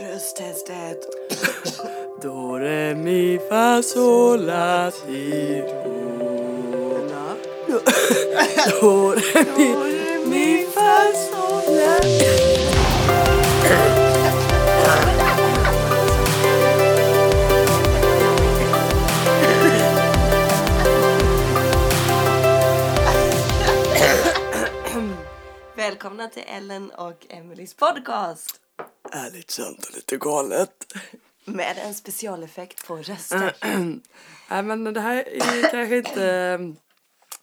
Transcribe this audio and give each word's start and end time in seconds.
Rösttestet. 0.00 1.06
Do, 2.22 2.58
re, 2.58 2.94
mi, 2.94 3.38
fa, 3.48 3.82
sol, 3.82 4.46
la, 4.46 4.90
ti, 4.90 5.62
do. 7.68 7.80
Do, 8.80 9.14
re, 9.14 9.44
mi, 9.56 9.68
mi, 10.26 10.66
fa, 10.74 11.12
sol, 11.12 11.74
la. 11.76 12.00
Välkomna 25.76 26.28
till 26.28 26.44
Ellen 26.46 26.90
och 26.90 27.26
Emelies 27.28 27.74
podcast. 27.74 28.60
Ärligt 29.12 29.50
sant 29.50 29.86
och 29.86 29.94
lite 29.94 30.16
galet. 30.16 30.92
Med 31.44 31.78
en 31.78 31.94
specialeffekt 31.94 32.86
på 32.86 32.96
röster. 32.96 33.56
Nej 34.50 34.62
men 34.62 34.84
det 34.84 35.00
här 35.00 35.28
är 35.28 35.70
kanske 35.70 35.96
inte 35.96 36.26
eh, 36.26 36.58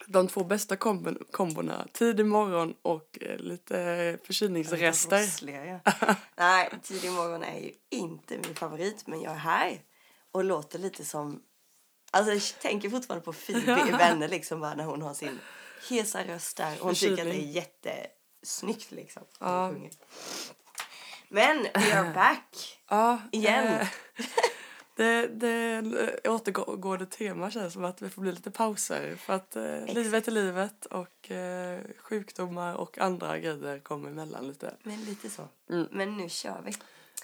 de 0.08 0.28
två 0.28 0.44
bästa 0.44 0.76
kombon, 0.76 1.18
kombona. 1.32 1.88
Tidig 1.94 2.26
morgon 2.26 2.74
och 2.82 3.18
eh, 3.22 3.38
lite 3.38 4.18
förkylningsrester. 4.24 5.22
Rossliga, 5.22 5.66
ja. 5.66 5.94
Nej, 6.36 6.70
tidig 6.84 7.12
morgon 7.12 7.44
är 7.44 7.60
ju 7.60 7.72
inte 7.90 8.38
min 8.38 8.56
favorit, 8.56 9.08
men 9.08 9.22
jag 9.22 9.34
är 9.34 9.38
här 9.38 9.82
och 10.32 10.44
låter 10.44 10.80
lite 10.80 11.06
som... 11.06 11.44
Alltså 12.12 12.34
jag 12.34 12.42
tänker 12.62 12.90
fortfarande 12.90 13.26
på 13.26 13.34
Phoebe 13.34 13.88
i 13.88 13.92
Vänner 13.98 14.28
liksom 14.28 14.60
bara 14.60 14.76
när 14.76 14.84
hon 14.84 15.02
har 15.02 15.14
sin 15.14 15.40
hesa 15.90 16.24
röst 16.24 16.58
där. 16.58 16.78
Hon 16.80 16.96
tycker 16.96 17.12
att 17.12 17.32
det 17.32 17.44
är 17.44 17.52
jättesnyggt 17.52 18.92
liksom. 18.92 19.24
Ja. 19.40 19.74
Men 21.30 21.64
we 21.64 22.00
are 22.00 22.14
back 22.14 22.80
Ja, 22.90 23.22
igen. 23.32 23.68
eh, 23.68 23.88
Det, 24.96 25.28
det 25.28 26.30
återgående 26.30 27.06
tema 27.06 27.52
känns 27.52 27.74
som 27.74 27.86
att 27.86 28.02
vi 28.02 28.10
får 28.10 28.22
bli 28.22 28.32
lite 28.32 28.52
pauser 28.52 29.16
för 29.16 29.34
att 29.34 29.56
eh, 29.56 29.86
livet 29.86 30.28
är 30.28 30.32
livet 30.32 30.86
och 30.86 31.32
eh, 31.32 31.82
sjukdomar 31.98 32.76
och 32.76 32.98
andra 32.98 33.40
grejer 33.40 33.80
kommer 33.80 34.10
emellan 34.10 34.48
lite. 34.48 34.74
Men 34.84 35.06
lite 35.06 35.30
så. 35.30 35.48
Mm. 35.70 35.88
Men 35.92 36.18
nu 36.18 36.30
kör 36.30 36.62
vi. 36.66 36.74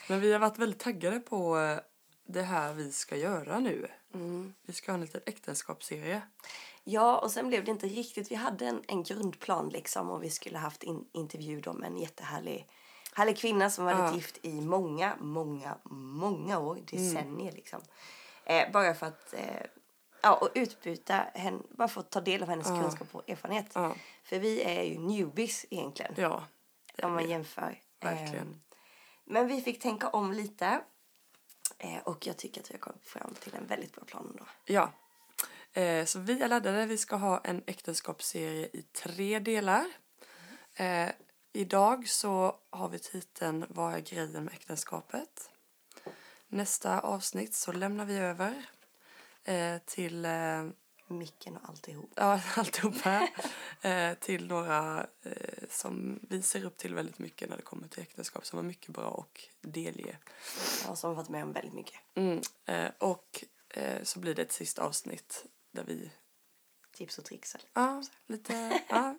Men 0.09 0.19
vi 0.21 0.31
har 0.33 0.39
varit 0.39 0.57
väldigt 0.57 0.79
taggade 0.79 1.19
på 1.19 1.59
eh, 1.59 1.79
det 2.25 2.41
här 2.41 2.73
vi 2.73 2.91
ska 2.91 3.15
göra 3.15 3.59
nu. 3.59 3.87
Mm. 4.13 4.53
Vi 4.65 4.73
ska 4.73 4.91
ha 4.91 4.93
en 4.95 5.01
liten 5.01 5.21
äktenskapsserie. 5.25 6.21
Ja, 6.83 7.17
och 7.17 7.31
sen 7.31 7.47
blev 7.47 7.65
det 7.65 7.71
inte 7.71 7.87
riktigt. 7.87 8.31
Vi 8.31 8.35
hade 8.35 8.65
en, 8.65 8.81
en 8.87 9.03
grundplan 9.03 9.69
liksom 9.69 10.09
och 10.09 10.23
vi 10.23 10.29
skulle 10.29 10.57
haft 10.57 10.83
in, 10.83 11.05
intervju 11.11 11.61
då 11.61 11.73
med 11.73 11.87
en 11.91 11.97
jättehärlig 11.97 12.67
härlig 13.15 13.37
kvinna 13.37 13.69
som 13.69 13.85
varit 13.85 13.97
Ja. 13.99 14.15
gift 14.15 14.39
i 14.41 14.61
många, 14.61 15.15
många, 15.19 15.77
många 15.91 16.59
år, 16.59 16.79
decennier 16.91 17.51
liksom. 17.51 17.81
Eh, 18.45 18.71
bara 18.71 18.93
för 18.93 19.05
att 19.05 19.33
eh, 19.33 19.65
ja, 20.21 20.33
och 20.35 20.49
utbyta 20.55 21.25
henne, 21.33 21.59
bara 21.69 21.89
att 21.95 22.09
ta 22.11 22.21
del 22.21 22.43
av 22.43 22.49
hennes 22.49 22.69
Ja. 22.69 22.81
kunskap 22.81 23.07
och 23.11 23.29
erfarenhet. 23.29 23.71
Ja, 23.73 23.95
För 24.23 24.39
vi 24.39 24.63
är 24.63 24.83
ju 24.83 24.99
newbies 24.99 25.65
egentligen, 25.69 26.13
ja 26.17 26.43
om 27.03 27.13
man 27.13 27.29
jämför. 27.29 27.79
Verkligen. 28.01 28.49
Eh, 28.49 28.55
men 29.25 29.47
vi 29.47 29.61
fick 29.61 29.81
tänka 29.81 30.09
om 30.09 30.33
lite. 30.33 30.81
Eh, 31.77 31.97
och 32.03 32.27
jag 32.27 32.37
tycker 32.37 32.61
att 32.61 32.69
vi 32.71 32.73
har 32.73 32.79
kommit 32.79 33.05
fram 33.05 33.33
till 33.39 33.55
en 33.55 33.67
väldigt 33.67 33.95
bra 33.95 34.03
plan 34.05 34.27
ändå. 34.31 34.43
Ja. 34.65 34.91
Eh, 35.81 36.05
så 36.05 36.19
vi 36.19 36.41
är 36.41 36.47
laddade. 36.47 36.85
Vi 36.85 36.97
ska 36.97 37.15
ha 37.15 37.39
en 37.43 37.63
äktenskapsserie 37.67 38.65
i 38.73 38.81
tre 38.81 39.39
delar. 39.39 39.85
Eh, 40.75 41.09
idag 41.53 42.07
så 42.07 42.55
har 42.69 42.89
vi 42.89 42.99
titeln 42.99 43.65
Vad 43.69 43.93
är 43.93 43.99
grejen 43.99 44.43
med 44.43 44.53
äktenskapet? 44.53 45.49
Nästa 46.47 46.99
avsnitt 46.99 47.53
så 47.53 47.71
lämnar 47.71 48.05
vi 48.05 48.17
över 48.17 48.65
eh, 49.43 49.77
till 49.85 50.25
eh, 50.25 50.63
Micken 51.07 51.57
och 51.57 51.69
alltihop. 51.69 52.11
ja, 52.15 52.41
alltihopa 52.55 53.27
eh, 53.81 54.13
till 54.13 54.47
några 54.47 55.07
eh, 55.21 55.63
som 55.69 56.19
vi 56.29 56.41
ser 56.41 56.65
upp 56.65 56.77
till 56.77 56.95
väldigt 56.95 57.19
mycket 57.19 57.49
när 57.49 57.57
det 57.57 57.63
kommer 57.63 57.87
till 57.87 58.01
äktenskap 58.03 58.45
som 58.45 58.57
har 58.57 58.63
mycket 58.63 58.89
bra 58.89 59.07
och 59.09 59.43
delge. 59.61 60.17
Ja, 60.87 60.95
som 60.95 61.09
har 61.09 61.15
varit 61.15 61.29
med 61.29 61.43
om 61.43 61.53
väldigt 61.53 61.73
mycket. 61.73 61.99
Mm, 62.15 62.41
eh, 62.65 62.91
och 62.97 63.43
eh, 63.69 64.03
så 64.03 64.19
blir 64.19 64.35
det 64.35 64.41
ett 64.41 64.51
sista 64.51 64.83
avsnitt 64.83 65.45
där 65.71 65.83
vi 65.83 66.11
Tips 66.91 67.17
och 67.17 67.25
tricks. 67.25 67.55
Ja, 67.73 68.03
lite, 68.27 68.81
ja, 68.89 69.15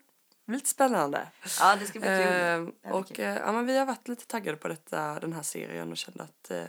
lite 0.46 0.68
spännande. 0.68 1.28
Ja, 1.60 1.76
det 1.76 1.86
ska 1.86 1.98
bli 2.00 2.08
kul. 2.08 2.16
Eh, 2.18 2.26
Det 2.26 2.72
blir 2.82 2.92
och 2.92 3.06
kul. 3.08 3.24
eh, 3.24 3.34
ja, 3.36 3.52
men 3.52 3.66
vi 3.66 3.78
har 3.78 3.86
varit 3.86 4.08
lite 4.08 4.26
taggade 4.26 4.56
på 4.58 4.68
detta, 4.68 5.20
den 5.20 5.32
här 5.32 5.42
serien 5.42 5.90
och 5.90 5.96
kände 5.96 6.22
att 6.22 6.50
eh, 6.50 6.64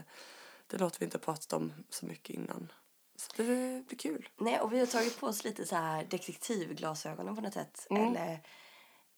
det 0.67 0.77
låter 0.77 0.99
vi 0.99 1.05
inte 1.05 1.19
pratat 1.19 1.53
om 1.53 1.73
så 1.89 2.05
mycket 2.05 2.29
innan. 2.35 2.71
Så 3.17 3.31
det 3.37 3.87
blir 3.87 3.97
kul. 3.97 4.29
Nej, 4.39 4.59
och 4.59 4.73
vi 4.73 4.79
har 4.79 4.85
tagit 4.85 5.19
på 5.19 5.27
oss 5.27 5.43
lite 5.43 5.65
så 5.65 5.75
här 5.75 6.05
detektivglasögonen 6.05 7.35
på 7.35 7.41
något 7.41 7.53
sätt. 7.53 7.87
Mm. 7.89 8.07
Eller 8.07 8.39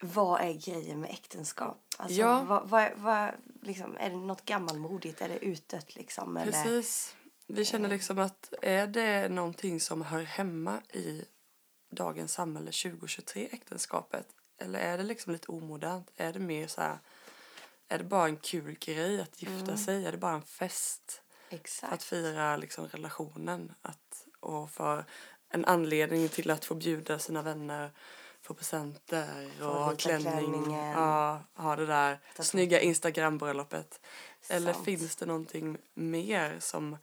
vad 0.02 0.42
är 0.42 0.54
grejen 0.54 1.00
med 1.02 1.10
äktenskap? 1.10 1.86
Alltså, 1.98 2.16
Ja. 2.20 2.44
vad, 2.44 2.70
vad, 2.70 2.92
vad, 2.96 3.32
liksom, 3.62 3.98
är 4.00 4.10
det 4.10 4.16
något 4.16 4.46
gammalmodigt? 4.46 5.22
Är 5.22 5.30
det 5.30 5.46
utdött 5.46 5.96
liksom? 5.96 6.38
Eller? 6.38 6.52
Precis. 6.52 7.16
Vi 7.48 7.66
känner 7.66 7.90
liksom 7.90 8.20
att 8.20 8.54
är 8.62 8.88
det 8.88 9.30
någonting 9.30 9.80
som 9.80 10.02
hör 10.02 10.22
hemma 10.24 10.82
i 10.94 11.26
dagens 11.92 12.34
samhälle 12.34 12.72
2023, 12.72 13.48
äktenskapet? 13.52 14.28
Eller 14.58 14.80
är 14.80 14.98
det 14.98 15.04
liksom 15.04 15.34
lite 15.34 15.52
omodernt? 15.52 16.12
Är 16.16 16.34
det 16.34 16.40
mer 16.40 16.68
så 16.68 16.82
här, 16.82 16.98
är 17.88 17.98
det 17.98 18.04
bara 18.04 18.26
en 18.28 18.38
kul 18.38 18.78
grej 18.80 19.22
att 19.22 19.42
gifta 19.42 19.78
sig? 19.78 20.06
Är 20.06 20.12
det 20.12 20.18
bara 20.18 20.34
en 20.34 20.42
fest? 20.42 21.22
För 21.50 21.56
att 21.56 21.62
Exakt. 21.62 22.04
fira 22.04 22.58
liksom 22.58 22.88
relationen 22.88 23.74
att, 23.82 24.26
och 24.40 24.70
för 24.72 25.06
en 25.50 25.66
anledning 25.66 26.30
till 26.30 26.52
att 26.52 26.66
få 26.66 26.76
bjuda 26.76 27.20
sina 27.20 27.42
vänner 27.42 27.92
få 28.42 28.54
presenter 28.54 29.52
och 29.62 29.68
ha 29.68 29.96
klänning. 29.96 30.74
Ja, 30.74 31.42
ha 31.54 31.76
det 31.76 31.86
där 31.86 32.16
Ta 32.16 32.38
på- 32.38 32.44
snygga 32.44 32.80
Instagram-bröllopet. 32.82 34.00
Eller 34.50 34.74
finns 34.74 35.16
det 35.16 35.26
någonting 35.26 35.78
mer 35.94 36.60
som 36.60 36.98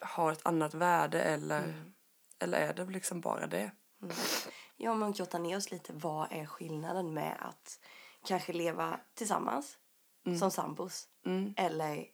har 0.00 0.32
ett 0.32 0.46
annat 0.46 0.74
värde 0.74 1.22
eller, 1.22 1.64
Mm. 1.64 1.94
eller 2.38 2.58
är 2.58 2.74
det 2.74 2.84
liksom 2.84 3.20
bara 3.20 3.46
det? 3.46 3.70
Ja, 4.76 4.94
men 4.94 5.12
grotta 5.12 5.38
ner 5.38 5.56
oss 5.56 5.70
lite. 5.70 5.92
Vad 5.92 6.32
är 6.32 6.46
skillnaden 6.46 7.14
med 7.14 7.36
att 7.40 7.80
kanske 8.24 8.52
leva 8.52 9.00
tillsammans 9.14 9.78
som 10.38 10.50
sambos? 10.50 11.08
Mm. 11.26 11.54
Eller 11.56 12.06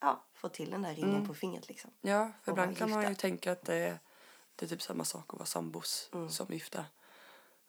ja, 0.00 0.24
få 0.34 0.48
till 0.48 0.70
den 0.70 0.82
där 0.82 0.94
ringen 0.94 1.26
på 1.26 1.34
fingret 1.34 1.68
liksom. 1.68 1.90
Ja, 2.00 2.32
för 2.42 2.52
ibland 2.52 2.76
kan 2.78 2.90
man 2.90 3.08
ju 3.08 3.14
tänka 3.14 3.52
att 3.52 3.62
det 3.62 3.74
är, 3.74 3.98
det 4.56 4.64
är 4.66 4.68
typ 4.68 4.82
samma 4.82 5.04
sak 5.04 5.24
att 5.28 5.38
vara 5.38 5.46
sambos 5.46 6.08
Mm. 6.12 6.28
som 6.28 6.46
gifta. 6.50 6.84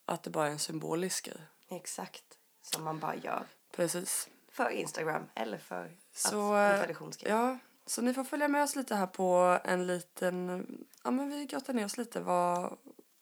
Att 0.05 0.23
det 0.23 0.29
bara 0.29 0.47
är 0.47 0.51
en 0.51 0.59
symbolisk 0.59 1.25
grej. 1.25 1.41
Exakt. 1.69 2.23
Som 2.61 2.83
man 2.83 2.99
bara 2.99 3.15
gör. 3.15 3.45
Precis. 3.71 4.29
För 4.49 4.69
Instagram 4.69 5.23
eller 5.35 5.57
för 5.57 5.95
Så, 6.13 6.53
att, 6.53 6.71
en 6.71 6.75
eh, 6.75 6.79
traditionsgrej. 6.79 7.31
Ja, 7.31 7.57
så 7.85 8.01
ni 8.01 8.13
får 8.13 8.23
följa 8.23 8.47
med 8.47 8.63
oss 8.63 8.75
lite 8.75 8.95
här 8.95 9.07
på 9.07 9.59
en 9.63 9.87
liten... 9.87 10.67
Ja, 11.03 11.11
men 11.11 11.29
vi 11.29 11.45
grottar 11.45 11.73
ner 11.73 11.85
oss 11.85 11.97
lite. 11.97 12.19
Vad, 12.21 12.77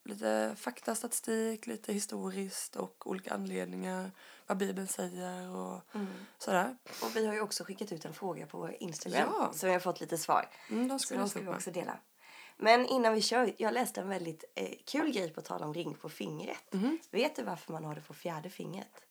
lite 0.05 0.55
fakta, 0.57 0.95
statistik, 0.95 1.67
lite 1.67 1.93
historiskt 1.93 2.75
och 2.75 3.07
olika 3.07 3.33
anledningar. 3.33 4.11
Vad 4.47 4.57
Bibeln 4.57 4.87
säger 4.87 5.49
och 5.55 5.81
Mm. 5.95 6.07
sådär. 6.37 6.77
Och 7.03 7.15
vi 7.15 7.25
har 7.25 7.33
ju 7.33 7.41
också 7.41 7.63
skickat 7.63 7.91
ut 7.91 8.05
en 8.05 8.13
fråga 8.13 8.47
på 8.47 8.57
vår 8.57 8.75
Instagram. 8.79 9.29
Ja. 9.33 9.51
Så 9.53 9.65
vi 9.67 9.73
har 9.73 9.79
fått 9.79 9.99
lite 10.01 10.17
svar. 10.17 10.49
Mm, 10.69 10.87
de 10.87 10.99
Så 10.99 11.05
ska 11.05 11.17
de 11.17 11.29
ska 11.29 11.39
vi 11.39 11.47
också 11.47 11.71
dela. 11.71 11.99
Men 12.57 12.85
innan 12.85 13.13
vi 13.13 13.21
kör, 13.21 13.53
jag 13.57 13.73
läste 13.73 14.01
en 14.01 14.09
väldigt 14.09 14.43
eh, 14.55 14.69
kul 14.85 15.11
grej 15.11 15.33
på 15.33 15.41
tal 15.41 15.63
om 15.63 15.73
ring 15.73 15.93
på 15.93 16.09
fingret. 16.09 16.73
Mhm. 16.73 16.99
Vet 17.11 17.35
du 17.35 17.43
varför 17.43 17.71
man 17.73 17.83
har 17.85 17.95
det 17.95 18.01
på 18.01 18.13
fjärde 18.13 18.49
fingret? 18.49 19.01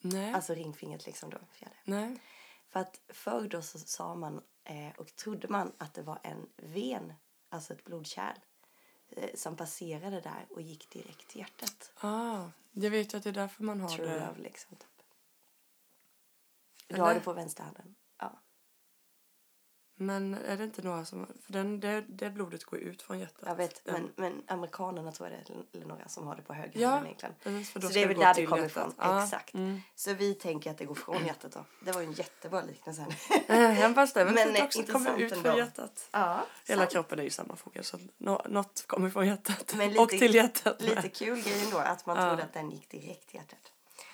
Nej. 0.00 0.32
Alltså 0.34 0.54
ringfingret 0.54 1.06
liksom 1.06 1.30
då, 1.30 1.38
fjärde. 1.52 1.74
Nej. 1.84 2.20
För 2.68 2.80
att 2.80 3.00
förr 3.08 3.48
då 3.48 3.62
så 3.62 3.78
sa 3.78 4.14
man 4.14 4.42
eh, 4.64 4.90
och 4.98 5.16
trodde 5.16 5.48
man 5.48 5.72
att 5.78 5.94
det 5.94 6.02
var 6.02 6.18
en 6.22 6.48
ven, 6.56 7.12
alltså 7.48 7.72
ett 7.72 7.84
blodkärl, 7.84 8.36
som 9.34 9.56
passerade 9.56 10.20
där 10.20 10.46
och 10.50 10.62
gick 10.62 10.90
direkt 10.90 11.28
till 11.28 11.38
hjärtat. 11.38 11.92
Ah, 12.00 12.44
jag 12.72 12.90
vet 12.90 13.14
ju 13.14 13.18
att 13.18 13.24
det 13.24 13.28
är 13.30 13.32
därför 13.34 13.64
man 13.64 13.80
har 13.80 13.88
True 13.88 14.06
det. 14.06 14.14
love 14.26 14.42
liksom. 14.42 14.76
Typ. 14.76 14.88
Du 16.86 17.00
har 17.00 17.14
det 17.14 17.20
på 17.20 17.32
vänsterhanden. 17.32 17.94
Men 20.00 20.34
är 20.34 20.56
det 20.56 20.64
inte 20.64 20.82
några 20.82 21.04
som... 21.04 21.26
För 21.46 21.52
den, 21.52 21.80
det, 21.80 22.04
det 22.08 22.30
blodet 22.30 22.64
går 22.64 22.78
ut 22.78 23.02
från 23.02 23.18
hjärtat. 23.18 23.42
Jag 23.46 23.54
vet, 23.54 23.84
Den- 23.84 23.94
men, 23.94 24.10
men 24.16 24.42
amerikanerna 24.46 25.12
tror 25.12 25.28
jag 25.28 25.38
det 25.46 25.52
är, 25.52 25.56
eller 25.76 25.86
några 25.86 26.08
som 26.08 26.26
har 26.26 26.36
det 26.36 26.42
på 26.42 26.52
höger 26.54 26.80
Ja, 26.80 27.00
egentligen. 27.04 27.34
precis, 27.42 27.70
för 27.70 27.80
då 27.80 27.86
Så 27.88 27.92
det 27.94 28.02
är 28.02 28.08
väl 28.08 28.18
där 28.18 28.34
det 28.34 28.46
kommer 28.46 28.66
ifrån. 28.66 28.92
Exakt. 29.24 29.54
mm. 29.54 29.80
Så 29.94 30.14
vi 30.14 30.34
tänker 30.34 30.70
att 30.70 30.78
det 30.78 30.84
går 30.84 30.94
från 30.94 31.26
hjärtat 31.26 31.52
då. 31.52 31.64
Det 31.84 31.92
var 31.92 32.00
ju 32.00 32.06
en 32.06 32.12
jättebra 32.12 32.60
liknelse. 32.62 33.02
Eh, 33.02 33.38
det 33.48 33.54
är 33.54 34.24
väl 34.24 34.34
Men, 34.34 34.46
fint 34.46 34.58
eh, 34.58 34.64
också. 34.64 34.82
Det 34.82 34.92
kommer 34.92 35.18
ut 35.20 35.42
från 35.42 35.56
hjärtat. 35.56 36.08
ja, 36.10 36.46
Hela 36.66 36.80
sant. 36.82 36.92
kroppen 36.92 37.18
är 37.18 37.22
ju 37.22 37.30
sammanfogad 37.30 37.84
så 37.84 37.98
nå- 38.18 38.42
något 38.48 38.84
kommer 38.86 39.10
från 39.10 39.26
hjärtat. 39.26 39.74
Men 39.76 39.88
lite- 39.88 40.00
och 40.02 40.08
till 40.08 40.34
hjärtat. 40.34 40.80
med. 40.80 40.88
Lite 40.96 41.08
kul 41.08 41.42
grej 41.42 41.64
ändå 41.64 41.78
att 41.78 42.06
man 42.06 42.16
Ja. 42.16 42.28
trodde 42.28 42.42
att 42.44 42.52
den 42.52 42.70
gick 42.70 42.90
direkt 42.90 43.26
till 43.28 43.36
hjärtat. 43.36 43.72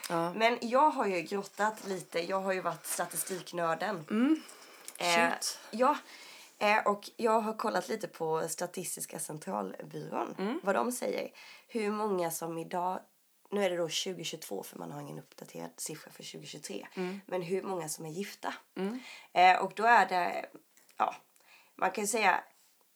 Ja. 0.09 0.33
Men 0.35 0.59
jag 0.61 0.91
har 0.91 1.07
ju 1.07 1.21
grottat 1.23 1.87
lite. 1.87 2.21
Jag 2.21 2.41
har 2.41 2.53
ju 2.53 2.61
varit 2.61 2.87
statistiknörden. 2.87 4.05
Mm. 4.11 4.41
Eh, 4.99 5.33
ja, 5.71 5.99
eh, 6.59 6.87
och 6.87 7.11
jag 7.17 7.41
har 7.41 7.55
kollat 7.57 7.89
lite 7.89 8.09
på 8.09 8.49
Statistiska 8.49 9.19
centralbyrån. 9.19 10.35
Mm. 10.39 10.61
Vad 10.63 10.75
de 10.75 10.93
säger. 10.93 11.33
Hur 11.69 11.91
många 11.91 12.31
som 12.31 12.59
idag... 12.59 13.01
Nu 13.51 13.65
är 13.65 13.71
det 13.71 13.77
då 13.77 13.83
2022 13.83 14.63
för 14.63 14.79
man 14.79 14.93
har 14.93 15.01
ingen 15.01 15.19
uppdaterad 15.19 15.71
siffra 15.77 16.11
för 16.11 16.23
2023. 16.33 16.87
Mm. 16.95 17.21
Men 17.27 17.43
hur 17.43 17.63
många 17.63 17.89
som 17.89 18.07
är 18.07 18.11
gifta. 18.11 18.55
Eh, 19.33 19.59
och 19.65 19.73
då 19.77 19.85
är 19.85 20.07
det... 20.07 20.47
Ja, 20.97 21.15
man 21.75 21.91
kan 21.91 22.07
säga 22.07 22.45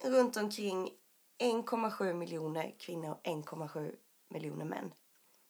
runt 0.02 0.36
omkring 0.36 0.90
1,7 1.38 2.12
miljoner 2.14 2.74
kvinnor 2.78 3.10
och 3.10 3.22
1,7 3.22 3.94
miljoner 4.28 4.64
män 4.64 4.94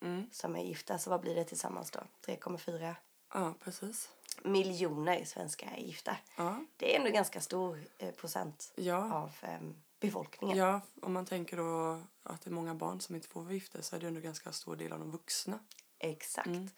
Mm. 0.03 0.31
som 0.33 0.57
är 0.57 0.63
gifta. 0.63 0.99
Så 0.99 1.11
vad 1.11 1.21
blir 1.21 1.35
det 1.35 1.45
tillsammans 1.45 1.91
då? 1.91 2.01
3,4 2.27 2.95
Ja, 3.35 3.55
precis. 3.65 4.09
Miljoner 4.45 5.25
svenskar 5.25 5.73
är 5.77 5.81
gifta. 5.81 6.17
Ja. 6.37 6.65
Det 6.77 6.95
är 6.95 6.99
ändå 6.99 7.11
ganska 7.11 7.41
stor 7.41 7.81
eh, 7.99 8.11
procent 8.11 8.73
Ja. 8.77 9.15
av 9.15 9.33
eh, 9.43 9.59
befolkningen. 10.01 10.57
ja, 10.57 10.81
om 11.03 11.13
man 11.13 11.27
tänker 11.27 11.57
då 11.57 12.01
att 12.23 12.43
det 12.43 12.51
är 12.51 12.55
många 12.55 12.75
barn 12.75 13.01
som 13.01 13.15
inte 13.15 13.29
får 13.29 13.43
vara 13.43 13.53
gifta 13.55 13.83
så 13.83 13.97
är 13.97 14.01
det 14.01 14.07
ändå 14.07 14.21
ganska 14.21 14.53
stor 14.53 14.77
del 14.77 14.93
av 14.93 14.99
de 14.99 15.11
vuxna. 15.11 15.59
Exakt. 15.99 16.47
Mm. 16.47 16.69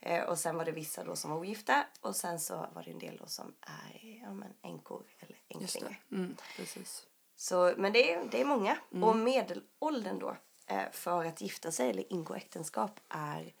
Eh, 0.00 0.24
och 0.24 0.38
sen 0.38 0.56
var 0.56 0.64
det 0.64 0.72
vissa 0.72 1.04
då 1.04 1.16
som 1.16 1.30
var 1.30 1.38
ogifta 1.38 1.86
och 2.00 2.16
sen 2.16 2.40
så 2.40 2.66
var 2.72 2.82
det 2.84 2.90
en 2.90 2.98
del 2.98 3.16
då 3.16 3.26
som 3.26 3.54
är 3.60 4.20
ja, 4.22 4.32
men 4.34 4.54
änkor 4.62 5.06
eller 5.18 5.36
änklingar. 5.48 6.00
Mm, 6.12 6.36
precis. 6.56 7.06
Så, 7.36 7.74
men 7.76 7.92
det 7.92 8.12
är, 8.12 8.24
det 8.30 8.40
är 8.40 8.44
många. 8.44 8.78
Mm. 8.92 9.04
Och 9.04 9.16
medelåldern 9.16 10.18
då 10.18 10.36
eh, 10.66 10.90
för 10.92 11.24
att 11.24 11.40
gifta 11.40 11.72
sig 11.72 11.90
eller 11.90 12.12
ingå 12.12 12.34
äktenskap 12.34 13.00
är 13.08 13.54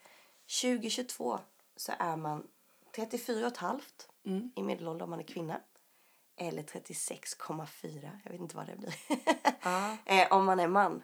2022 0.62 1.38
så 1.76 1.92
är 1.98 2.16
man 2.16 2.46
34 2.96 3.40
och 3.46 3.52
ett 3.52 3.56
halvt 3.56 4.06
Mm. 4.26 4.52
i 4.56 4.62
medelålder 4.62 5.04
om 5.04 5.10
man 5.10 5.18
är 5.20 5.24
kvinna. 5.24 5.60
Eller 6.36 6.62
36,4, 6.62 8.20
jag 8.24 8.30
vet 8.30 8.40
inte 8.40 8.56
vad 8.56 8.66
det 8.66 8.76
blir. 8.76 8.94
Ja. 9.62 9.96
eh, 10.06 10.32
om 10.32 10.44
man 10.44 10.60
är 10.60 10.68
man. 10.68 11.02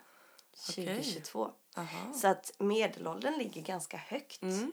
Okej. 0.68 0.86
2022. 0.86 1.50
Aha. 1.76 2.12
Så 2.12 2.28
att 2.28 2.52
medelåldern 2.58 3.38
ligger 3.38 3.62
ganska 3.62 3.96
högt. 3.96 4.42
Mm. 4.42 4.72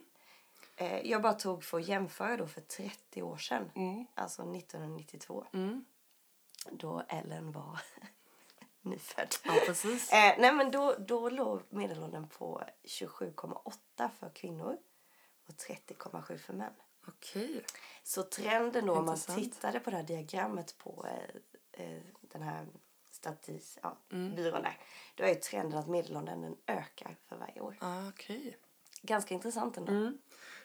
Eh, 0.76 1.00
jag 1.00 1.22
bara 1.22 1.32
tog 1.32 1.64
för 1.64 1.78
att 1.78 1.88
jämföra 1.88 2.36
då 2.36 2.46
för 2.46 2.60
30 2.60 3.22
år 3.22 3.36
sedan. 3.36 3.70
Mm. 3.74 4.06
Alltså 4.14 4.42
1992. 4.42 5.46
Mm. 5.52 5.84
Då 6.70 7.02
Ellen 7.08 7.52
var 7.52 7.80
nyfödd. 8.82 9.34
Ja, 9.44 9.52
precis. 9.66 10.12
Eh, 10.12 10.34
nej 10.38 10.52
men 10.52 10.70
då, 10.70 10.94
då 10.98 11.28
låg 11.28 11.62
medelåldern 11.68 12.28
på 12.28 12.62
27,8 12.84 14.10
för 14.18 14.30
kvinnor 14.30 14.78
och 15.48 15.54
30,7 15.54 16.38
för 16.38 16.52
män. 16.52 16.72
Okej. 17.08 17.64
Så 18.02 18.22
trenden 18.22 18.86
då 18.86 18.92
om 18.92 19.04
man 19.06 19.14
Intressant. 19.14 19.38
tittade 19.38 19.80
på 19.80 19.90
det 19.90 19.96
här 19.96 20.02
diagrammet 20.04 20.78
på 20.78 21.06
eh, 21.06 21.84
eh, 21.86 22.02
den 22.20 22.42
här 22.42 22.66
statis, 23.10 23.78
ja, 23.82 23.98
Mm. 24.12 24.34
byrån 24.34 24.62
där. 24.62 24.78
Då 25.14 25.24
är 25.24 25.28
ju 25.28 25.34
trenden 25.34 25.78
att 25.78 25.88
medelåldern 25.88 26.42
den 26.42 26.56
ökar 26.66 27.16
för 27.28 27.36
varje 27.36 27.60
år. 27.60 27.76
Ah, 27.80 28.08
okej. 28.08 28.58
Ganska 29.02 29.34
intressant 29.34 29.76
ändå. 29.76 29.92
Mm. 29.92 30.18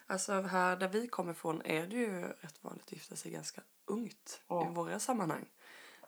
Alltså 0.07 0.41
här 0.41 0.75
där 0.75 0.87
vi 0.87 1.07
kommer 1.07 1.31
ifrån 1.31 1.61
är 1.65 1.87
det 1.87 1.95
ju 1.95 2.21
rätt 2.21 2.63
vanligt 2.63 2.83
att 2.85 2.91
gifta 2.91 3.15
sig 3.15 3.31
ganska 3.31 3.61
ungt 3.85 4.41
Ja. 4.47 4.69
i 4.71 4.73
våra 4.73 4.99
sammanhang. 4.99 5.45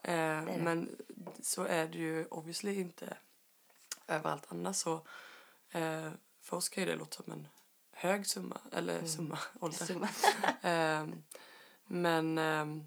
Eh, 0.04 0.44
men 0.44 0.96
så 1.42 1.64
är 1.64 1.88
det 1.88 1.98
ju 1.98 2.26
obviously 2.26 2.74
inte 2.82 3.18
överallt 4.08 4.46
annars 4.50 4.76
så 4.76 4.94
eh, 5.72 6.12
för 6.42 6.58
oss 6.58 6.70
kan 6.70 6.84
ju 6.84 6.90
det 6.90 6.96
låta 6.96 7.24
som 7.24 7.34
en 7.34 7.48
hög 8.02 8.28
summa, 8.28 8.62
eller 8.72 9.06
summa, 9.06 9.40
ålder. 9.60 9.86
Summa. 9.86 10.10
Ehm, 10.62 11.24
men, 11.86 12.38
ehm, 12.38 12.84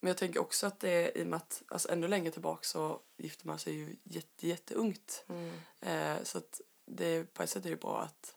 men 0.00 0.08
jag 0.08 0.16
tänker 0.16 0.40
också 0.40 0.66
att 0.66 0.80
det 0.80 0.90
är 0.90 1.18
i 1.18 1.22
och 1.22 1.26
med 1.26 1.36
att 1.36 1.62
alltså 1.68 1.90
ännu 1.92 2.08
längre 2.08 2.32
tillbaka 2.32 2.62
så 2.62 3.00
gifter 3.16 3.46
man 3.46 3.58
sig 3.58 3.74
ju 3.74 3.96
jätte, 4.04 4.48
jätteungt. 4.48 5.24
Mm. 5.28 5.52
Eh, 5.80 6.22
så 6.24 6.38
att 6.38 6.60
det, 6.86 7.34
på 7.34 7.42
ett 7.42 7.50
sätt 7.50 7.66
är 7.66 7.70
det 7.70 7.76
bra 7.76 8.00
att, 8.00 8.36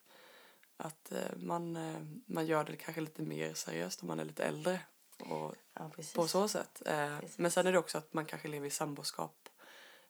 att 0.77 1.11
eh, 1.11 1.35
man, 1.35 1.75
eh, 1.75 2.01
man 2.25 2.45
gör 2.45 2.63
det 2.63 2.75
kanske 2.75 3.01
lite 3.01 3.21
mer 3.21 3.53
seriöst 3.53 4.01
om 4.01 4.07
man 4.07 4.19
är 4.19 4.25
lite 4.25 4.43
äldre. 4.43 4.79
Och 5.19 5.55
Ja, 5.73 5.91
på 6.15 6.27
så 6.27 6.47
sätt. 6.47 6.81
Men 7.35 7.51
sen 7.51 7.67
är 7.67 7.71
det 7.71 7.77
också 7.79 7.97
att 7.97 8.13
man 8.13 8.25
kanske 8.25 8.47
lever 8.47 8.67
i 8.67 8.69
samboskap 8.69 9.49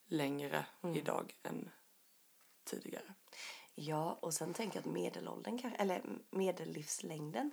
längre 0.06 0.66
Mm. 0.84 0.96
idag 0.96 1.36
än 1.44 1.70
tidigare. 2.64 3.14
Ja, 3.76 4.18
och 4.22 4.34
sen 4.34 4.54
tänker 4.54 4.78
jag 4.78 4.88
att 4.88 4.94
medelåldern, 4.94 5.60
eller 5.80 6.02
medellivslängden 6.30 7.52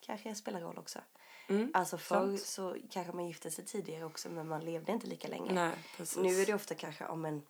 kanske 0.00 0.34
spelar 0.34 0.60
roll 0.60 0.78
också. 0.78 0.98
Mm, 1.48 1.70
Alltså 1.74 1.98
förr 1.98 2.16
sant. 2.36 2.42
så 2.46 2.76
kanske 2.90 3.12
man 3.12 3.26
gifte 3.26 3.50
sig 3.50 3.64
tidigare 3.64 4.04
också 4.04 4.28
men 4.28 4.48
man 4.48 4.64
levde 4.64 4.92
inte 4.92 5.06
lika 5.06 5.28
länge. 5.28 5.52
Nej. 5.52 5.72
Nu 6.16 6.40
är 6.42 6.46
det 6.46 6.54
ofta 6.54 6.74
kanske 6.74 7.06
om 7.06 7.24
en 7.24 7.42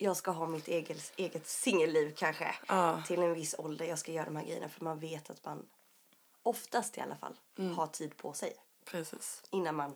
jag 0.00 0.16
ska 0.16 0.30
ha 0.30 0.46
mitt 0.46 0.68
eget, 0.68 1.12
eget 1.16 1.46
singelliv 1.46 2.14
kanske 2.16 2.54
Ja. 2.68 3.02
till 3.06 3.22
en 3.22 3.34
viss 3.34 3.54
ålder. 3.58 3.84
Jag 3.86 3.98
ska 3.98 4.12
göra 4.12 4.24
de 4.24 4.36
här 4.36 4.44
grejerna 4.44 4.68
för 4.68 4.84
man 4.84 4.98
vet 4.98 5.30
att 5.30 5.44
man 5.44 5.68
oftast 6.42 6.98
i 6.98 7.00
alla 7.00 7.16
fall 7.16 7.40
Mm. 7.58 7.74
har 7.74 7.86
tid 7.86 8.16
på 8.16 8.32
sig 8.32 8.52
Precis, 8.84 9.42
innan 9.50 9.74
man 9.74 9.94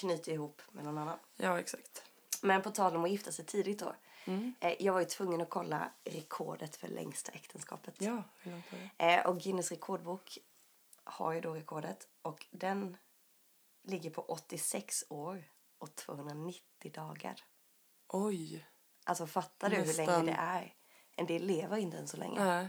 knyter 0.00 0.32
ihop 0.32 0.62
med 0.72 0.84
någon 0.84 0.98
annan. 0.98 1.18
Ja, 1.36 1.58
exakt. 1.60 2.02
Men 2.42 2.62
på 2.62 2.70
tal 2.70 2.96
om 2.96 3.04
att 3.04 3.10
gifta 3.10 3.32
sig 3.32 3.44
tidigt 3.44 3.78
då. 3.78 3.94
Mm. 4.24 4.54
Eh, 4.60 4.82
jag 4.82 4.92
var 4.92 5.00
ju 5.00 5.06
tvungen 5.06 5.40
att 5.40 5.50
kolla 5.50 5.92
rekordet 6.04 6.76
för 6.76 6.88
längsta 6.88 7.32
äktenskapet. 7.32 7.94
Ja, 7.98 8.22
hur 8.42 8.52
långt 8.52 8.64
var 8.72 8.78
det? 8.96 9.14
Eh, 9.14 9.26
och 9.26 9.40
Guinness 9.40 9.70
rekordbok 9.70 10.38
har 11.04 11.32
ju 11.32 11.40
då 11.40 11.54
rekordet 11.54 12.08
och 12.22 12.46
den 12.50 12.96
ligger 13.82 14.10
på 14.10 14.22
86 14.22 15.04
år 15.08 15.44
och 15.78 15.94
290 15.94 16.92
dagar. 16.92 17.44
Oj! 18.08 18.66
Alltså 19.04 19.26
fattar 19.26 19.70
du 19.70 19.76
hur 19.76 19.86
Nästan. 19.86 20.06
länge 20.06 20.22
det 20.32 20.38
är? 20.38 20.74
En 21.16 21.26
del 21.26 21.42
lever 21.46 21.76
inte 21.76 21.98
än 21.98 22.08
så 22.08 22.16
länge. 22.16 22.44
Nej, 22.44 22.68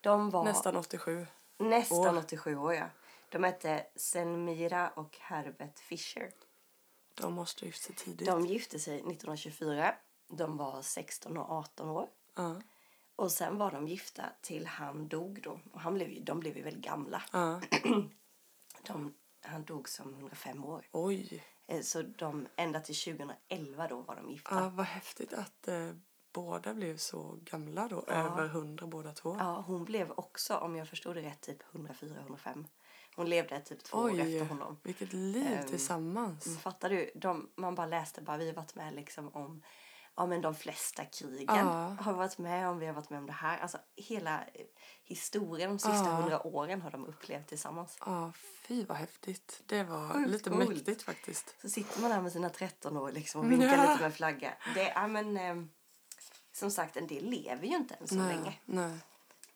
De 0.00 0.30
var 0.30 0.44
nästan 0.44 0.76
87. 0.76 1.26
nästan 1.58 2.16
år. 2.16 2.18
87 2.18 2.56
år 2.56 2.74
ja. 2.74 2.86
De 3.28 3.44
hette 3.44 3.86
Senmira 3.96 4.88
och 4.90 5.16
Herbert 5.20 5.78
Fisher. 5.78 6.32
De 7.14 7.32
måste 7.32 7.64
gifta 7.66 7.86
sig 7.86 7.94
tidigt. 7.94 8.26
De 8.28 8.46
gifte 8.46 8.78
sig 8.78 8.94
1924. 8.94 9.94
De 10.28 10.56
var 10.56 10.82
16 10.82 11.36
och 11.38 11.50
18 11.50 11.88
år. 11.88 12.08
Ja, 12.36 12.56
Och 13.16 13.32
sen 13.32 13.58
var 13.58 13.70
de 13.70 13.88
gifta 13.88 14.22
till 14.42 14.66
han 14.66 15.08
dog 15.08 15.40
då. 15.42 15.60
Och 15.72 15.80
han 15.80 15.94
blev, 15.94 16.24
de 16.24 16.40
blev 16.40 16.56
ju 16.56 16.62
väldigt 16.62 16.84
gamla. 16.84 17.22
ja. 17.32 17.60
De, 18.86 19.14
han 19.42 19.64
dog 19.64 19.88
som 19.88 20.14
105 20.14 20.64
år. 20.64 20.84
Oj! 20.92 21.44
Eh, 21.66 21.80
Så 21.80 22.02
de, 22.02 22.46
ända 22.56 22.80
till 22.80 22.94
2011 22.96 23.88
då 23.88 24.00
var 24.00 24.16
de 24.16 24.30
gifta. 24.30 24.54
Ja, 24.54 24.68
vad 24.68 24.86
häftigt 24.86 25.32
att 25.32 25.68
eh, 25.68 25.90
båda 26.32 26.74
blev 26.74 26.96
så 26.96 27.38
gamla 27.42 27.88
då. 27.88 28.02
Över 28.06 28.44
100 28.46 28.86
båda 28.86 29.12
två. 29.12 29.36
Ja, 29.38 29.64
hon 29.66 29.84
blev 29.84 30.10
också, 30.10 30.56
om 30.56 30.76
jag 30.76 30.88
förstod 30.88 31.16
det 31.16 31.22
rätt, 31.22 31.40
typ 31.40 31.62
104-105. 31.72 32.64
Hon 33.16 33.28
levde 33.30 33.60
typ 33.60 33.84
två 33.84 33.98
år 33.98 34.10
Oj, 34.10 34.20
efter 34.36 34.54
honom. 34.54 34.76
vilket 34.82 35.12
liv 35.12 35.46
Ehm, 35.46 35.68
tillsammans. 35.68 36.58
Fattar 36.58 36.90
du? 36.90 37.10
De, 37.14 37.50
man 37.54 37.74
bara 37.74 37.86
läste 37.86 38.22
bara, 38.22 38.36
vi 38.36 38.46
har 38.46 38.54
varit 38.54 38.74
med 38.74 38.94
liksom 38.94 39.28
om 39.28 39.62
ja, 40.18 40.26
men 40.26 40.40
de 40.40 40.54
flesta 40.54 41.04
krigen. 41.04 41.46
Ja. 41.66 41.96
Har 42.00 42.12
varit 42.12 42.38
med 42.38 42.68
om, 42.68 42.78
vi 42.78 42.86
har 42.86 42.92
varit 42.94 43.10
med 43.10 43.18
om 43.18 43.26
det 43.26 43.32
här. 43.32 43.58
Alltså 43.58 43.78
hela 43.96 44.40
eh, 44.54 44.66
historien 45.04 45.70
de 45.70 45.78
sista 45.78 45.94
Ja. 46.06 46.14
hundra 46.14 46.46
åren 46.46 46.82
har 46.82 46.90
de 46.90 47.06
upplevt 47.06 47.46
tillsammans. 47.48 47.96
Ja, 48.00 48.32
fy 48.62 48.84
vad 48.84 48.96
häftigt. 48.96 49.62
Det 49.66 49.82
var 49.84 50.12
Sjukt 50.12 50.30
lite 50.30 50.50
coolt. 50.50 50.68
mäktigt 50.68 51.02
faktiskt. 51.02 51.54
Så 51.62 51.68
sitter 51.68 52.00
man 52.00 52.10
där 52.10 52.20
med 52.20 52.32
sina 52.32 52.50
13 52.50 52.96
år 52.96 53.12
liksom 53.12 53.40
och 53.40 53.50
vinkar 53.50 53.66
Ja. 53.76 53.90
lite 53.92 54.02
med 54.02 54.14
flagga. 54.14 54.54
Det 54.74 54.90
är 54.90 55.08
men 55.08 55.36
eh, 55.36 55.64
som 56.52 56.70
sagt 56.70 56.96
en 56.96 57.06
del 57.06 57.24
lever 57.30 57.66
ju 57.66 57.76
inte 57.76 57.94
än 57.94 58.08
så 58.08 58.14
länge. 58.14 58.54
Nej, 58.64 58.88
nej. 58.88 58.98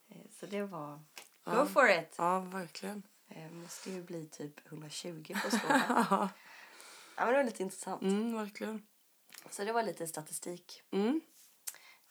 Eh, 0.09 0.31
Så 0.41 0.47
det 0.47 0.63
var 0.63 1.01
Ja. 1.45 1.55
go 1.55 1.67
for 1.67 1.91
it. 1.91 2.15
Ja, 2.19 2.41
verkligen. 2.41 3.03
Eh, 3.29 3.51
måste 3.51 3.91
ju 3.91 4.03
bli 4.03 4.27
typ 4.29 4.67
120 4.73 5.35
på 5.45 5.51
skålen. 5.57 5.83
ja 6.11 6.29
men 7.17 7.27
det 7.29 7.33
var 7.37 7.45
lite 7.45 7.63
intressant. 7.63 8.03
Mm, 8.03 8.37
verkligen. 8.37 8.87
Så 9.51 9.65
det 9.65 9.73
var 9.73 9.83
lite 9.83 10.07
statistik 10.07 10.83
Mm, 10.91 11.21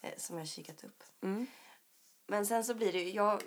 eh, 0.01 0.13
som 0.17 0.37
jag 0.37 0.47
kikat 0.47 0.83
upp. 0.83 1.03
mm, 1.23 1.47
Men 2.27 2.45
sen 2.45 2.63
så 2.65 2.73
blir 2.73 2.91
det 2.93 2.99
ju, 3.01 3.09
jag, 3.11 3.41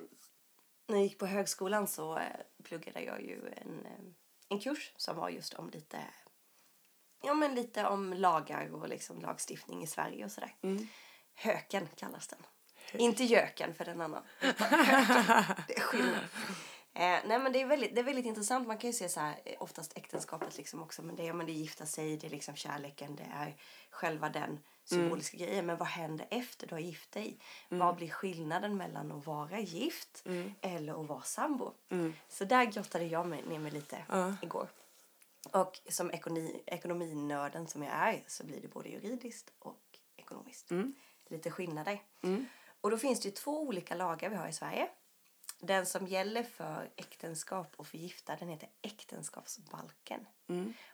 när 0.87 0.97
jag 0.97 1.03
gick 1.05 1.19
på 1.19 1.27
högskolan 1.27 1.87
så 1.89 2.19
eh, 2.19 2.37
pluggade 2.65 3.03
jag 3.03 3.23
ju 3.23 3.49
en, 3.57 3.87
eh, 3.87 4.01
en 4.49 4.61
kurs 4.61 4.93
som 4.97 5.17
var 5.17 5.29
just 5.29 5.55
om 5.55 5.71
lite, 5.71 5.99
ja 7.23 7.35
men 7.35 7.55
lite 7.55 7.87
om 7.87 8.13
lagar 8.13 8.75
och 8.75 8.89
liksom 8.89 9.21
lagstiftning 9.21 9.83
i 9.83 9.87
Sverige 9.87 10.25
och 10.25 10.33
sådär. 10.33 10.57
mm. 10.63 10.89
Höken 11.35 11.89
kallas 11.97 12.29
den. 12.29 12.47
Inte 12.93 13.25
göken 13.25 13.75
för 13.75 13.85
den 13.85 14.01
annan. 14.01 14.23
Höken. 14.39 15.25
Det 15.69 15.77
är 15.77 15.81
skillnad. 15.81 16.25
Eh, 16.97 17.19
nej 17.25 17.39
men 17.39 17.53
det 17.53 17.61
är, 17.61 17.67
väldigt, 17.67 17.95
det 17.95 18.01
är 18.01 18.05
väldigt 18.05 18.27
intressant. 18.27 18.67
Man 18.69 18.79
kan 18.79 18.91
ju 18.91 18.95
se 18.95 19.09
så 19.09 19.21
här, 19.21 19.41
eh, 19.45 19.57
oftast 19.63 19.97
äktenskapet 19.99 20.57
liksom 20.57 20.83
också. 20.83 21.03
Men 21.03 21.17
det, 21.17 21.33
men 21.33 21.47
det 21.47 21.53
är 21.53 21.55
gifta 21.55 21.87
sig, 21.87 22.17
det 22.17 22.27
är 22.27 22.31
liksom 22.31 22.57
kärleken, 22.57 23.17
det 23.17 23.27
är 23.35 23.57
själva 23.91 24.29
den 24.29 24.59
symboliska 24.85 25.37
grejen. 25.37 25.67
Men 25.67 25.77
vad 25.77 25.89
händer 25.89 26.27
efter 26.31 26.67
du 26.67 26.75
har 26.75 26.81
gift 26.81 27.13
dig? 27.13 27.39
Vad 27.69 27.97
blir 27.97 28.11
skillnaden 28.11 28.77
mellan 28.77 29.13
att 29.13 29.27
vara 29.27 29.61
gift 29.61 30.25
eller 30.61 31.01
att 31.03 31.09
vara 31.09 31.23
sambo? 31.23 31.73
Så 32.29 32.45
där 32.45 32.65
grottade 32.65 33.05
jag 33.05 33.27
mig 33.27 33.43
ner 33.43 33.59
mig 33.59 33.71
lite 33.73 34.05
Ja. 34.09 34.35
igår. 34.43 34.69
Och 35.51 35.81
som 35.89 36.11
ekonomi, 36.11 36.63
ekonominörden 36.67 37.67
som 37.69 37.83
jag 37.83 37.93
är 37.93 38.25
så 38.27 38.45
blir 38.45 38.61
det 38.61 38.69
både 38.69 38.89
juridiskt 38.89 39.53
och 39.59 39.81
ekonomiskt. 40.17 40.71
Lite 41.29 41.51
skillnader. 41.51 42.03
Och 42.81 42.91
då 42.91 42.99
finns 42.99 43.21
det 43.21 43.29
ju 43.29 43.35
två 43.35 43.63
olika 43.63 43.95
lagar 43.95 44.31
vi 44.31 44.37
har 44.37 44.49
i 44.49 44.53
Sverige. 44.53 44.89
Den 45.67 45.87
som 45.87 46.07
gäller 46.07 46.43
för 46.43 46.91
äktenskap 46.97 47.73
och 47.77 47.87
för 47.87 47.99
gifta 47.99 48.37
den 48.37 48.49
heter 48.49 48.69
äktenskapsbalken. 48.83 50.27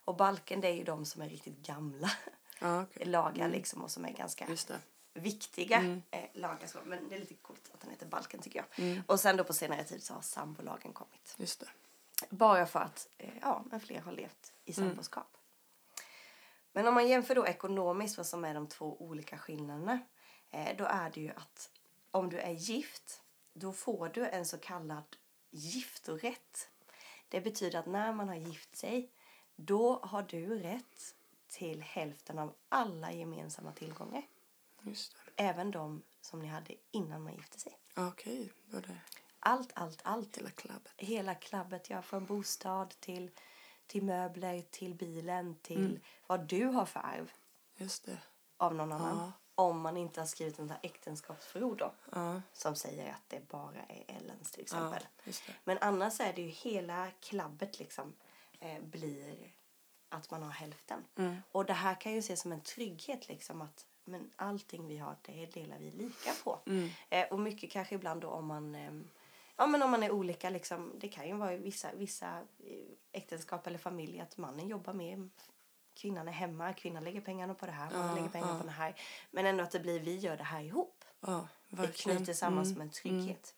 Och 0.04 0.16
balken 0.16 0.60
det 0.60 0.68
är 0.68 0.74
ju 0.74 0.84
de 0.84 1.04
som 1.04 1.22
är 1.22 1.28
riktigt 1.28 1.66
gamla 1.66 2.10
Ja, 2.60 2.82
okej. 2.82 3.06
lagar 3.06 3.48
liksom 3.48 3.82
och 3.82 3.90
som 3.90 4.04
är 4.04 4.10
ganska 4.12 4.46
viktiga 5.14 6.00
eh, 6.10 6.24
lagar. 6.32 6.66
Så. 6.66 6.78
Men 6.84 7.08
det 7.08 7.14
är 7.14 7.20
lite 7.20 7.34
coolt 7.34 7.70
att 7.74 7.80
den 7.80 7.90
heter 7.90 8.06
balken 8.06 8.40
tycker 8.40 8.64
jag. 8.76 9.02
Och 9.06 9.20
sen 9.20 9.36
då 9.36 9.44
på 9.44 9.52
senare 9.52 9.84
tid 9.84 10.02
så 10.02 10.14
har 10.14 10.22
sambolagen 10.22 10.92
kommit. 10.92 11.34
Just 11.36 11.60
det. 11.60 11.68
Bara 12.30 12.66
för 12.66 12.80
att 12.80 13.08
eh, 13.18 13.30
ja, 13.40 13.64
men 13.70 13.80
fler 13.80 14.00
har 14.00 14.12
levt 14.12 14.52
i 14.64 14.72
samboskap. 14.72 15.36
Men 16.72 16.86
om 16.86 16.94
man 16.94 17.08
jämför 17.08 17.34
då 17.34 17.46
ekonomiskt 17.46 18.16
vad 18.16 18.26
som 18.26 18.44
är 18.44 18.54
de 18.54 18.66
två 18.66 19.02
olika 19.02 19.38
skillnaderna. 19.38 19.98
Eh, 20.50 20.76
då 20.76 20.84
är 20.84 21.10
det 21.10 21.20
ju 21.20 21.30
att 21.30 21.70
om 22.10 22.30
du 22.30 22.38
är 22.38 22.50
gift 22.50 23.22
då 23.52 23.72
får 23.72 24.08
du 24.08 24.26
en 24.28 24.46
så 24.46 24.58
kallad 24.58 25.16
giftorätt. 25.50 26.68
Det 27.28 27.40
betyder 27.40 27.78
att 27.78 27.86
när 27.86 28.12
man 28.12 28.28
har 28.28 28.34
gift 28.36 28.76
sig 28.76 29.10
då 29.56 30.00
har 30.02 30.22
du 30.22 30.58
rätt 30.58 31.14
till 31.48 31.82
hälften 31.82 32.38
av 32.38 32.54
alla 32.68 33.12
gemensamma 33.12 33.72
tillgångar. 33.72 34.22
Just 34.82 35.16
det. 35.36 35.42
Även 35.42 35.70
de 35.70 36.02
som 36.20 36.40
ni 36.40 36.48
hade 36.48 36.74
innan 36.90 37.22
man 37.22 37.34
gifte 37.34 37.58
sig. 37.60 37.78
Okej, 37.96 38.52
är 38.72 38.80
det 38.80 38.96
Allt, 39.40 39.70
allt, 39.74 40.00
allt. 40.04 40.36
hela 40.38 40.50
klabbet. 40.50 40.92
hela 40.96 41.34
klabbet. 41.34 41.90
Ja, 41.90 42.02
från 42.02 42.24
bostad 42.26 42.90
till, 43.00 43.30
till 43.86 44.02
möbler, 44.04 44.62
till 44.70 44.94
bilen, 44.94 45.54
till 45.62 46.00
vad 46.26 46.48
du 46.48 46.64
har 46.64 46.86
för 46.86 47.00
arv 47.00 47.32
Just 47.76 48.04
det. 48.04 48.18
av 48.56 48.74
någon 48.74 48.92
annan. 48.92 49.16
Ja. 49.16 49.32
Om 49.54 49.80
man 49.80 49.96
inte 49.96 50.20
har 50.20 50.26
skrivit 50.26 50.58
här 50.58 50.78
äktenskapsförord 50.82 51.78
då, 51.78 51.92
Ja, 52.12 52.42
som 52.52 52.76
säger 52.76 53.10
att 53.10 53.22
det 53.28 53.48
bara 53.48 53.80
är 53.88 54.04
Ellens 54.16 54.50
till 54.50 54.64
ja 54.70 54.76
exempel. 54.76 55.06
det. 55.24 55.54
Men 55.64 55.78
annars 55.80 56.20
är 56.20 56.32
det 56.32 56.42
ju 56.42 56.48
hela 56.48 57.10
klabbet 57.20 57.78
liksom 57.78 58.14
eh, 58.60 58.80
blir 58.80 59.52
att 60.08 60.30
man 60.30 60.42
har 60.42 60.50
hälften. 60.50 61.04
Mm. 61.16 61.36
Och 61.52 61.64
det 61.64 61.72
här 61.72 61.94
kan 61.94 62.12
ju 62.12 62.18
ses 62.18 62.40
som 62.40 62.52
en 62.52 62.60
trygghet 62.60 63.28
liksom 63.28 63.62
att 63.62 63.86
men 64.04 64.30
allting 64.36 64.86
vi 64.86 64.98
har 64.98 65.16
det 65.22 65.46
delar 65.46 65.78
vi 65.78 65.90
lika 65.90 66.30
på. 66.44 66.58
Mm. 66.66 66.88
Eh, 67.10 67.26
och 67.28 67.40
mycket 67.40 67.70
kanske 67.70 67.94
ibland 67.94 68.20
då 68.20 68.28
om 68.28 68.46
man 68.46 68.74
eh, 68.74 68.92
Ja 69.60 69.66
men 69.66 69.82
om 69.82 69.90
man 69.90 70.02
är 70.02 70.10
olika 70.10 70.50
liksom, 70.50 70.92
det 71.00 71.08
kan 71.08 71.28
ju 71.28 71.34
vara 71.34 71.54
i 71.54 71.56
vissa, 71.56 71.88
vissa 71.92 72.38
eh, 72.38 72.92
äktenskap 73.12 73.66
eller 73.66 73.78
familjer 73.78 74.22
att 74.22 74.36
mannen 74.36 74.68
jobbar 74.68 74.92
mer, 74.92 75.28
kvinnan 76.00 76.28
är 76.28 76.32
hemma, 76.32 76.72
kvinnan 76.72 77.04
lägger 77.04 77.20
pengarna 77.20 77.54
på 77.54 77.66
det 77.66 77.72
här, 77.72 77.90
mannen 77.90 78.14
lägger 78.14 78.28
pengarna 78.28 78.58
på 78.60 78.64
det 78.66 78.70
här. 78.72 79.00
Men 79.30 79.46
ändå 79.46 79.64
att 79.64 79.70
det 79.70 79.80
blir 79.80 80.00
vi 80.00 80.16
gör 80.16 80.36
det 80.36 80.44
här 80.44 80.60
ihop. 80.60 81.04
Ja, 81.20 81.48
verkligen. 81.68 82.16
knyter 82.18 82.32
samman 82.34 82.62
Mm, 82.64 82.72
som 82.74 82.80
en 82.82 82.90
trygghet. 82.90 83.54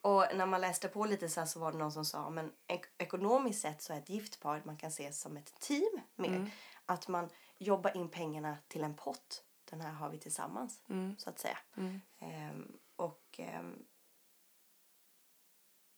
Och 0.00 0.24
när 0.34 0.46
man 0.46 0.60
läste 0.60 0.88
på 0.88 1.04
lite 1.04 1.28
så, 1.28 1.40
här 1.40 1.46
så 1.46 1.60
var 1.60 1.72
det 1.72 1.78
någon 1.78 1.92
som 1.92 2.04
sa 2.04 2.30
men 2.30 2.52
ek- 2.66 2.92
ekonomiskt 2.98 3.60
sett 3.60 3.82
så 3.82 3.92
är 3.92 3.98
ett 3.98 4.08
gift 4.08 4.40
par 4.40 4.62
man 4.64 4.76
kan 4.76 4.90
se 4.90 5.12
som 5.12 5.36
ett 5.36 5.60
team 5.60 6.00
mer. 6.16 6.28
Mm. 6.28 6.50
Att 6.86 7.08
man 7.08 7.28
jobbar 7.58 7.96
in 7.96 8.08
pengarna 8.08 8.56
till 8.68 8.84
en 8.84 8.94
pott. 8.94 9.44
Den 9.64 9.80
här 9.80 9.92
har 9.92 10.10
vi 10.10 10.18
tillsammans 10.18 10.82
Mm. 10.88 11.16
så 11.18 11.30
att 11.30 11.38
säga. 11.38 11.58
Mm. 11.76 12.00
Ehm, 12.18 12.78
och 12.96 13.24
ehm, 13.38 13.84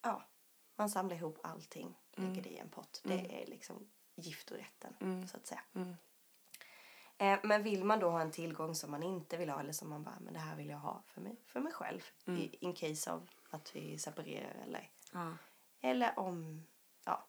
ja, 0.02 0.22
man 0.76 0.90
samlar 0.90 1.16
ihop 1.16 1.38
allting, 1.42 1.98
lägger 2.12 2.42
det 2.42 2.48
i 2.48 2.58
en 2.58 2.68
pott. 2.68 3.00
Det 3.04 3.42
är 3.42 3.46
liksom 3.46 3.90
giftorätten 4.16 4.94
Mm. 5.00 5.28
så 5.28 5.36
att 5.36 5.46
säga. 5.46 5.62
Mm. 5.74 5.96
Eh, 7.18 7.38
men 7.42 7.62
vill 7.62 7.84
man 7.84 7.98
då 8.00 8.10
ha 8.10 8.20
en 8.20 8.30
tillgång 8.30 8.74
som 8.74 8.90
man 8.90 9.02
inte 9.02 9.36
vill 9.36 9.50
ha 9.50 9.60
eller 9.60 9.72
som 9.72 9.88
man 9.90 10.02
bara, 10.02 10.18
men 10.20 10.32
det 10.32 10.38
här 10.40 10.56
vill 10.56 10.68
jag 10.68 10.78
ha 10.78 11.02
för 11.06 11.20
mig, 11.20 11.36
för 11.46 11.60
mig 11.60 11.72
själv. 11.72 12.00
I, 12.26 12.56
in 12.60 12.72
case 12.74 13.12
of 13.12 13.22
att 13.50 13.76
vi 13.76 13.98
separerar 13.98 14.54
eller, 14.62 14.90
Ja. 15.12 15.32
eller 15.80 16.18
om, 16.18 16.66
ja, 17.04 17.26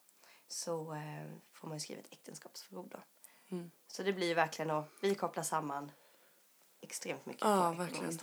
så 0.48 0.94
eh, 0.94 1.32
får 1.52 1.68
man 1.68 1.78
ju 1.78 1.80
skriva 1.82 2.02
ett 2.02 2.14
äktenskapsförord 2.14 2.90
då. 2.92 3.00
Mm. 3.56 3.72
Så 3.88 4.04
det 4.04 4.14
blir 4.14 4.28
ju 4.28 4.34
verkligen 4.34 4.72
att 4.72 4.90
vi 5.02 5.16
kopplar 5.16 5.44
samman 5.44 5.92
extremt 6.82 7.26
mycket 7.26 7.42
Ja, 7.44 7.72
verkligen. 7.72 8.20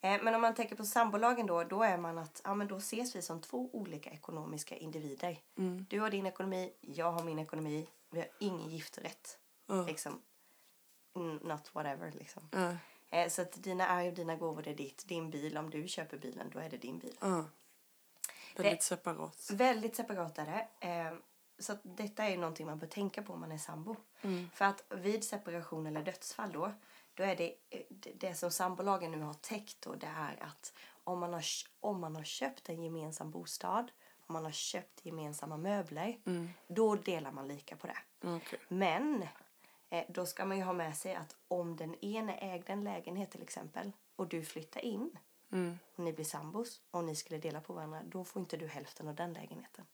Eh, 0.00 0.22
men 0.22 0.34
om 0.34 0.40
man 0.40 0.54
tänker 0.54 0.76
på 0.76 0.84
sambolagen 0.84 1.46
då, 1.46 1.64
då 1.64 1.82
är 1.82 1.96
man 1.96 2.18
att, 2.18 2.40
ja 2.44 2.54
men 2.54 2.68
då 2.68 2.76
ses 2.76 3.16
vi 3.16 3.22
som 3.22 3.40
två 3.40 3.70
olika 3.72 4.10
ekonomiska 4.10 4.76
individer. 4.76 5.38
Mm. 5.58 5.86
Du 5.90 6.00
har 6.00 6.10
din 6.10 6.26
ekonomi, 6.26 6.72
jag 6.80 7.12
har 7.12 7.24
min 7.24 7.38
ekonomi. 7.38 7.88
Vi 8.10 8.18
har 8.18 8.28
ingen 8.38 8.68
giftorätt. 8.68 9.38
Ja. 9.66 9.82
Liksom, 9.82 10.22
not 11.42 11.74
whatever 11.74 12.12
liksom. 12.12 12.42
Eh, 13.10 13.28
så 13.28 13.42
att 13.42 13.62
dina 13.62 13.86
arv, 13.86 14.14
dina 14.14 14.36
gåvor, 14.36 14.62
det 14.62 14.70
är 14.70 14.74
ditt. 14.74 15.08
Din 15.08 15.30
bil, 15.30 15.58
om 15.58 15.70
du 15.70 15.88
köper 15.88 16.18
bilen, 16.18 16.50
då 16.52 16.58
är 16.58 16.70
det 16.70 16.76
din 16.76 16.98
bil. 16.98 17.16
Ja. 17.20 17.44
Väldigt 18.56 18.82
separat. 18.82 19.50
Väldigt 19.52 19.96
separat 19.96 20.38
är 20.38 20.46
det. 20.46 20.88
Eh, 20.88 21.12
så 21.58 21.76
detta 21.82 22.24
är 22.24 22.30
ju 22.30 22.36
någonting 22.36 22.66
man 22.66 22.78
bör 22.78 22.86
tänka 22.86 23.22
på 23.22 23.32
om 23.32 23.40
man 23.40 23.52
är 23.52 23.58
sambo. 23.58 23.96
Mm. 24.22 24.50
För 24.54 24.64
att 24.64 24.84
vid 24.88 25.24
separation 25.24 25.86
eller 25.86 26.02
dödsfall 26.02 26.52
då, 26.52 26.72
då 27.18 27.24
är 27.24 27.36
det, 27.36 27.54
eh, 27.70 27.82
det, 28.14 28.34
som 28.34 28.50
sambolagen 28.50 29.10
nu 29.10 29.20
har 29.22 29.34
täckt 29.34 29.80
då, 29.80 29.94
det 29.94 30.06
är 30.06 30.42
att 30.42 30.72
om 31.04 31.18
man 31.18 31.32
har, 31.32 31.44
om 31.80 32.00
man 32.00 32.16
har 32.16 32.24
köpt 32.24 32.68
en 32.68 32.82
gemensam 32.82 33.30
bostad, 33.30 33.90
om 34.26 34.32
man 34.32 34.44
har 34.44 34.52
köpt 34.52 35.06
gemensamma 35.06 35.56
möbler, 35.56 36.20
Mm. 36.26 36.48
då 36.68 36.94
delar 36.94 37.32
man 37.32 37.48
lika 37.48 37.76
på 37.76 37.86
det. 37.86 37.98
Okej. 38.36 38.58
Men 38.68 39.26
eh, 39.90 40.04
då 40.08 40.26
ska 40.26 40.44
man 40.44 40.56
ju 40.56 40.62
ha 40.62 40.72
med 40.72 40.96
sig 40.96 41.14
att 41.14 41.36
om 41.48 41.76
den 41.76 41.94
ene 42.04 42.36
ägde 42.38 42.72
en 42.72 42.84
lägenhet 42.84 43.30
till 43.30 43.42
exempel 43.42 43.92
och 44.16 44.28
du 44.28 44.44
flyttar 44.44 44.80
in 44.84 45.18
Mm. 45.52 45.78
och 45.96 46.04
ni 46.04 46.12
blir 46.12 46.24
sambos 46.24 46.80
och 46.90 47.04
ni 47.04 47.16
skulle 47.16 47.38
dela 47.40 47.60
på 47.60 47.72
varandra, 47.72 48.00
då 48.04 48.24
får 48.24 48.40
inte 48.40 48.56
du 48.56 48.66
hälften 48.66 49.08
av 49.08 49.14
den 49.14 49.32
lägenheten 49.32 49.86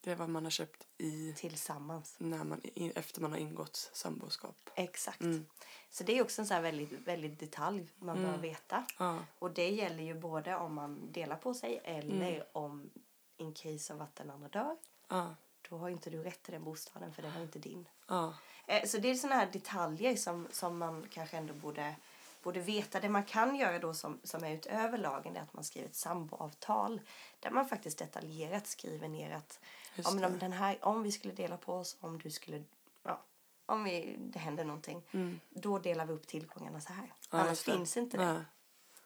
Det 0.00 0.10
är 0.10 0.16
vad 0.16 0.28
man 0.28 0.44
har 0.44 0.50
köpt 0.50 0.86
i 0.98 1.32
tillsammans. 1.36 2.14
när 2.18 2.44
man, 2.44 2.60
efter 2.94 3.20
man 3.20 3.30
har 3.32 3.38
ingått 3.38 3.90
samboskap. 3.92 4.56
Exakt. 4.74 5.20
Mm. 5.20 5.46
Så 5.90 6.04
det 6.04 6.18
är 6.18 6.22
också 6.22 6.42
en 6.42 6.46
sån 6.46 6.54
här 6.54 6.62
väldigt, 6.62 6.92
väldigt 6.92 7.38
detalj 7.40 7.88
man 7.98 8.22
bör 8.22 8.38
veta. 8.38 8.84
Ja. 8.98 9.18
Och 9.38 9.50
det 9.50 9.68
gäller 9.70 10.02
ju 10.02 10.14
både 10.14 10.56
om 10.56 10.74
man 10.74 11.12
delar 11.12 11.36
på 11.36 11.54
sig 11.54 11.80
eller 11.84 12.32
Mm. 12.34 12.42
om 12.52 12.90
in 13.36 13.54
case 13.54 13.94
av 13.94 14.02
att 14.02 14.16
den 14.16 14.30
andra 14.30 14.48
dör. 14.48 14.76
Ja. 15.08 15.34
Då 15.68 15.76
har 15.78 15.88
inte 15.88 16.10
du 16.10 16.22
rätt 16.22 16.42
till 16.42 16.52
den 16.52 16.64
bostaden 16.64 17.12
för 17.14 17.22
den 17.22 17.34
var 17.34 17.42
inte 17.42 17.58
din. 17.58 17.88
Ja. 18.08 18.34
Eh, 18.66 18.84
Så 18.86 18.98
det 18.98 19.10
är 19.10 19.14
såna 19.14 19.34
här 19.34 19.46
detaljer 19.52 20.16
som, 20.16 20.48
som 20.50 20.78
man 20.78 21.06
kanske 21.10 21.36
ändå 21.36 21.54
borde, 21.54 21.96
borde 22.42 22.60
veta. 22.60 23.00
Det 23.00 23.08
man 23.08 23.24
kan 23.24 23.56
göra 23.56 23.78
då 23.78 23.94
som, 23.94 24.20
som 24.24 24.44
är 24.44 24.50
utöver 24.54 24.98
lagen 24.98 25.36
är 25.36 25.40
att 25.40 25.52
man 25.54 25.64
skriver 25.64 25.88
ett 25.88 25.96
samboavtal. 25.96 27.00
Där 27.40 27.50
man 27.50 27.68
faktiskt 27.68 27.98
detaljerat 27.98 28.66
skriver 28.66 29.08
ner 29.08 29.30
att 29.30 29.60
om, 30.04 30.20
de, 30.20 30.38
den 30.38 30.52
här, 30.52 30.78
om 30.82 31.02
vi 31.02 31.12
skulle 31.12 31.34
dela 31.34 31.56
på 31.56 31.74
oss, 31.74 31.96
om 32.00 32.18
du 32.18 32.30
skulle, 32.30 32.64
ja, 33.02 33.22
om 33.66 33.84
vi, 33.84 34.16
det 34.18 34.38
händer 34.38 34.64
någonting. 34.64 35.02
Då 35.50 35.78
delar 35.78 36.06
vi 36.06 36.12
upp 36.12 36.26
tillgångarna 36.26 36.80
så 36.80 36.92
här. 36.92 37.02
Mm. 37.02 37.10
Ja, 37.30 37.38
Annars 37.38 37.60
finns 37.60 37.96
inte 37.96 38.16
det. 38.16 38.24
Nej. 38.32 38.42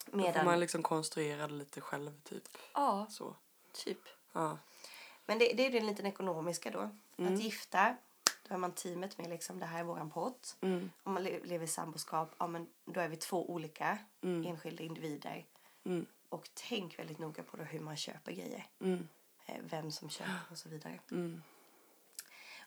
Då 0.04 0.10
får 0.10 0.16
Medan, 0.18 0.44
man 0.44 0.60
liksom 0.60 0.82
konstruera 0.82 1.46
det 1.46 1.54
lite 1.54 1.80
själv 1.80 2.20
typ. 2.22 2.48
ja, 2.74 3.06
Så. 3.10 3.36
typ. 3.72 3.98
Ja. 4.32 4.58
Men 5.26 5.38
det, 5.38 5.52
det 5.52 5.66
är 5.66 5.70
den 5.70 5.86
liten 5.86 6.06
ekonomiska 6.06 6.70
då. 6.70 6.90
Mm. 7.16 7.34
Att 7.34 7.40
gifta, 7.40 7.96
är 8.54 8.58
man 8.58 8.72
teamet 8.72 9.18
med 9.18 9.28
liksom 9.30 9.58
det 9.58 9.66
här 9.66 9.78
är 9.80 9.84
våran 9.84 10.10
pott. 10.10 10.56
Mm. 10.60 10.90
Om 11.02 11.12
man 11.14 11.22
le- 11.22 11.40
lever 11.44 11.64
i 11.64 11.68
samboskap, 11.68 12.34
ja 12.38 12.46
men 12.46 12.66
då 12.84 13.00
är 13.00 13.08
vi 13.08 13.16
två 13.16 13.50
olika 13.50 13.98
enskilda 14.22 14.82
individer. 14.82 15.46
Mm. 15.84 16.06
Och 16.28 16.48
tänk 16.54 16.98
väldigt 16.98 17.18
noga 17.18 17.42
på 17.42 17.56
hur 17.56 17.80
man 17.80 17.96
köper 17.96 18.32
grejer. 18.32 18.66
Mm. 18.80 19.08
Eh, 19.46 19.56
Vem 19.62 19.90
som 19.90 20.10
köper 20.10 20.40
och 20.50 20.58
så 20.58 20.68
vidare. 20.68 21.00
Mm. 21.10 21.42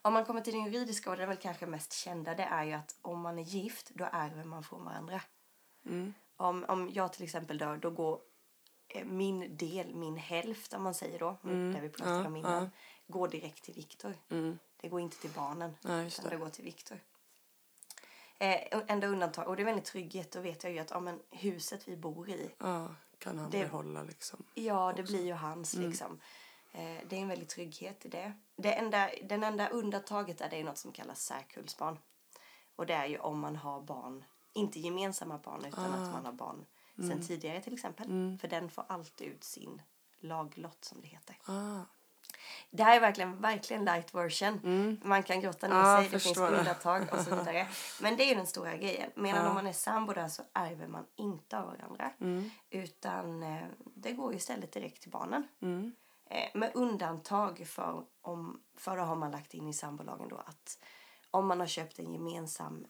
Om 0.02 0.14
man 0.14 0.26
kommer 0.26 0.42
till 0.42 0.54
den 0.54 0.64
juridiska 0.66 1.10
och 1.12 1.18
den 1.18 1.28
väl 1.30 1.38
kanske 1.38 1.66
mest 1.66 1.94
kända 1.94 2.36
det 2.36 2.44
är 2.44 2.64
ju 2.64 2.74
att 2.74 2.96
om 3.02 3.22
man 3.22 3.40
är 3.40 3.44
gift 3.44 3.90
då 3.94 4.08
ärver 4.12 4.44
man 4.44 4.64
från 4.64 4.86
varandra. 4.86 5.22
Mm. 5.86 6.14
Om, 6.38 6.66
om 6.68 6.90
jag 6.94 7.14
till 7.14 7.24
exempel 7.24 7.58
dör 7.58 7.78
då 7.78 7.90
går 7.90 8.20
eh, 8.88 9.06
min 9.06 9.58
del, 9.58 9.96
min 9.96 10.18
hälft 10.18 10.74
om 10.74 10.84
man 10.84 10.94
säger 10.94 11.20
då, 11.20 11.38
där 11.42 11.82
vi 11.82 11.90
pratade 11.90 12.18
Ja, 12.22 12.28
om 12.28 12.36
innan, 12.36 12.64
ja. 12.64 12.70
går 13.08 13.28
direkt 13.28 13.64
till 13.64 13.74
Viktor. 13.74 14.14
Mm. 14.30 14.60
Det 14.86 14.90
går 14.90 15.02
inte 15.02 15.18
till 15.18 15.30
barnen. 15.32 15.76
Just 16.04 16.20
utan 16.20 16.32
det 16.32 16.38
går 16.38 16.50
till 16.50 16.64
Viktor. 16.64 17.00
Eh, 18.38 18.82
enda 18.88 19.08
undantag, 19.08 19.48
och 19.48 19.56
det 19.56 19.62
är 19.62 19.66
väldigt 19.66 19.86
trygghet, 19.86 20.32
då 20.32 20.42
vet 20.42 20.64
jag 20.64 20.74
ju 20.74 20.80
att 20.80 20.90
ja, 20.92 21.00
men 21.00 21.20
huset 21.30 21.88
vi 21.88 21.98
bor 21.98 22.30
i, 22.30 22.50
Ja. 22.58 22.96
kan 23.18 23.38
han 23.40 23.50
Det- 23.50 23.60
behålla 23.64 24.04
liksom. 24.04 24.44
Ja, 24.54 24.94
det 24.96 25.04
blir 25.04 25.26
ju 25.26 25.34
hans 25.34 25.74
liksom. 25.74 26.20
Eh, 26.72 26.98
det 27.10 27.16
är 27.16 27.20
en 27.22 27.28
väldig 27.28 27.50
trygghet 27.50 28.06
i 28.06 28.10
det. 28.10 28.34
det 28.56 28.74
enda, 28.74 29.10
den 29.24 29.44
enda 29.44 29.70
undantaget 29.70 30.42
är 30.42 30.50
det 30.50 30.60
är 30.60 30.64
något 30.64 30.78
som 30.78 30.92
kallas 30.92 31.22
särkullsbarn. 31.22 31.98
Och 32.76 32.86
det 32.86 32.94
är 32.94 33.06
ju 33.06 33.18
om 33.20 33.40
man 33.40 33.56
har 33.56 33.82
barn, 33.82 34.24
inte 34.54 34.80
gemensamma 34.80 35.38
barn 35.38 35.66
utan 35.66 35.94
att 35.94 36.12
man 36.14 36.26
har 36.26 36.34
barn 36.34 36.66
sen 36.96 37.28
tidigare 37.28 37.62
till 37.62 37.74
exempel. 37.74 38.38
För 38.42 38.48
den 38.48 38.70
får 38.70 38.86
alltid 38.90 39.28
ut 39.28 39.44
sin 39.44 39.82
laglott 40.20 40.86
som 40.86 41.02
det 41.02 41.08
heter. 41.08 41.38
Ah, 41.46 41.82
Det 42.70 42.84
här 42.84 42.96
är 42.96 43.00
verkligen, 43.00 43.42
verkligen 43.42 43.86
light 43.86 44.14
version. 44.16 45.00
Man 45.04 45.24
kan 45.24 45.42
grotta 45.42 45.68
ner 45.68 45.76
Ja, 45.76 45.98
sig, 46.02 46.10
det 46.10 46.20
finns 46.20 46.38
undantag 46.38 47.02
och 47.12 47.20
så 47.20 47.30
vidare. 47.36 47.68
Men 48.02 48.18
det 48.18 48.32
är 48.32 48.36
den 48.36 48.48
stora 48.48 48.78
grejen. 48.78 49.12
Medan 49.16 49.42
Ja. 49.44 49.50
om 49.50 49.54
man 49.56 49.68
är 49.68 49.74
sambo 49.74 50.14
där 50.14 50.28
så 50.28 50.44
ärver 50.54 50.88
man 50.88 51.06
inte 51.16 51.60
av 51.60 51.66
varandra. 51.66 52.12
Utan 52.70 53.44
eh, 53.44 53.66
det 53.96 54.12
går 54.12 54.32
ju 54.32 54.38
istället 54.38 54.72
direkt 54.72 55.02
till 55.02 55.12
barnen. 55.12 55.48
mm, 55.62 55.96
Eh, 56.30 56.50
med 56.54 56.72
undantag 56.76 57.68
för, 57.68 58.04
om, 58.22 58.62
för 58.78 58.98
har 58.98 59.16
man 59.16 59.32
lagt 59.32 59.54
in 59.54 59.68
i 59.68 59.74
sambolagen 59.74 60.28
då 60.30 60.36
att 60.38 60.80
om 61.32 61.48
man 61.48 61.60
har 61.60 61.68
köpt 61.68 62.00
en 62.00 62.14
gemensam 62.14 62.86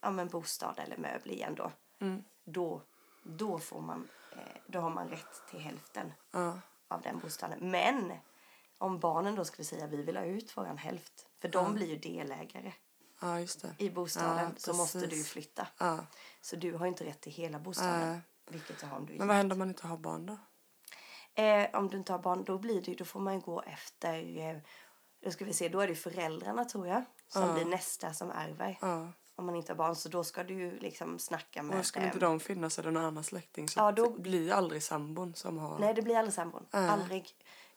ja, 0.00 0.10
men 0.10 0.28
bostad 0.28 0.78
eller 0.78 0.96
möbel 0.96 1.30
igen 1.30 1.54
då. 1.54 1.72
mm, 2.00 2.24
Då, 2.44 2.82
då, 3.22 3.58
får 3.58 3.80
man, 3.80 4.08
eh, 4.32 4.38
då 4.66 4.80
har 4.80 4.90
man 4.90 5.08
rätt 5.08 5.42
till 5.50 5.60
hälften 5.60 6.12
ja, 6.32 6.58
av 6.88 7.02
den 7.02 7.18
bostaden. 7.18 7.58
Men 7.70 8.12
om 8.78 8.98
barnen 9.00 9.34
då 9.34 9.44
skulle 9.44 9.64
säga 9.64 9.86
vi 9.86 10.02
vill 10.02 10.16
ha 10.16 10.24
ut 10.24 10.56
våran 10.56 10.78
hälft. 10.78 11.26
För 11.40 11.48
de 11.48 11.74
blir 11.74 11.86
ju 11.86 11.98
delägare 11.98 12.72
ja, 13.20 13.34
det. 13.62 13.84
i 13.84 13.90
bostaden. 13.90 14.54
Så 14.56 14.72
måste 14.72 15.06
du 15.06 15.24
flytta. 15.24 15.66
Så 16.40 16.56
du 16.56 16.72
har 16.72 16.86
inte 16.86 17.04
rätt 17.04 17.20
till 17.20 17.32
hela 17.32 17.58
bostaden. 17.58 18.20
Vilket 18.50 18.80
du 18.80 18.86
har 18.86 18.96
om 18.96 19.06
du 19.06 19.14
är 19.14 19.18
Men 19.18 19.28
vad 19.28 19.36
händer 19.36 19.54
om 19.54 19.58
man 19.58 19.68
inte 19.68 19.86
har 19.86 19.96
barn 19.96 20.26
då? 20.26 20.38
Eh, 21.42 21.68
om 21.72 21.88
du 21.88 21.96
inte 21.96 22.12
har 22.12 22.18
barn, 22.18 22.44
då 22.44 22.58
blir 22.58 22.82
det 22.82 22.94
då 22.94 23.04
får 23.04 23.20
man 23.20 23.40
gå 23.40 23.62
efter, 23.62 24.38
eh, 24.38 24.56
då 25.24 25.30
ska 25.30 25.44
vi 25.44 25.52
se, 25.52 25.68
då 25.68 25.80
är 25.80 25.88
det 25.88 25.94
föräldrarna 25.94 26.64
tror 26.64 26.86
jag, 26.86 27.04
som 27.28 27.42
Ja. 27.42 27.54
blir 27.54 27.64
nästa 27.64 28.12
som 28.14 28.30
ärver. 28.30 28.78
Ja. 28.80 29.12
Om 29.34 29.46
man 29.46 29.56
inte 29.56 29.72
har 29.72 29.76
barn, 29.76 29.96
så 29.96 30.08
då 30.08 30.24
ska 30.24 30.44
du 30.44 30.78
liksom 30.78 31.18
snacka 31.18 31.62
med... 31.62 31.78
Och 31.78 31.86
skulle 31.86 32.04
eh, 32.04 32.08
inte 32.08 32.18
de 32.26 32.40
finnas 32.40 32.78
eller 32.78 32.90
någon 32.90 33.04
annan 33.04 33.24
släkting 33.24 33.68
så 33.68 33.80
Ja, 33.80 33.92
då- 33.92 34.10
det 34.10 34.22
blir 34.22 34.52
aldrig 34.52 34.82
sambon 34.82 35.34
som 35.34 35.58
har... 35.58 35.78
Nej, 35.78 35.94
det 35.94 36.02
blir 36.02 36.16
aldrig 36.16 36.34
sambon. 36.34 36.66
Nej. 36.72 36.88
Aldrig. 36.88 37.34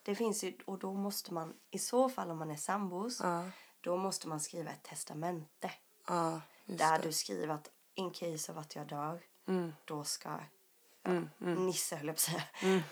Det 0.10 0.16
finns 0.16 0.44
ju, 0.44 0.58
och 0.66 0.80
då 0.80 0.94
måste 0.94 1.34
man, 1.34 1.54
i 1.72 1.80
så 1.80 2.10
fall 2.10 2.32
om 2.32 2.38
man 2.38 2.52
är 2.52 2.56
sambos, 2.56 3.20
Ja, 3.24 3.46
då 3.82 3.98
måste 3.98 4.28
man 4.28 4.40
skriva 4.40 4.72
ett 4.72 4.84
testamente. 4.84 5.72
ja, 6.08 6.42
Där 6.66 6.98
det. 7.00 7.04
du 7.04 7.12
skriver 7.12 7.48
att 7.54 7.72
in 7.94 8.12
case 8.12 8.52
of 8.52 8.58
att 8.58 8.76
jag 8.76 8.88
dör, 8.88 9.22
Mm, 9.48 9.74
då 9.86 10.04
ska 10.04 10.40
mm, 11.04 11.30
mm, 11.42 11.66
Nisse 11.66 11.96
höll 11.96 12.08
jag 12.08 12.16
på 12.16 12.20
att 12.20 12.20
säga, 12.20 12.44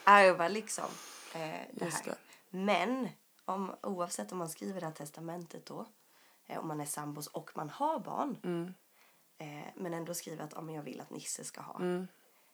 ärva 0.03 0.47
liksom 0.47 0.85
eh, 1.33 1.39
det 1.73 1.85
Just 1.85 2.05
här. 2.05 2.05
det. 2.05 2.17
Men 2.57 3.09
om, 3.45 3.75
oavsett 3.83 4.31
om 4.31 4.37
man 4.37 4.49
skriver 4.49 4.79
det 4.79 4.85
här 4.85 4.93
testamentet 4.93 5.65
då, 5.65 5.85
eh, 6.45 6.59
om 6.59 6.67
man 6.67 6.81
är 6.81 6.85
sambos 6.85 7.27
och 7.27 7.51
man 7.55 7.69
har 7.69 7.99
barn, 7.99 8.37
mm, 8.43 8.73
eh, 9.37 9.73
men 9.75 9.93
ändå 9.93 10.13
skriver 10.13 10.43
att 10.43 10.53
om 10.53 10.69
jag 10.69 10.83
vill 10.83 11.01
att 11.01 11.09
Nisse 11.09 11.43
ska 11.43 11.61
ha, 11.61 11.75
mm. 11.75 12.07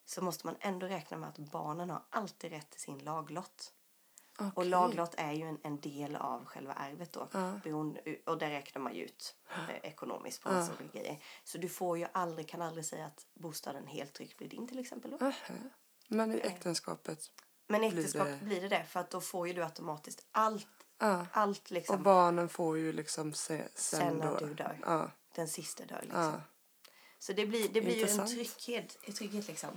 så 0.05 0.21
måste 0.21 0.47
man 0.47 0.55
ändå 0.59 0.87
räkna 0.87 1.17
med 1.17 1.29
att 1.29 1.37
barnen 1.39 1.89
har 1.89 2.01
alltid 2.09 2.51
rätt 2.51 2.69
till 2.69 2.81
sin 2.81 2.97
laglott. 2.99 3.73
Och 4.39 4.45
Okej. 4.57 4.69
laglott 4.69 5.13
är 5.17 5.31
ju 5.31 5.43
en, 5.43 5.59
en 5.63 5.79
del 5.79 6.15
av 6.15 6.45
själva 6.45 6.73
arvet 6.73 7.13
då. 7.13 7.29
Ja. 7.33 7.59
Beroende, 7.63 8.01
och 8.25 8.37
där 8.37 8.49
räknar 8.49 8.81
man 8.81 8.95
ju 8.95 9.03
ut 9.05 9.35
eh, 9.69 9.75
ekonomiskt 9.89 10.43
på 10.43 10.51
massa 10.51 10.71
olika 10.79 10.99
grejer. 10.99 11.23
Så 11.43 11.57
du 11.57 11.69
får 11.69 11.97
ju 11.97 12.07
aldrig, 12.11 12.49
kan 12.49 12.61
aldrig 12.61 12.85
säga 12.85 13.05
att 13.05 13.25
bostaden 13.33 13.87
helt 13.87 14.13
tryggt 14.13 14.37
blir 14.37 14.49
din 14.49 14.67
till 14.67 14.79
exempel 14.79 15.11
då. 15.19 15.31
Men 16.07 16.31
i 16.33 16.39
äktenskapet? 16.39 17.31
Men 17.67 17.83
i 17.83 17.89
Blir 17.91 17.99
äktenskap 17.99 18.27
det- 18.39 18.45
blir 18.45 18.61
det 18.61 18.67
det 18.67 18.83
för 18.89 18.99
att 18.99 19.09
då 19.11 19.21
får 19.21 19.47
ju 19.47 19.53
du 19.53 19.63
automatiskt 19.63 20.25
allt, 20.31 20.67
Ja. 20.99 21.25
allt 21.31 21.63
Och 21.65 21.71
liksom 21.71 22.03
barnen 22.03 22.49
får 22.49 22.77
ju 22.77 22.93
liksom 22.93 23.33
se, 23.33 23.57
sen, 23.75 23.99
sen 23.99 24.17
när 24.17 24.39
då. 24.39 24.45
du 24.45 24.53
dör. 24.53 24.79
Ja, 24.85 25.11
Den 25.35 25.47
sista 25.47 25.85
dör 25.85 25.99
liksom. 26.01 26.21
ja. 26.21 26.41
Så 27.19 27.33
det 27.33 27.45
blir, 27.45 27.69
det 27.69 27.81
blir 27.81 27.95
ju 27.95 28.07
en 28.21 28.27
trygghet, 28.27 28.97
en 29.03 29.13
trygghet 29.13 29.47
liksom. 29.47 29.69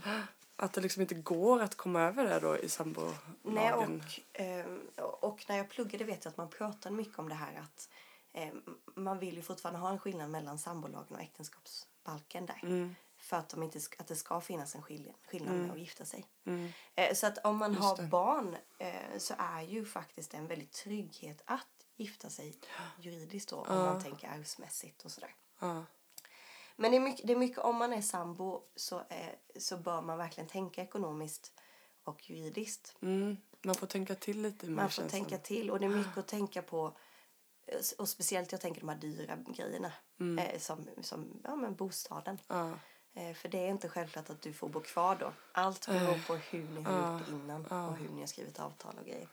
Att 0.58 0.72
det 0.72 0.80
liksom 0.80 1.02
inte 1.02 1.14
går 1.14 1.62
att 1.62 1.74
komma 1.74 2.00
över 2.00 2.24
det 2.24 2.40
då 2.40 2.58
i 2.58 2.68
sambolagen. 2.68 3.18
Nej, 3.42 3.72
och, 3.72 4.20
ehm, 4.32 4.80
och 5.20 5.44
när 5.48 5.56
jag 5.56 5.70
pluggade 5.70 6.04
vet 6.04 6.24
jag 6.24 6.30
att 6.30 6.36
man 6.36 6.50
pratade 6.50 6.94
mycket 6.94 7.18
om 7.18 7.28
det 7.28 7.34
här 7.34 7.60
att 7.60 7.88
ehm, 8.32 8.62
man 8.94 9.18
vill 9.18 9.36
ju 9.36 9.42
fortfarande 9.42 9.80
ha 9.80 9.90
en 9.90 9.98
skillnad 9.98 10.30
mellan 10.30 10.58
sambolagen 10.58 11.16
och 11.16 11.22
äktenskapsbalken 11.22 12.46
där. 12.46 12.60
Mm, 12.62 12.94
För 13.18 13.36
att, 13.36 13.48
de 13.48 13.62
inte, 13.62 13.80
att 13.98 14.06
det 14.06 14.16
ska 14.16 14.40
finnas 14.40 14.74
en 14.74 14.82
skillnad, 14.82 15.14
skillnad 15.30 15.54
med 15.56 15.70
att 15.70 15.78
gifta 15.78 16.04
sig. 16.04 16.26
mm, 16.46 16.68
Eh, 16.94 17.14
så 17.14 17.26
att 17.26 17.38
om 17.44 17.56
man 17.56 17.72
Just 17.72 17.84
har 17.84 17.96
det. 17.96 18.02
barn 18.02 18.56
eh, 18.78 19.18
så 19.18 19.34
är 19.38 19.62
ju 19.62 19.84
faktiskt 19.84 20.34
en 20.34 20.46
väldigt 20.46 20.72
trygghet 20.72 21.42
att 21.44 21.66
gifta 21.96 22.30
sig 22.30 22.58
juridiskt 22.98 23.48
då. 23.50 23.56
Om 23.56 23.76
Ja. 23.76 23.84
man 23.84 24.02
tänker 24.02 24.28
arvsmässigt 24.28 25.04
och 25.04 25.10
sådär. 25.10 25.34
ja. 25.60 25.84
Men 26.76 26.90
det 26.90 26.96
är 26.96 27.00
mycket, 27.00 27.26
det 27.26 27.32
är 27.32 27.36
mycket 27.36 27.58
om 27.58 27.76
man 27.76 27.92
är 27.92 28.02
sambo 28.02 28.62
så, 28.76 28.98
eh, 28.98 29.28
så 29.58 29.76
bör 29.76 30.02
man 30.02 30.18
verkligen 30.18 30.48
tänka 30.48 30.82
ekonomiskt 30.82 31.52
och 32.04 32.30
juridiskt. 32.30 32.96
Mm. 33.02 33.36
Man 33.64 33.74
får 33.74 33.86
tänka 33.86 34.14
till 34.14 34.42
lite 34.42 34.66
mer 34.66 34.72
Man 34.74 34.90
får 34.90 35.02
tänka 35.02 35.36
det. 35.36 35.42
till 35.42 35.70
och 35.70 35.80
det 35.80 35.86
är 35.86 35.90
mycket 35.90 36.18
att 36.18 36.28
tänka 36.28 36.62
på. 36.62 36.96
eh, 37.66 37.78
Och 37.98 38.08
speciellt 38.08 38.52
jag 38.52 38.60
tänker 38.60 38.80
de 38.80 38.88
här 38.88 38.96
dyra 38.96 39.36
grejerna. 39.36 39.92
Eh, 40.38 40.58
som 40.58 40.88
som 41.02 41.40
ja, 41.44 41.56
men 41.56 41.74
bostaden. 41.74 42.38
Ja, 42.48 42.72
Eh, 43.18 43.34
för 43.34 43.48
det 43.48 43.58
är 43.58 43.68
inte 43.68 43.88
självklart 43.88 44.30
att 44.30 44.42
du 44.42 44.52
får 44.52 44.68
bo 44.68 44.80
kvar 44.80 45.16
då. 45.16 45.32
Allt 45.52 45.86
beror 45.86 46.26
på 46.26 46.34
hur 46.34 46.68
ni 46.68 46.82
har 46.82 47.18
gjort 47.18 47.28
innan 47.28 47.66
och 47.66 47.96
hur 47.96 48.08
ni 48.08 48.20
har 48.20 48.26
skrivit 48.26 48.60
avtal 48.60 48.98
och 48.98 49.04
grejer. 49.06 49.28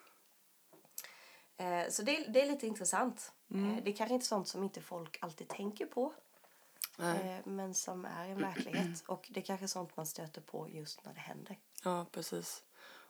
Eh, 1.58 1.90
så 1.90 2.02
det, 2.04 2.26
det 2.30 2.42
är 2.42 2.48
lite 2.52 2.68
intressant. 2.68 3.32
Eh, 3.54 3.84
det 3.84 3.92
är 3.92 3.96
kanske 3.96 4.14
inte 4.14 4.26
sånt 4.26 4.48
som 4.48 4.64
inte 4.64 4.82
folk 4.82 5.18
alltid 5.22 5.48
tänker 5.48 5.86
på. 5.86 6.14
Eh, 7.00 7.40
men 7.44 7.74
som 7.74 8.06
är 8.06 8.30
en 8.30 8.42
verklighet. 8.42 9.04
Och 9.08 9.28
det 9.30 9.40
är 9.40 9.44
kanske 9.44 9.68
sånt 9.68 9.98
man 9.98 10.06
stöter 10.06 10.42
på 10.42 10.70
just 10.70 11.06
när 11.06 11.14
det 11.14 11.20
händer. 11.20 11.58
ja, 11.84 12.06
precis. 12.12 12.64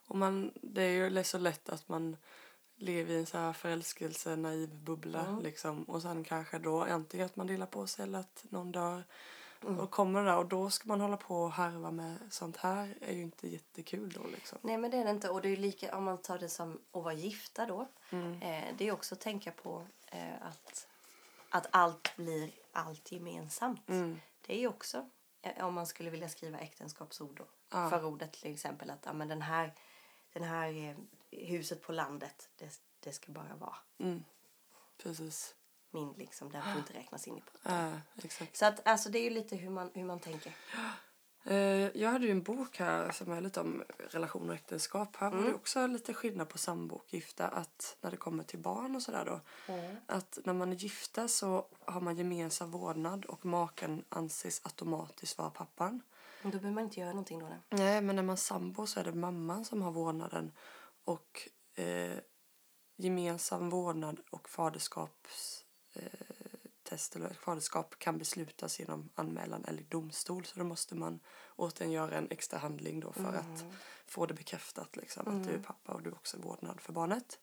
Och 0.08 0.16
man, 0.16 0.52
det 0.62 0.82
är 0.82 1.10
ju 1.10 1.24
så 1.24 1.38
lätt 1.38 1.70
att 1.70 1.90
man 1.90 2.18
lever 2.76 3.14
i 3.14 3.18
en 3.18 3.26
så 3.26 3.38
här 3.38 3.54
förälskelse, 3.54 4.36
naiv 4.36 4.76
bubbla 4.76 5.40
liksom. 5.44 5.84
Och 5.84 6.02
sen 6.02 6.24
kanske 6.24 6.60
då 6.60 6.84
antingen 6.84 7.26
att 7.26 7.36
man 7.36 7.48
delar 7.48 7.66
på 7.66 7.88
sig 7.88 8.04
eller 8.04 8.20
att 8.20 8.46
någon 8.50 8.72
dör. 8.72 9.04
Och 9.64 9.92
kommer 9.92 10.26
där 10.26 10.38
och 10.38 10.46
då 10.46 10.70
ska 10.70 10.88
man 10.88 11.02
hålla 11.02 11.18
på 11.18 11.44
och 11.44 11.52
harva 11.52 11.92
med 11.92 12.18
sånt 12.30 12.58
här 12.58 12.98
är 13.02 13.14
ju 13.14 13.22
inte 13.22 13.48
jättekul 13.48 14.12
då 14.12 14.22
liksom. 14.32 14.58
Nej 14.62 14.78
men 14.78 14.92
det 14.92 14.98
är 14.98 15.04
det 15.04 15.12
inte. 15.12 15.30
Och 15.30 15.42
det 15.42 15.48
är 15.48 15.50
ju 15.50 15.56
lika 15.56 15.98
om 15.98 16.04
man 16.04 16.18
tar 16.18 16.40
det 16.40 16.50
som 16.50 16.80
att 16.92 17.04
vara 17.04 17.14
gifta 17.14 17.66
då. 17.66 17.88
Eh, 18.42 18.76
det 18.78 18.88
är 18.88 18.92
också 18.92 19.16
att 19.16 19.22
tänka 19.22 19.52
på 19.52 19.86
eh, 20.06 20.42
att, 20.42 20.88
att 21.50 21.68
allt 21.72 22.16
blir 22.16 22.52
allt 22.74 23.12
gemensamt. 23.12 23.88
Det 24.42 24.54
är 24.54 24.60
ju 24.60 24.68
också 24.68 25.10
eh, 25.42 25.66
om 25.66 25.74
man 25.74 25.88
skulle 25.88 26.10
vilja 26.10 26.30
skriva 26.30 26.60
äktenskapsord 26.60 27.38
då. 27.38 27.46
Ja. 27.70 27.90
Förordet 27.90 28.34
till 28.34 28.54
exempel 28.54 28.90
att 28.90 29.06
ja, 29.06 29.14
men 29.14 29.28
den 29.28 29.42
här, 29.42 29.74
den 30.34 30.44
här 30.44 30.74
eh, 30.74 30.96
huset 31.32 31.82
på 31.82 31.92
landet 31.92 32.50
det, 32.56 32.82
det 33.00 33.12
ska 33.12 33.32
bara 33.32 33.56
vara 33.56 33.76
Mm. 33.98 34.24
Precis. 34.98 35.56
min 35.92 36.14
liksom. 36.14 36.52
Den 36.52 36.64
får 36.64 36.78
inte 36.78 36.94
räknas 36.94 37.28
in 37.28 37.38
i 37.38 37.42
på. 37.42 37.52
Ja. 37.64 37.92
Så 38.54 38.66
att 38.66 38.88
alltså 38.88 39.10
det 39.10 39.20
är 39.20 39.24
ju 39.24 39.30
lite 39.30 39.56
hur 39.56 39.70
man, 39.70 39.92
hur 39.94 40.04
man 40.04 40.20
tänker. 40.20 40.56
Eh, 41.46 41.98
Jag 42.02 42.12
hade 42.12 42.26
ju 42.26 42.32
en 42.32 42.44
bok 42.44 42.78
här 42.78 43.12
som 43.12 43.32
är 43.32 43.42
lite 43.42 43.60
om 43.62 43.84
relation 44.10 44.50
och 44.50 44.56
äktenskap. 44.56 45.16
Här 45.16 45.30
var 45.32 45.44
det 45.44 45.54
också 45.54 45.88
lite 45.88 46.14
skillnad 46.14 46.50
på 46.50 46.58
sambo 46.58 46.96
och 46.96 47.14
gifta. 47.14 47.48
Att 47.48 47.98
när 48.02 48.12
det 48.12 48.18
kommer 48.18 48.44
till 48.44 48.60
barn 48.60 48.96
och 48.96 49.02
sådär 49.02 49.26
då. 49.26 49.42
Att 50.08 50.40
när 50.46 50.54
man 50.54 50.72
är 50.72 50.76
gifta 50.76 51.28
så 51.28 51.66
har 51.86 52.02
man 52.02 52.16
gemensam 52.18 52.72
vårdnad 52.72 53.26
och 53.26 53.46
maken 53.46 54.06
anses 54.10 54.62
automatiskt 54.64 55.38
vara 55.38 55.50
pappan. 55.50 56.02
Men 56.42 56.52
då 56.52 56.58
behöver 56.58 56.76
man 56.76 56.84
inte 56.84 57.00
göra 57.00 57.10
någonting 57.10 57.40
då. 57.40 57.46
Nej. 57.46 57.60
Nej, 57.70 58.02
men 58.02 58.16
när 58.16 58.24
man 58.24 58.38
sambo 58.38 58.86
så 58.88 59.00
är 59.00 59.04
det 59.04 59.14
mamman 59.14 59.66
som 59.66 59.82
har 59.82 59.92
vårdnaden. 59.92 60.52
Och 61.04 61.50
eh, 61.76 62.18
gemensam 62.96 63.70
vårdnad 63.70 64.20
och 64.30 64.50
faderskaps 64.50 65.66
eh, 65.94 66.43
test 66.94 67.16
eller 67.16 67.30
faderskap 67.34 68.00
kan 68.00 68.18
beslutas 68.18 68.80
genom 68.80 69.10
anmälan 69.16 69.66
eller 69.66 69.84
domstol. 69.84 70.46
Så 70.46 70.60
då 70.60 70.66
måste 70.66 70.96
man 70.96 71.20
återigen 71.56 71.92
göra 71.92 72.18
en 72.18 72.28
extra 72.32 72.60
handling 72.60 73.00
då 73.00 73.12
för 73.12 73.34
att 73.34 73.66
få 74.08 74.26
det 74.26 74.34
bekräftat 74.34 74.96
liksom, 74.96 75.28
att 75.28 75.48
du 75.48 75.54
är 75.54 75.60
pappa 75.60 75.92
och 75.92 76.02
du 76.02 76.10
är 76.10 76.14
också 76.14 76.38
vårdnad 76.38 76.82
för 76.82 76.94
barnet. 76.94 77.40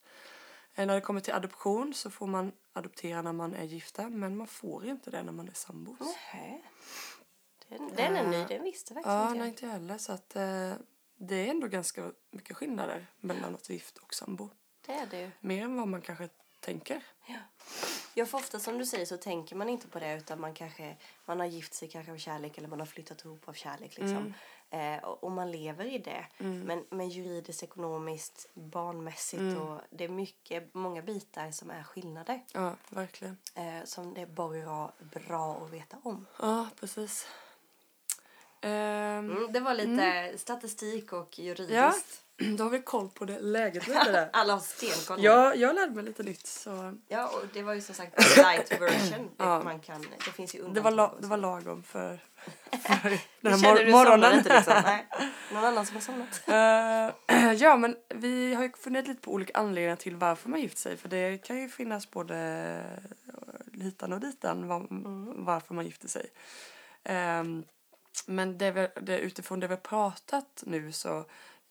Eh, 0.74 0.86
när 0.86 0.94
det 0.94 1.00
kommer 1.00 1.20
till 1.20 1.34
adoption 1.34 1.94
så 1.94 2.10
får 2.10 2.26
man 2.26 2.52
adoptera 2.72 3.22
när 3.22 3.32
man 3.32 3.54
är 3.54 3.64
gifta 3.64 4.08
men 4.08 4.36
man 4.36 4.46
får 4.46 4.86
inte 4.86 5.10
det 5.10 5.22
när 5.22 5.32
man 5.32 5.48
är 5.48 5.52
sambos. 5.52 5.98
Nähä. 6.00 6.60
Den, 7.68 7.90
den 7.96 8.16
är 8.16 8.26
ny, 8.30 8.44
den 8.44 8.62
visste 8.64 8.94
faktiskt 8.94 9.06
Ja, 9.12 9.22
inte 9.22 9.34
jag. 9.36 9.38
nej 9.38 9.48
inte 9.48 9.66
heller. 9.66 9.98
Så 9.98 10.12
att 10.12 10.36
eh, 10.36 10.72
det 11.16 11.34
är 11.36 11.50
ändå 11.50 11.66
ganska 11.68 12.12
mycket 12.30 12.56
skillnader 12.56 13.06
mellan 13.20 13.54
att 13.54 13.68
vara 13.68 13.74
gift 13.74 13.98
och 13.98 14.14
sambo. 14.14 14.50
Det 14.86 14.92
är 14.92 15.06
det 15.06 15.20
ju. 15.20 15.30
Mer 15.40 15.64
än 15.64 15.76
vad 15.76 15.88
man 15.88 16.02
kanske 16.02 16.28
tänker. 16.60 17.04
Ja, 17.26 17.38
för 18.14 18.34
ofta 18.34 18.58
som 18.60 18.78
du 18.78 18.86
säger 18.86 19.06
så 19.06 19.16
tänker 19.16 19.56
man 19.56 19.68
inte 19.68 19.88
på 19.88 19.98
det 19.98 20.14
utan 20.16 20.40
man 20.40 20.54
kanske 20.54 20.96
man 21.26 21.40
har 21.40 21.46
gift 21.46 21.74
sig 21.74 21.88
kanske 21.88 22.12
av 22.12 22.16
kärlek 22.16 22.58
eller 22.58 22.68
man 22.68 22.78
har 22.78 22.86
flyttat 22.86 23.24
ihop 23.24 23.48
av 23.48 23.52
kärlek 23.52 23.98
liksom. 23.98 24.34
Eh, 24.70 25.04
och, 25.04 25.24
och 25.24 25.30
man 25.30 25.50
lever 25.50 25.84
i 25.84 25.98
det. 25.98 26.26
Mm. 26.38 26.60
Men, 26.60 26.84
men 26.90 27.08
juridiskt, 27.08 27.62
ekonomiskt, 27.62 28.48
barnmässigt 28.54 29.40
Mm. 29.40 29.58
och 29.62 29.80
det 29.90 30.04
är 30.04 30.08
mycket, 30.08 30.74
många 30.74 31.02
bitar 31.02 31.50
som 31.50 31.70
är 31.70 31.82
skillnader. 31.82 32.40
Ja, 32.52 32.76
verkligen. 32.88 33.36
Eh, 33.54 33.84
som 33.84 34.14
det 34.14 34.20
är 34.20 34.26
bara 34.26 34.92
bra 34.98 35.64
att 35.64 35.70
veta 35.70 35.96
om. 36.02 36.26
Ja, 36.38 36.68
precis. 36.80 37.26
Mm, 38.60 39.52
det 39.52 39.60
var 39.60 39.74
lite 39.74 40.38
statistik 40.38 41.12
och 41.12 41.38
juridiskt. 41.38 41.74
Ja, 41.74 41.94
då 42.58 42.64
har 42.64 42.70
vi 42.70 42.82
koll 42.82 43.08
på 43.08 43.24
det 43.24 43.40
läget 43.40 43.86
lite 43.86 44.12
där. 44.12 44.30
Alla 44.32 44.52
har 44.52 44.60
stenkoll. 44.60 45.24
Ja, 45.24 45.54
jag 45.54 45.74
lärde 45.74 45.92
mig 45.94 46.04
lite 46.04 46.22
nytt 46.22 46.46
så 46.46 46.94
Ja, 47.08 47.26
och 47.28 47.42
det 47.52 47.62
var 47.62 47.74
ju 47.74 47.80
som 47.80 47.94
sagt 47.94 48.36
light 48.36 48.80
version. 48.80 49.30
Ja. 49.36 49.62
man 49.62 49.80
kan, 49.80 50.02
det 50.24 50.30
finns 50.30 50.54
ju 50.54 50.68
det 50.68 50.80
var, 50.80 51.14
och 51.14 51.20
det 51.22 51.26
var 51.26 51.36
lagom 51.36 51.82
för, 51.82 52.18
för 52.70 53.18
den 53.40 53.52
här 53.60 53.72
mor- 53.74 53.84
du 53.84 53.92
morgonen. 53.92 54.34
inte 54.38 54.56
liksom? 54.56 54.74
Nej. 54.84 55.06
Någon 55.52 55.64
annan 55.64 55.86
som 55.86 55.96
har 55.96 56.02
somnat? 56.02 56.42
Eh, 56.48 57.52
ja, 57.62 57.76
men 57.76 57.96
vi 58.08 58.54
har 58.54 58.62
ju 58.62 58.72
funderat 58.72 59.08
lite 59.08 59.20
på 59.20 59.32
olika 59.32 59.58
anledningar 59.58 59.96
till 59.96 60.16
varför 60.16 60.48
man 60.50 60.60
gift 60.60 60.78
sig. 60.78 60.96
För 60.96 61.08
det 61.08 61.38
kan 61.38 61.58
ju 61.60 61.68
finnas 61.68 62.10
både 62.10 62.82
hitan 63.72 64.12
och 64.12 64.20
ditan 64.20 64.68
var, 64.68 64.86
varför 65.44 65.74
man 65.74 65.84
gifter 65.84 66.08
sig. 66.08 66.30
Ehm, 67.04 67.64
men 68.26 68.58
det 68.58 68.92
det, 69.00 69.18
utifrån 69.18 69.60
det 69.60 69.66
vi 69.66 69.74
har 69.74 69.80
pratat 69.80 70.62
nu 70.66 70.92
så 70.92 71.24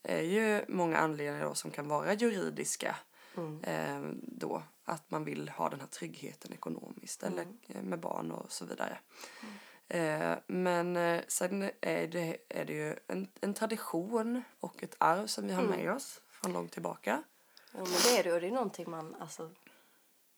är 0.03 0.21
ju 0.21 0.65
många 0.67 0.97
anledningar 0.97 1.45
då 1.45 1.55
som 1.55 1.71
kan 1.71 1.87
vara 1.87 2.13
juridiska. 2.13 2.95
Mm. 3.37 3.63
Ehm, 3.63 4.21
då 4.23 4.63
att 4.85 5.11
man 5.11 5.25
vill 5.25 5.49
ha 5.49 5.69
den 5.69 5.79
här 5.79 5.87
tryggheten 5.87 6.53
ekonomiskt 6.53 7.23
eller 7.23 7.45
eh, 7.67 7.81
med 7.81 7.99
barn 7.99 8.31
och 8.31 8.51
så 8.51 8.65
vidare. 8.65 8.97
Eh, 9.87 10.37
men 10.47 10.97
eh, 10.97 11.21
sen 11.27 11.71
är 11.81 12.07
det, 12.07 12.37
är 12.49 12.65
det 12.65 12.73
ju 12.73 12.95
en, 13.07 13.27
en 13.41 13.53
tradition 13.53 14.43
och 14.59 14.83
ett 14.83 14.95
arv 14.97 15.27
som 15.27 15.47
vi 15.47 15.53
har 15.53 15.63
med 15.63 15.91
oss 15.91 16.21
från 16.27 16.53
långt 16.53 16.71
tillbaka. 16.71 17.23
Ja, 17.73 17.79
men 17.79 17.91
det 18.03 18.17
är 18.17 18.23
det 18.23 18.33
och 18.33 18.41
det 18.41 18.47
är 18.47 18.51
någonting 18.51 18.89
man 18.89 19.15
alltså, 19.19 19.51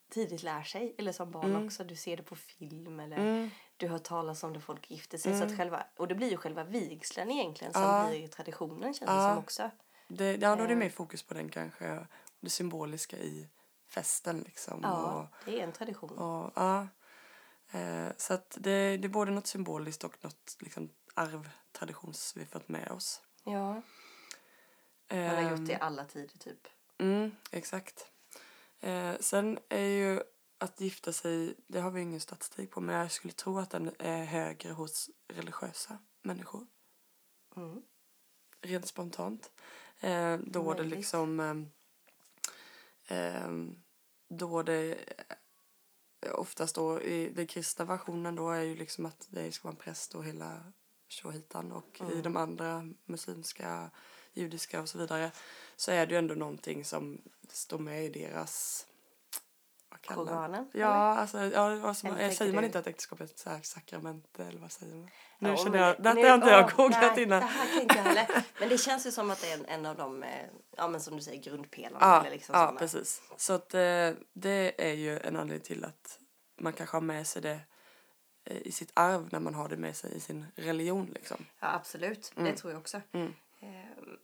tidigt 0.09 0.43
lär 0.43 0.63
sig. 0.63 0.95
Eller 0.97 1.11
som 1.11 1.31
barn 1.31 1.65
också. 1.65 1.83
Du 1.83 1.95
ser 1.95 2.17
det 2.17 2.23
på 2.23 2.35
film 2.35 2.99
eller 2.99 3.49
du 3.81 3.87
hör 3.87 3.97
talas 3.99 4.43
om 4.43 4.53
det 4.53 4.59
folk 4.59 4.91
gifter 4.91 5.17
sig. 5.17 5.37
Så 5.37 5.43
att 5.43 5.57
själva, 5.57 5.83
och 5.97 6.07
det 6.07 6.15
blir 6.15 6.29
ju 6.29 6.37
själva 6.37 6.63
vigseln 6.63 7.31
egentligen 7.31 7.73
som 7.73 7.81
Ja. 7.81 8.07
blir 8.09 8.27
traditionen 8.27 8.93
känns 8.93 9.09
det 9.11 9.15
Ja. 9.15 9.29
som 9.29 9.37
också. 9.37 9.71
Det, 10.07 10.35
ja, 10.35 10.55
då 10.55 10.63
är 10.63 10.67
det 10.67 10.75
mer 10.75 10.89
fokus 10.89 11.23
på 11.23 11.33
den 11.33 11.49
kanske, 11.49 12.07
det 12.39 12.49
symboliska 12.49 13.17
i 13.17 13.47
festen 13.89 14.39
liksom. 14.39 14.79
Ja, 14.83 15.27
det 15.45 15.59
är 15.59 15.63
en 15.63 15.71
tradition. 15.71 16.17
Och, 16.17 16.45
och, 16.45 16.51
ja. 16.55 16.87
Eh, 17.71 18.07
så 18.17 18.33
att 18.33 18.57
det, 18.59 18.97
det 18.97 19.07
är 19.07 19.09
både 19.09 19.31
något 19.31 19.47
symboliskt 19.47 20.03
och 20.03 20.17
något 20.23 20.57
liksom, 20.59 20.89
arv, 21.13 21.49
traditions 21.71 22.33
vi 22.37 22.45
fått 22.45 22.69
med 22.69 22.91
oss. 22.91 23.21
Ja, 23.43 23.81
man 25.09 25.29
har 25.35 25.49
gjort 25.51 25.65
det 25.67 25.71
i 25.71 25.75
Ehm, 25.75 25.81
alla 25.81 26.05
tider 26.05 26.37
typ. 26.39 26.67
Mm, 26.97 27.31
exakt. 27.51 28.05
Eh, 28.79 29.13
sen 29.19 29.59
är 29.69 29.85
ju 29.85 30.21
att 30.61 30.81
gifta 30.81 31.13
sig, 31.13 31.55
det 31.67 31.79
har 31.79 31.91
vi 31.91 32.01
ingen 32.01 32.19
statistik 32.19 32.71
på, 32.71 32.81
men 32.81 32.95
jag 32.95 33.11
skulle 33.11 33.33
tro 33.33 33.59
att 33.59 33.69
den 33.69 33.91
är 33.99 34.25
högre 34.25 34.71
hos 34.71 35.09
religiösa 35.27 35.97
människor. 36.21 36.67
Mm. 37.55 37.81
Rent 38.61 38.87
spontant. 38.87 39.51
Eh, 39.99 40.37
då 40.37 40.73
det 40.73 40.83
liksom... 40.83 41.39
ehm, 41.39 41.69
ehm, 43.07 43.81
då 44.27 44.63
det 44.63 44.91
eh, 46.21 46.33
oftast 46.33 46.75
då 46.75 47.01
i 47.01 47.29
den 47.29 47.47
kristna 47.47 47.85
versionen 47.85 48.35
då 48.35 48.49
är 48.49 48.61
ju 48.61 48.75
liksom 48.75 49.05
att 49.05 49.27
det 49.29 49.51
ska 49.51 49.67
vara 49.67 49.73
en 49.73 49.83
präst 49.83 50.15
och 50.15 50.25
hela 50.25 50.63
tjohitan 51.07 51.71
och 51.71 52.01
i 52.13 52.21
de 52.21 52.37
andra 52.37 52.89
muslimska, 53.05 53.91
judiska 54.33 54.81
och 54.81 54.89
så 54.89 54.97
vidare 54.97 55.31
så 55.75 55.91
är 55.91 56.05
det 56.05 56.11
ju 56.11 56.17
ändå 56.17 56.35
någonting 56.35 56.85
som 56.85 57.21
står 57.49 57.79
med 57.79 58.05
i 58.05 58.09
deras 58.09 58.87
kallar 60.01 60.25
Koranen? 60.25 60.67
eller? 60.73 60.81
Ja, 60.85 60.87
alltså, 61.17 61.37
ja, 61.43 61.93
som, 61.93 62.09
Eller 62.15 62.29
säger 62.29 62.53
man 62.53 62.61
du- 62.61 62.65
inte 62.65 62.79
att 62.79 62.87
äktenskap 62.87 63.21
är 63.21 63.61
sakrament 63.63 64.39
eller 64.39 64.59
vad 64.59 64.71
säger 64.71 64.95
man? 64.95 65.09
Nu 65.39 65.49
Ja, 65.49 65.57
känner 65.57 65.77
jag, 65.77 65.95
det- 65.97 66.01
detta 66.13 66.27
har 66.29 66.35
inte 66.35 66.49
jag 66.49 66.71
googlat 66.71 67.15
nej, 67.15 67.23
innan. 67.23 67.39
Det 67.39 67.45
här 67.45 67.73
kan 67.73 67.81
inte 67.81 67.95
jag 67.95 68.03
heller. 68.03 68.45
Men 68.59 68.69
det 68.69 68.77
känns 68.77 69.05
ju 69.07 69.11
som 69.11 69.31
att 69.31 69.41
det 69.41 69.51
är 69.51 69.57
en, 69.57 69.65
en 69.65 69.85
av 69.85 69.95
de, 69.95 70.23
eh, 70.23 70.45
ja 70.77 70.87
men 70.87 71.01
som 71.01 71.15
du 71.15 71.21
säger, 71.21 71.41
grundpelarna. 71.43 71.97
Ja, 72.05 72.19
eller 72.21 72.31
liksom 72.31 72.55
ja 72.55 72.75
precis. 72.79 73.21
Så 73.37 73.53
att 73.53 73.73
eh, 73.73 74.11
det 74.33 74.87
är 74.89 74.93
ju 74.93 75.19
en 75.19 75.35
anledning 75.37 75.65
till 75.65 75.85
att 75.85 76.19
man 76.59 76.73
kanske 76.73 76.95
har 76.97 77.01
med 77.01 77.27
sig 77.27 77.41
det 77.41 77.59
eh, 78.45 78.57
i 78.57 78.71
sitt 78.71 78.91
arv 78.93 79.29
när 79.31 79.39
man 79.39 79.53
har 79.53 79.69
det 79.69 79.77
med 79.77 79.95
sig 79.95 80.15
i 80.15 80.19
sin 80.19 80.45
religion 80.55 81.05
liksom. 81.13 81.45
Ja, 81.59 81.73
absolut. 81.73 82.31
Det 82.35 82.55
tror 82.55 82.73
jag 82.73 82.79
också. 82.79 83.01
Mm. 83.11 83.33
Ehm, 83.59 84.17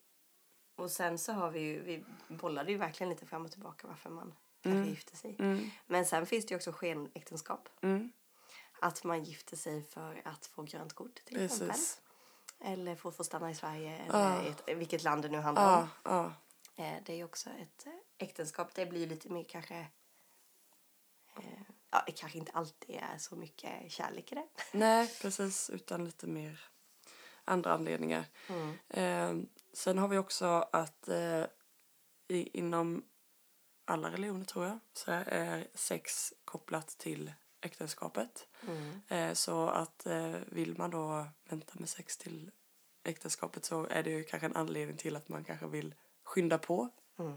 och 0.78 0.92
sen 0.92 1.18
så 1.18 1.32
har 1.34 1.50
vi 1.52 1.60
ju, 1.60 1.82
vi 1.82 2.04
bollade 2.28 2.72
ju 2.72 2.78
verkligen 2.78 3.10
lite 3.10 3.26
fram 3.26 3.46
och 3.46 3.52
tillbaka 3.52 3.88
varför 3.88 4.10
man 4.10 4.34
kanske 4.72 4.90
gifter 4.90 5.16
sig. 5.16 5.36
Mm. 5.40 5.70
Men 5.88 6.06
sen 6.06 6.26
finns 6.26 6.46
det 6.46 6.52
ju 6.52 6.56
också 6.56 6.72
skenäktenskap. 6.72 7.70
Mm. 7.82 8.12
Att 8.80 9.04
man 9.04 9.24
gifter 9.24 9.58
sig 9.58 9.84
för 9.84 10.22
att 10.26 10.46
få 10.46 10.64
grönt 10.64 10.94
kort 10.94 11.16
till 11.26 11.46
exempel. 11.46 11.68
Precis. 11.68 12.02
Eller 12.60 12.96
för 12.96 13.10
att 13.10 13.16
få 13.16 13.24
stanna 13.24 13.52
i 13.52 13.56
Sverige 13.56 13.98
eller 13.98 14.46
i 14.46 14.48
ett, 14.48 14.78
vilket 14.78 15.04
land 15.04 15.22
det 15.22 15.30
nu 15.30 15.38
handlar 15.38 15.82
om. 15.82 15.88
Ja, 16.04 16.34
ja. 16.76 16.84
Eh, 16.84 17.04
det 17.06 17.14
är 17.14 17.18
ju 17.18 17.24
också 17.24 17.50
ett 17.50 17.86
eh, 17.86 17.94
äktenskap. 18.18 18.76
Det 18.76 18.86
blir 18.86 19.08
lite 19.08 19.30
mer 19.30 19.44
kanske... 19.44 19.78
Eh, 21.38 21.62
ja, 21.92 22.04
det 22.06 22.12
kanske 22.12 22.38
inte 22.38 22.52
alltid 22.52 22.96
är 22.96 23.18
så 23.18 23.36
mycket 23.36 23.92
kärlek 23.92 24.32
i 24.32 24.36
det. 24.36 24.48
Nej, 24.78 25.14
precis. 25.22 25.70
Utan 25.70 26.06
lite 26.06 26.28
mer 26.28 26.70
andra 27.46 27.74
anledningar. 27.74 28.26
Mm. 28.48 28.78
Eh, 28.90 29.48
sen 29.74 29.98
har 29.98 30.08
vi 30.08 30.18
också 30.18 30.46
att 30.72 31.08
eh, 31.08 31.44
i, 32.28 32.60
inom 32.60 33.04
alla 33.88 34.12
religioner 34.12 34.46
tror 34.46 34.66
jag 34.66 34.80
så 34.94 35.12
är 35.12 35.68
sex 35.74 36.34
kopplat 36.46 36.88
till 36.88 37.32
äktenskapet. 37.62 38.48
Mm. 38.68 39.02
Eh, 39.08 39.34
så 39.34 39.68
att 39.68 40.06
eh, 40.06 40.36
vill 40.48 40.78
man 40.78 40.92
då 40.92 41.28
vänta 41.50 41.74
med 41.80 41.90
sex 41.90 42.18
till 42.18 42.52
äktenskapet 43.04 43.66
så 43.66 43.86
är 43.86 44.04
det 44.04 44.10
ju 44.10 44.24
kanske 44.24 44.46
en 44.46 44.56
anledning 44.56 44.98
till 44.98 45.16
att 45.16 45.30
man 45.30 45.44
kanske 45.44 45.68
vill 45.68 45.96
skynda 46.24 46.58
på 46.58 46.90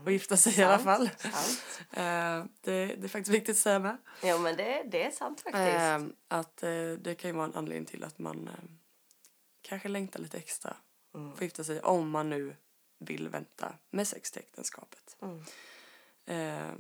och 0.05 0.13
gifta 0.13 0.37
sig 0.37 0.59
i 0.59 0.63
alla 0.63 0.79
Sant, 0.79 0.85
fall. 1.21 1.33
sant. 1.33 1.63
Eh, 1.93 2.45
det, 2.61 2.87
det 2.87 3.05
är 3.05 3.09
faktiskt 3.09 3.35
viktigt 3.35 3.57
att 3.57 3.63
säga 3.63 3.79
med. 3.79 3.97
Ja, 4.23 4.39
men 4.39 4.57
det, 4.57 4.83
det 4.91 5.03
är 5.05 5.11
sant 5.11 5.41
faktiskt. 5.41 5.65
Eh, 5.67 6.01
att 6.29 6.63
eh, 6.63 6.93
det 7.01 7.15
kan 7.15 7.31
ju 7.31 7.37
vara 7.37 7.47
en 7.47 7.55
anledning 7.55 7.87
till 7.87 8.05
att 8.05 8.19
man 8.19 8.51
kanske 9.63 9.89
längtar 9.89 10.21
lite 10.21 10.39
extra 10.39 10.77
Mm. 11.15 11.31
för 11.31 11.37
att 11.37 11.43
gifta 11.43 11.65
sig 11.65 11.81
om 11.81 12.11
man 12.11 12.31
nu 12.31 12.57
vill 12.99 13.29
vänta 13.29 13.75
med 13.91 14.09
sex 14.09 14.31
till 14.33 14.41
äktenskapet. 14.43 15.17
Mm. 15.23 15.45
Eh, 16.31 16.73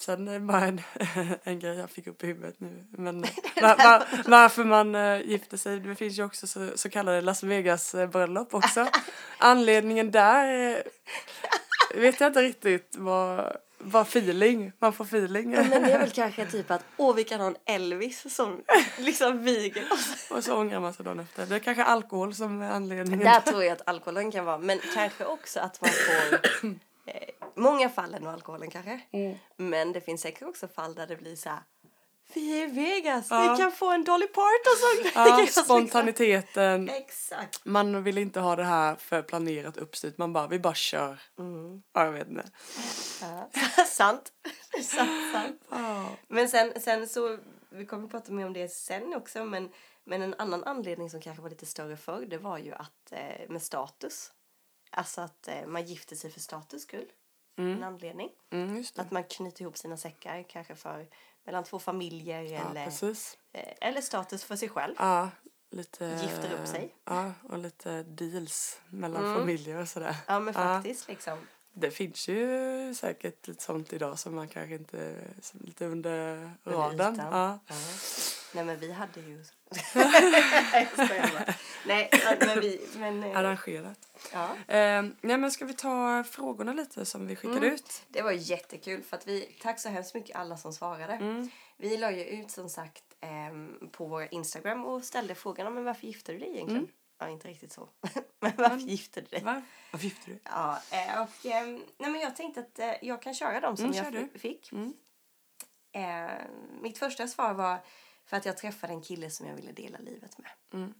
sen 0.00 0.28
är 0.28 0.32
det 0.32 0.40
bara 0.40 0.66
en, 0.66 0.80
en 1.42 1.58
grej 1.58 1.76
jag 1.76 1.90
fick 1.90 2.06
upp 2.06 2.24
i 2.24 2.26
huvudet 2.26 2.60
nu. 2.60 2.84
Men 2.90 3.20
var, 3.62 3.76
var, 3.76 4.06
varför 4.30 4.64
man 4.64 4.94
eh, 4.94 5.20
gifter 5.20 5.56
sig. 5.56 5.80
Det 5.80 5.94
finns 5.94 6.18
ju 6.18 6.24
också 6.24 6.46
så, 6.46 6.70
så 6.74 6.90
kallade 6.90 7.20
Las 7.20 7.42
Vegas-bröllop 7.42 8.54
också. 8.54 8.86
Anledningen 9.38 10.10
där 10.10 10.70
eh, 10.70 12.00
vet 12.00 12.20
jag 12.20 12.28
inte 12.28 12.42
riktigt 12.42 12.94
vad, 12.98 13.56
vad 13.78 14.02
feeling. 14.02 14.72
Man 14.78 14.92
får 14.92 15.04
feeling. 15.04 15.50
Men 15.50 15.70
det 15.70 15.92
är 15.92 15.98
väl 15.98 16.10
kanske 16.10 16.46
typ 16.46 16.70
att 16.70 16.84
åh 16.96 17.14
vi 17.14 17.24
kan 17.24 17.40
ha 17.40 17.46
en 17.46 17.56
Elvis 17.64 18.34
som 18.34 18.62
liksom 18.98 19.44
viger 19.44 19.92
oss. 19.92 20.30
Och 20.30 20.44
så 20.44 20.56
ångrar 20.56 20.80
man 20.80 20.94
sig 20.94 21.04
dagen 21.04 21.20
efter. 21.20 21.46
Det 21.46 21.54
är 21.54 21.58
kanske 21.58 21.84
alkohol 21.84 22.34
som 22.34 22.62
är 22.62 22.70
anledningen. 22.70 23.24
Där 23.24 23.40
tror 23.40 23.64
jag 23.64 23.72
att 23.72 23.88
alkoholen 23.88 24.30
kan 24.30 24.44
vara. 24.44 24.58
Men 24.58 24.80
kanske 24.94 25.24
också 25.24 25.60
att 25.60 25.80
man 25.80 25.90
får 25.90 26.34
eh, 26.34 26.72
många 27.54 27.88
fall 27.88 28.14
är 28.14 28.20
nog 28.20 28.32
alkoholen 28.32 28.70
kanske. 28.70 29.00
Men 29.56 29.92
det 29.92 30.00
finns 30.00 30.20
säkert 30.20 30.42
också 30.42 30.68
fall 30.68 30.94
där 30.94 31.06
det 31.06 31.16
blir 31.16 31.36
så 31.36 31.48
här. 31.48 31.62
Vi 32.34 32.62
är 32.62 32.68
i 32.68 32.70
Vegas, 32.70 33.26
Ja. 33.30 33.52
vi 33.52 33.62
kan 33.62 33.72
få 33.72 33.90
en 33.92 34.04
Dolly 34.04 34.26
Parton 34.26 34.76
som 34.80 35.10
Ja, 35.24 35.40
jag 35.40 35.64
spontaniteten. 35.64 36.88
Exakt. 36.88 37.64
Man 37.64 38.04
vill 38.04 38.18
inte 38.18 38.40
ha 38.40 38.56
det 38.56 38.64
här 38.64 38.96
för 38.96 39.22
planerat 39.22 39.76
uppstyrt. 39.76 40.18
Man 40.18 40.32
bara, 40.32 40.46
vi 40.46 40.58
bara 40.58 40.74
kör. 40.74 41.20
Ja, 41.92 42.04
jag 42.04 42.12
vet 42.12 42.28
inte. 42.28 42.50
Ja. 43.20 43.50
sant. 43.86 44.32
sant, 44.82 45.32
sant. 45.32 45.62
Ja. 45.70 46.06
Men 46.28 46.48
sen, 46.48 46.72
sen 46.80 47.08
så, 47.08 47.38
vi 47.70 47.86
kommer 47.86 48.08
prata 48.08 48.32
mer 48.32 48.46
om 48.46 48.52
det 48.52 48.68
sen 48.68 49.14
också, 49.14 49.44
men, 49.44 49.70
men 50.04 50.22
en 50.22 50.34
annan 50.38 50.64
anledning 50.64 51.10
som 51.10 51.20
kanske 51.20 51.42
var 51.42 51.50
lite 51.50 51.66
större 51.66 51.96
förr, 51.96 52.26
det 52.30 52.38
var 52.38 52.58
ju 52.58 52.72
att 52.72 53.12
eh, 53.12 53.48
med 53.48 53.62
status. 53.62 54.32
Alltså 54.90 55.20
att 55.20 55.48
eh, 55.48 55.66
man 55.66 55.84
gifte 55.84 56.16
sig 56.16 56.30
för 56.30 56.40
status 56.40 56.82
skull. 56.82 57.06
En 57.56 57.82
anledning. 57.82 58.30
Mm. 58.50 58.84
Att 58.96 59.10
man 59.10 59.24
knyter 59.24 59.62
ihop 59.62 59.76
sina 59.76 59.96
säckar 59.96 60.42
kanske 60.42 60.74
för 60.74 61.06
mellan 61.44 61.64
två 61.64 61.78
familjer 61.78 62.42
Ja, 62.42 62.70
eller, 62.70 62.86
eh, 63.52 63.74
eller 63.80 64.00
status 64.00 64.44
för 64.44 64.56
sig 64.56 64.68
själv. 64.68 64.94
Ja, 64.98 65.30
lite... 65.70 66.18
Gifter 66.22 66.52
upp 66.52 66.66
sig. 66.68 66.94
Ja, 67.04 67.32
och 67.42 67.58
lite 67.58 68.02
deals 68.02 68.80
mellan 68.88 69.24
Mm. 69.24 69.38
familjer 69.38 69.80
och 69.80 69.88
sådär. 69.88 70.16
Ja 70.26 70.40
men 70.40 70.54
faktiskt 70.54 71.08
liksom. 71.08 71.38
Det 71.80 71.90
finns 71.90 72.28
ju 72.28 72.94
säkert 72.94 73.46
lite 73.48 73.62
sånt 73.64 73.92
idag 73.92 74.18
som 74.18 74.34
man 74.34 74.48
kanske 74.48 74.74
inte... 74.74 75.14
Lite 75.52 75.84
under 75.86 76.50
radarn. 76.64 77.16
Ja. 77.18 77.58
Ja. 77.68 77.74
Nej 78.54 78.64
men 78.64 78.78
vi 78.78 78.92
hade 78.92 79.20
ju... 79.20 79.44
Nej 81.86 82.10
men 82.40 82.60
vi... 82.60 82.80
Men, 82.96 83.22
eh, 83.24 83.38
Arrangerat. 83.38 83.98
ja. 84.32 84.74
Eh, 84.74 85.02
nej 85.20 85.38
men 85.38 85.50
ska 85.50 85.64
vi 85.64 85.74
ta 85.74 86.24
frågorna 86.30 86.72
lite 86.72 87.04
som 87.04 87.26
vi 87.26 87.36
skickade 87.36 87.58
Mm. 87.58 87.74
ut? 87.74 88.02
Det 88.08 88.22
var 88.22 88.32
jättekul 88.32 89.02
för 89.02 89.16
att 89.16 89.26
vi, 89.28 89.56
tack 89.62 89.80
så 89.80 89.88
hemskt 89.88 90.14
mycket 90.14 90.36
alla 90.36 90.56
som 90.56 90.72
svarade. 90.72 91.12
Mm. 91.12 91.50
Vi 91.76 91.96
la 91.96 92.10
ju 92.12 92.24
ut 92.24 92.50
som 92.50 92.68
sagt 92.68 93.02
ehm, 93.20 93.88
på 93.92 94.06
vår 94.06 94.28
Instagram 94.30 94.84
och 94.84 95.04
ställde 95.04 95.34
frågan 95.34 95.74
men 95.74 95.84
varför 95.84 96.06
gifte 96.06 96.32
du 96.32 96.38
dig 96.38 96.48
egentligen? 96.48 96.82
Mm. 96.82 96.92
Ja, 97.18 97.28
inte 97.28 97.48
riktigt 97.48 97.72
så. 97.72 97.88
men 98.40 98.52
varför 98.56 98.76
gifte 98.76 99.20
du 99.20 99.26
dig? 99.26 99.42
Va? 99.42 99.62
Vad 99.92 100.02
gifte 100.02 100.30
du? 100.30 100.38
Ja, 100.44 100.82
eh, 100.92 101.22
och 101.22 101.46
ehm, 101.46 101.84
nej 101.98 102.10
men 102.10 102.20
jag 102.20 102.36
tänkte 102.36 102.60
att 102.60 102.78
eh, 102.78 102.94
jag 103.02 103.22
kan 103.22 103.34
köra 103.34 103.60
dem 103.60 103.76
som 103.76 103.92
Mm, 103.92 104.14
jag 104.14 104.40
fick. 104.40 104.72
Mm. 104.72 104.94
Eh, 105.92 106.46
mitt 106.80 106.98
första 106.98 107.28
svar 107.28 107.54
var 107.54 107.78
för 108.24 108.36
att 108.36 108.44
jag 108.44 108.56
träffade 108.56 108.92
en 108.92 109.02
kille 109.02 109.30
som 109.30 109.46
jag 109.46 109.54
ville 109.54 109.72
dela 109.72 109.98
livet 109.98 110.38
med. 110.38 110.50
Mm. 110.72 110.94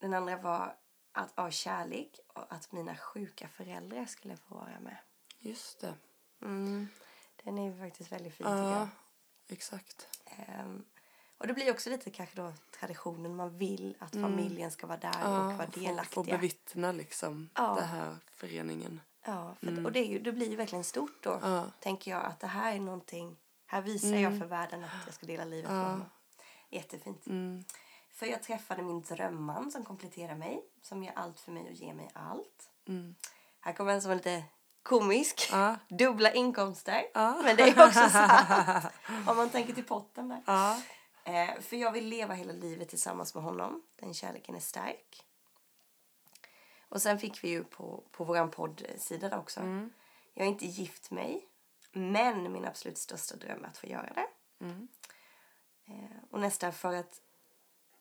Den 0.00 0.14
andra 0.14 0.36
var 0.36 0.76
att 1.12 1.38
av 1.38 1.50
kärlek 1.50 2.20
och 2.26 2.52
att 2.52 2.72
mina 2.72 2.96
sjuka 2.96 3.48
föräldrar 3.48 4.06
skulle 4.06 4.36
få 4.36 4.54
vara 4.54 4.80
med. 4.80 4.96
Just 5.38 5.80
det. 5.80 5.94
Mm. 6.42 6.88
Den 7.44 7.58
är 7.58 7.72
ju 7.72 7.78
faktiskt 7.78 8.12
väldigt 8.12 8.34
fin. 8.34 8.46
Ja, 8.46 8.88
exakt. 9.48 10.08
Ehm, 10.24 10.84
och 11.38 11.46
det 11.46 11.54
blir 11.54 11.70
också 11.70 11.90
lite 11.90 12.10
kanske 12.10 12.36
då 12.36 12.52
traditionen. 12.80 13.36
Man 13.36 13.58
vill 13.58 13.94
att 13.98 14.12
familjen 14.12 14.70
ska 14.70 14.86
vara 14.86 14.98
där 14.98 15.24
och 15.24 15.30
vara 15.30 15.42
Mm. 15.44 15.58
Ja, 15.60 15.66
få, 15.66 15.80
delaktiga. 15.80 16.24
bevittna 16.36 16.92
liksom 16.92 17.50
Ja. 17.54 17.74
den 17.80 17.88
här 17.88 18.16
föreningen. 18.34 19.00
Ja, 19.24 19.54
för, 19.60 19.84
och 19.84 19.92
det, 19.92 19.98
är 20.14 20.18
det 20.20 20.32
blir 20.32 20.50
ju 20.50 20.56
verkligen 20.56 20.84
stort 20.84 21.22
då. 21.22 21.32
Mm. 21.34 21.50
Ja. 21.52 21.64
Tänker 21.80 22.10
jag 22.10 22.24
att 22.24 22.40
det 22.40 22.46
här 22.46 22.74
är 22.74 22.80
någonting. 22.80 23.36
Här 23.66 23.82
visar 23.82 24.08
Mm. 24.08 24.22
jag 24.22 24.38
för 24.38 24.46
världen 24.46 24.84
att 24.84 24.90
jag 25.06 25.14
ska 25.14 25.26
dela 25.26 25.44
livet 25.44 25.70
med 25.70 25.84
honom. 25.84 26.04
Jättefint. 26.70 27.26
Mm. 27.26 27.64
För 28.12 28.26
jag 28.26 28.42
träffade 28.42 28.82
min 28.82 29.02
drömman 29.02 29.70
som 29.70 29.84
kompletterar 29.84 30.34
mig. 30.34 30.62
Som 30.82 31.02
gör 31.04 31.12
allt 31.16 31.40
för 31.40 31.52
mig 31.52 31.62
och 31.62 31.72
ger 31.72 31.94
mig 31.94 32.10
allt. 32.12 32.68
Mm. 32.88 33.14
Här 33.60 33.72
kommer 33.72 33.92
en 33.92 34.02
som 34.02 34.10
är 34.10 34.14
lite 34.14 34.44
komisk. 34.82 35.48
Ja. 35.52 35.76
Dubbla 35.88 36.32
inkomster. 36.32 37.02
Ja. 37.14 37.40
Men 37.44 37.56
det 37.56 37.62
är 37.62 37.86
också 37.86 38.08
sant. 38.12 38.86
Om 39.26 39.36
man 39.36 39.50
tänker 39.50 39.72
till 39.74 39.84
potten 39.84 40.28
där. 40.28 40.42
Ja. 40.46 40.80
Eh, 41.28 41.60
för 41.60 41.76
jag 41.76 41.92
vill 41.92 42.08
leva 42.08 42.34
hela 42.34 42.52
livet 42.52 42.88
tillsammans 42.88 43.34
med 43.34 43.44
honom. 43.44 43.82
Den 43.96 44.14
kärleken 44.14 44.54
är 44.54 44.60
stark. 44.60 45.24
Och 46.88 47.02
sen 47.02 47.18
fick 47.18 47.44
vi 47.44 47.48
ju 47.48 47.64
på, 47.64 48.04
på 48.10 48.24
vår 48.24 48.46
poddsida 48.46 49.38
också. 49.38 49.60
Mm. 49.60 49.92
Jag 50.34 50.44
har 50.44 50.48
inte 50.48 50.66
gift 50.66 51.10
mig. 51.10 51.48
Men 51.92 52.52
min 52.52 52.64
absolut 52.64 52.98
största 52.98 53.36
dröm 53.36 53.64
är 53.64 53.68
att 53.68 53.78
få 53.78 53.86
göra 53.86 54.12
det. 54.14 54.26
Mm. 54.64 54.88
Eh, 55.86 56.18
och 56.30 56.40
nästa 56.40 56.72
för 56.72 56.94
att, 56.94 57.20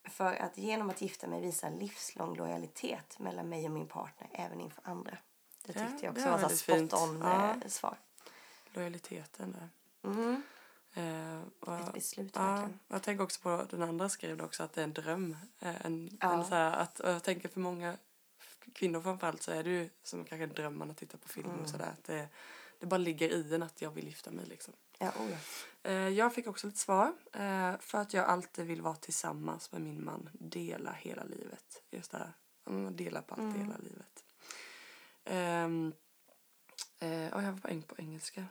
för 0.03 0.33
att 0.33 0.57
genom 0.57 0.89
att 0.89 1.01
gifta 1.01 1.27
mig 1.27 1.41
visa 1.41 1.69
livslång 1.69 2.35
lojalitet 2.35 3.19
mellan 3.19 3.49
mig 3.49 3.65
och 3.65 3.71
min 3.71 3.87
partner 3.87 4.29
även 4.31 4.61
inför 4.61 4.81
andra. 4.87 5.17
Det 5.65 5.75
Ja, 5.75 5.87
tyckte 5.87 6.05
jag 6.05 6.13
det 6.13 6.19
också 6.19 6.31
var 6.31 6.37
väldigt 6.37 6.59
spot 6.59 6.93
on 6.93 7.21
Ja. 7.21 7.49
eh, 7.49 7.67
svar. 7.67 7.97
Lojaliteten 8.73 9.51
där. 9.51 9.69
Mm. 10.09 10.41
Eh, 10.97 11.41
och, 11.60 11.79
Ett 11.79 11.93
beslut 11.93 12.31
ja, 12.36 12.41
verkligen. 12.41 12.79
jag 12.88 13.03
tänker 13.03 13.23
också 13.23 13.41
på 13.41 13.65
den 13.69 13.83
andra 13.83 14.10
skrev 14.10 14.41
också 14.41 14.63
att 14.63 14.73
det 14.73 14.81
är 14.81 14.83
en 14.83 14.93
dröm. 14.93 15.38
Eh, 15.60 15.86
En, 15.86 16.17
Ja. 16.21 16.33
en 16.33 16.45
så 16.45 16.55
här, 16.55 16.71
att, 16.77 17.01
jag 17.03 17.23
tänker 17.23 17.49
för 17.49 17.60
många 17.60 17.97
kvinnor 18.73 19.01
framförallt 19.01 19.41
så 19.41 19.51
är 19.51 19.63
det 19.63 19.69
ju 19.69 19.89
som 20.03 20.25
kanske 20.25 20.43
en 20.43 20.53
dröm 20.53 20.77
man 20.77 20.91
att 20.91 20.97
titta 20.97 21.17
på 21.17 21.27
film 21.27 21.49
Mm. 21.49 21.62
och 21.62 21.69
sådär. 21.69 21.95
Det, 22.05 22.27
det 22.79 22.86
bara 22.86 22.97
ligger 22.97 23.29
i 23.29 23.53
en 23.55 23.63
att 23.63 23.81
jag 23.81 23.91
vill 23.91 24.07
gifta 24.07 24.31
mig 24.31 24.45
liksom. 24.45 24.73
Ja, 24.99 25.10
oh 25.19 25.31
ja. 25.31 25.38
Eh, 25.91 25.93
Jag 26.10 26.33
fick 26.33 26.47
också 26.47 26.67
lite 26.67 26.79
svar. 26.79 27.13
Eh, 27.33 27.77
För 27.79 27.97
att 27.97 28.13
jag 28.13 28.25
alltid 28.25 28.65
vill 28.65 28.81
vara 28.81 28.95
tillsammans 28.95 29.71
med 29.71 29.81
min 29.81 30.05
man. 30.05 30.29
Dela 30.33 30.91
hela 30.91 31.23
livet. 31.23 31.83
Just 31.91 32.12
det 32.12 32.17
här. 32.17 32.33
men 32.65 32.95
Dela 32.95 33.21
på 33.21 33.33
allt 33.36 33.41
Mm. 33.55 33.62
hela 33.62 33.77
livet. 33.77 34.23
Um, 35.29 35.93
eh, 36.99 37.33
och 37.33 37.43
jag 37.43 37.51
var 37.51 37.81
på, 37.81 37.95
på 37.95 38.01
engelska. 38.01 38.45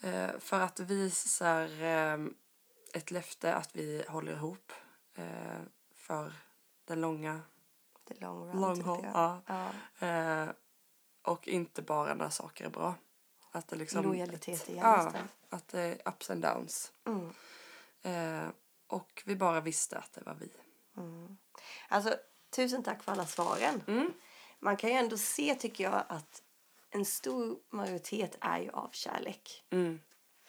Eh, 0.00 0.38
för 0.38 0.60
att 0.60 0.80
visar 0.80 1.82
ehm, 1.82 2.34
ett 2.94 3.10
löfte 3.10 3.54
att 3.54 3.76
vi 3.76 4.04
håller 4.08 4.32
ihop. 4.32 4.72
eh, 5.14 5.62
för 5.94 6.32
den 6.84 7.00
långa 7.00 7.40
The 8.08 8.14
long 8.20 8.48
run 8.48 8.60
long 8.60 8.82
haul. 8.82 9.06
Ja. 9.14 9.42
Ja. 9.46 10.06
Eh, 10.06 10.48
och 11.22 11.48
inte 11.48 11.82
bara 11.82 12.14
när 12.14 12.30
saker 12.30 12.64
är 12.64 12.70
bra. 12.70 12.94
Att 13.50 13.68
det 13.68 13.76
liksom, 13.76 14.04
Lojalitet 14.04 14.68
igen 14.68 14.82
Ja, 14.84 15.12
att 15.48 15.68
det 15.68 15.80
är 15.80 16.08
ups 16.08 16.30
and 16.30 16.42
downs. 16.42 16.92
Mm. 17.06 17.30
Eh, 18.02 18.48
och 18.86 19.22
vi 19.26 19.36
bara 19.36 19.60
visste 19.60 19.98
att 19.98 20.12
det 20.12 20.22
var 20.22 20.34
vi. 20.34 20.50
Mm. 20.96 21.38
Alltså, 21.88 22.16
tusen 22.50 22.82
tack 22.82 23.02
för 23.02 23.12
alla 23.12 23.26
svaren. 23.26 23.82
Mm. 23.86 24.12
Man 24.58 24.76
kan 24.76 24.90
ju 24.90 24.96
ändå 24.96 25.18
se, 25.18 25.54
tycker 25.54 25.84
jag, 25.84 26.04
att 26.08 26.42
en 26.90 27.04
stor 27.04 27.58
majoritet 27.70 28.36
är 28.40 28.58
ju 28.58 28.70
av 28.70 28.90
kärlek. 28.92 29.64
Mm. 29.70 30.00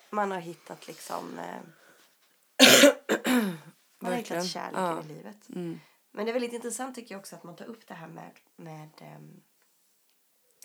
Man 0.10 0.32
har 0.32 0.40
hittat 0.40 0.88
liksom... 0.88 1.40
Eh, 1.40 1.62
man 4.00 4.12
har 4.12 4.18
hittat 4.20 4.48
kärleken 4.48 4.84
Ja. 4.84 5.04
i 5.04 5.08
livet. 5.08 5.50
Mm. 5.50 5.80
Men 6.12 6.26
det 6.26 6.32
är 6.32 6.34
väldigt 6.34 6.54
intressant 6.54 6.96
tycker 6.96 7.16
jag 7.16 7.20
också 7.20 7.36
att 7.36 7.44
man 7.44 7.56
tar 7.56 7.66
upp 7.66 7.88
det 7.88 7.94
här 7.94 8.08
med, 8.08 8.32
med 8.56 8.90
ehm, 9.02 9.42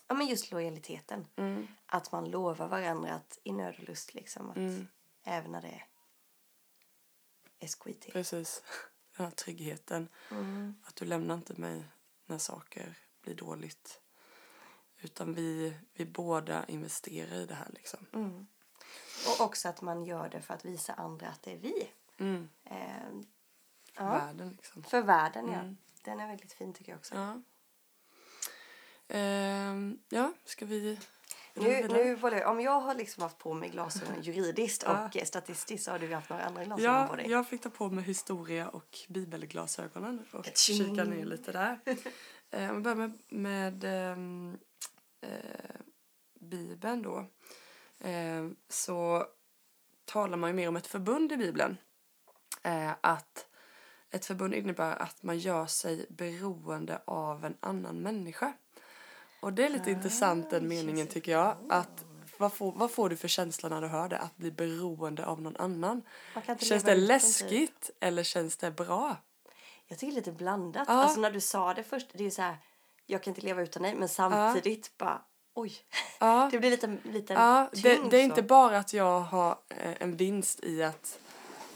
ja, 0.08 0.14
men 0.14 0.26
just 0.26 0.50
lojaliteten. 0.50 1.26
Mm. 1.36 1.66
Att 1.86 2.12
man 2.12 2.30
lovar 2.30 2.68
varandra 2.68 3.14
att 3.14 3.38
i 3.42 3.52
nöd 3.52 3.74
och 3.78 3.88
lust 3.88 4.14
liksom. 4.14 4.50
Att 4.50 4.56
Mm. 4.56 4.88
Även 5.24 5.52
när 5.52 5.62
det 5.62 5.82
är 7.58 7.68
skitigt. 7.68 8.12
Precis. 8.12 8.62
Den 9.16 9.26
här 9.26 9.32
tryggheten. 9.32 10.08
Mm. 10.30 10.74
Att 10.84 10.96
du 10.96 11.04
lämnar 11.04 11.34
inte 11.34 11.60
mig 11.60 11.84
när 12.26 12.38
saker 12.38 12.94
blir 13.22 13.34
dåligt. 13.34 14.00
Utan 15.06 15.34
vi, 15.34 15.74
vi 15.94 16.04
båda 16.04 16.64
investerar 16.68 17.34
i 17.34 17.46
det 17.46 17.54
här 17.54 17.68
liksom. 17.74 18.06
Mm. 18.12 18.46
Och 19.28 19.40
också 19.46 19.68
att 19.68 19.82
man 19.82 20.04
gör 20.04 20.28
det 20.28 20.42
för 20.42 20.54
att 20.54 20.64
visa 20.64 20.92
andra 20.92 21.28
att 21.28 21.42
det 21.42 21.52
är 21.52 21.58
vi. 21.58 21.88
Mm. 22.18 22.48
Ehm, 22.64 23.24
ja. 23.96 24.04
Världen 24.08 24.50
liksom. 24.56 24.82
För 24.82 25.02
världen, 25.02 25.46
ja. 25.46 25.58
Mm. 25.58 25.76
Den 26.04 26.20
är 26.20 26.26
väldigt 26.28 26.52
fin 26.52 26.74
tycker 26.74 26.92
jag 26.92 26.98
också. 26.98 27.14
Ja. 27.14 27.42
Ehm, 29.08 29.98
ja, 30.08 30.32
ska 30.44 30.66
vi... 30.66 30.98
Nu, 31.54 31.88
nu. 31.88 32.44
Om 32.44 32.60
jag 32.60 32.80
har 32.80 32.94
liksom 32.94 33.22
haft 33.22 33.38
på 33.38 33.54
mig 33.54 33.68
glasögon 33.68 34.16
juridiskt 34.22 34.82
Ja. 34.86 35.06
och 35.06 35.16
eh, 35.16 35.24
statistiskt 35.24 35.84
så 35.84 35.90
har 35.90 35.98
du 35.98 36.14
haft 36.14 36.30
några 36.30 36.44
andra 36.44 36.64
glasögon 36.64 37.08
på 37.08 37.12
Ja, 37.12 37.16
dig. 37.16 37.30
jag 37.30 37.48
fick 37.48 37.62
ta 37.62 37.70
på 37.70 37.90
mig 37.90 38.04
historia 38.04 38.68
och 38.68 38.98
bibelglasögonen 39.08 40.26
och 40.32 40.46
kika 40.54 41.04
ner 41.04 41.24
lite 41.24 41.52
där. 41.52 41.80
eh, 42.50 42.72
vi 42.72 42.80
börjar 42.80 42.96
med, 42.96 43.18
med 43.28 43.84
ehm, 43.84 44.58
eh, 45.26 45.80
Bibeln 46.40 47.02
då. 47.02 47.26
Eh, 48.08 48.48
så 48.68 49.26
talar 50.04 50.36
man 50.36 50.50
ju 50.50 50.54
mer 50.54 50.68
om 50.68 50.76
ett 50.76 50.86
förbund 50.86 51.32
i 51.32 51.36
Bibeln. 51.36 51.76
Eh, 52.62 52.92
att 53.00 53.46
ett 54.10 54.26
förbund 54.26 54.54
innebär 54.54 54.96
att 54.96 55.22
man 55.22 55.38
gör 55.38 55.66
sig 55.66 56.06
beroende 56.08 57.02
av 57.04 57.44
en 57.44 57.56
annan 57.60 57.96
människa. 57.96 58.52
Och 59.40 59.52
det 59.52 59.66
är 59.66 59.70
lite 59.70 59.90
intressant 59.90 60.50
den 60.50 60.68
meningen 60.68 61.06
tycker 61.06 61.32
jag. 61.32 61.56
Att 61.68 62.04
vad 62.38 62.52
får, 62.52 62.72
vad 62.72 62.90
får 62.90 63.08
du 63.08 63.16
för 63.16 63.28
känsla 63.28 63.68
när 63.68 63.80
du 63.80 63.86
hör 63.86 64.08
det? 64.08 64.18
Att 64.18 64.36
bli 64.36 64.50
beroende 64.50 65.26
av 65.26 65.42
någon 65.42 65.56
annan. 65.56 66.02
Känns 66.58 66.84
det 66.84 66.94
läskigt 66.94 67.90
eller 68.00 68.22
känns 68.22 68.56
det 68.56 68.70
bra? 68.70 69.16
Jag 69.86 69.98
tycker 69.98 70.12
det 70.12 70.14
är 70.14 70.20
lite 70.20 70.32
blandat. 70.32 70.88
Ja. 70.88 70.94
Alltså 70.94 71.20
när 71.20 71.30
du 71.30 71.40
sa 71.40 71.74
det 71.74 71.82
först, 71.82 72.10
det 72.12 72.26
är 72.26 72.30
så 72.30 72.42
här, 72.42 72.56
jag 73.06 73.22
kan 73.22 73.30
inte 73.30 73.40
leva 73.46 73.62
utan 73.62 73.82
dig, 73.82 73.94
men 73.94 74.08
samtidigt 74.08 74.98
bara, 74.98 75.22
oj. 75.54 75.72
Ja, 76.20 76.48
Det 76.52 76.58
blir 76.58 76.70
lite, 76.70 76.96
lite 77.02 77.32
ja 77.32 77.68
det, 77.72 77.82
tyngd 77.96 78.10
det 78.10 78.16
är 78.16 78.20
så. 78.20 78.24
inte 78.24 78.42
bara 78.42 78.78
att 78.78 78.92
jag 78.92 79.20
har 79.20 79.58
eh, 79.68 79.94
en 80.02 80.16
vinst 80.16 80.64
i 80.64 80.82
att 80.82 81.18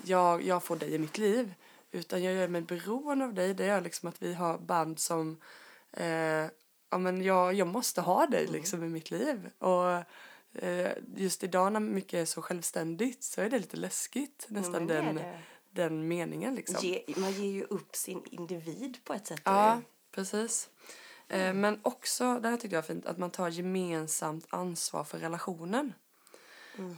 jag, 0.02 0.42
jag 0.42 0.62
får 0.62 0.76
dig 0.76 0.94
i 0.94 0.98
mitt 0.98 1.18
liv. 1.18 1.54
Utan 1.92 2.22
jag 2.22 2.34
gör 2.34 2.48
mig 2.48 2.60
beroende 2.62 3.24
av 3.24 3.34
dig. 3.34 3.54
Det 3.54 3.66
gör 3.66 3.80
liksom 3.80 4.08
att 4.08 4.22
vi 4.22 4.34
har 4.34 4.58
band 4.58 4.98
som 4.98 5.40
eh, 5.92 6.06
ja, 6.90 6.98
men 6.98 7.22
jag, 7.22 7.54
jag 7.54 7.66
måste 7.66 8.00
ha 8.00 8.26
dig 8.26 8.40
Mm. 8.42 8.52
liksom 8.52 8.84
i 8.84 8.88
mitt 8.88 9.10
liv. 9.10 9.50
Och 9.58 9.92
eh, 10.62 10.92
just 11.16 11.44
idag 11.44 11.72
när 11.72 11.80
mycket 11.80 12.14
är 12.14 12.24
så 12.24 12.42
självständigt 12.42 13.24
så 13.24 13.40
är 13.40 13.50
det 13.50 13.58
lite 13.58 13.76
läskigt 13.76 14.46
nästan 14.48 14.86
det 14.86 14.96
är 14.98 15.02
den, 15.02 15.14
det. 15.14 15.38
den 15.70 16.08
meningen 16.08 16.54
liksom. 16.54 16.76
Ge, 16.88 17.04
man 17.16 17.32
ger 17.32 17.50
ju 17.52 17.64
upp 17.64 17.96
sin 17.96 18.22
individ 18.30 18.98
på 19.04 19.14
ett 19.14 19.26
sätt. 19.26 19.40
Ja, 19.44 19.80
precis. 20.12 20.68
Eh, 21.30 21.54
men 21.54 21.80
också, 21.82 22.40
det 22.40 22.48
här 22.48 22.56
tyckte 22.56 22.76
jag 22.76 22.82
var 22.82 22.86
fint, 22.86 23.06
att 23.06 23.18
man 23.18 23.30
tar 23.30 23.48
gemensamt 23.48 24.46
ansvar 24.50 25.04
för 25.04 25.18
relationen. 25.18 25.92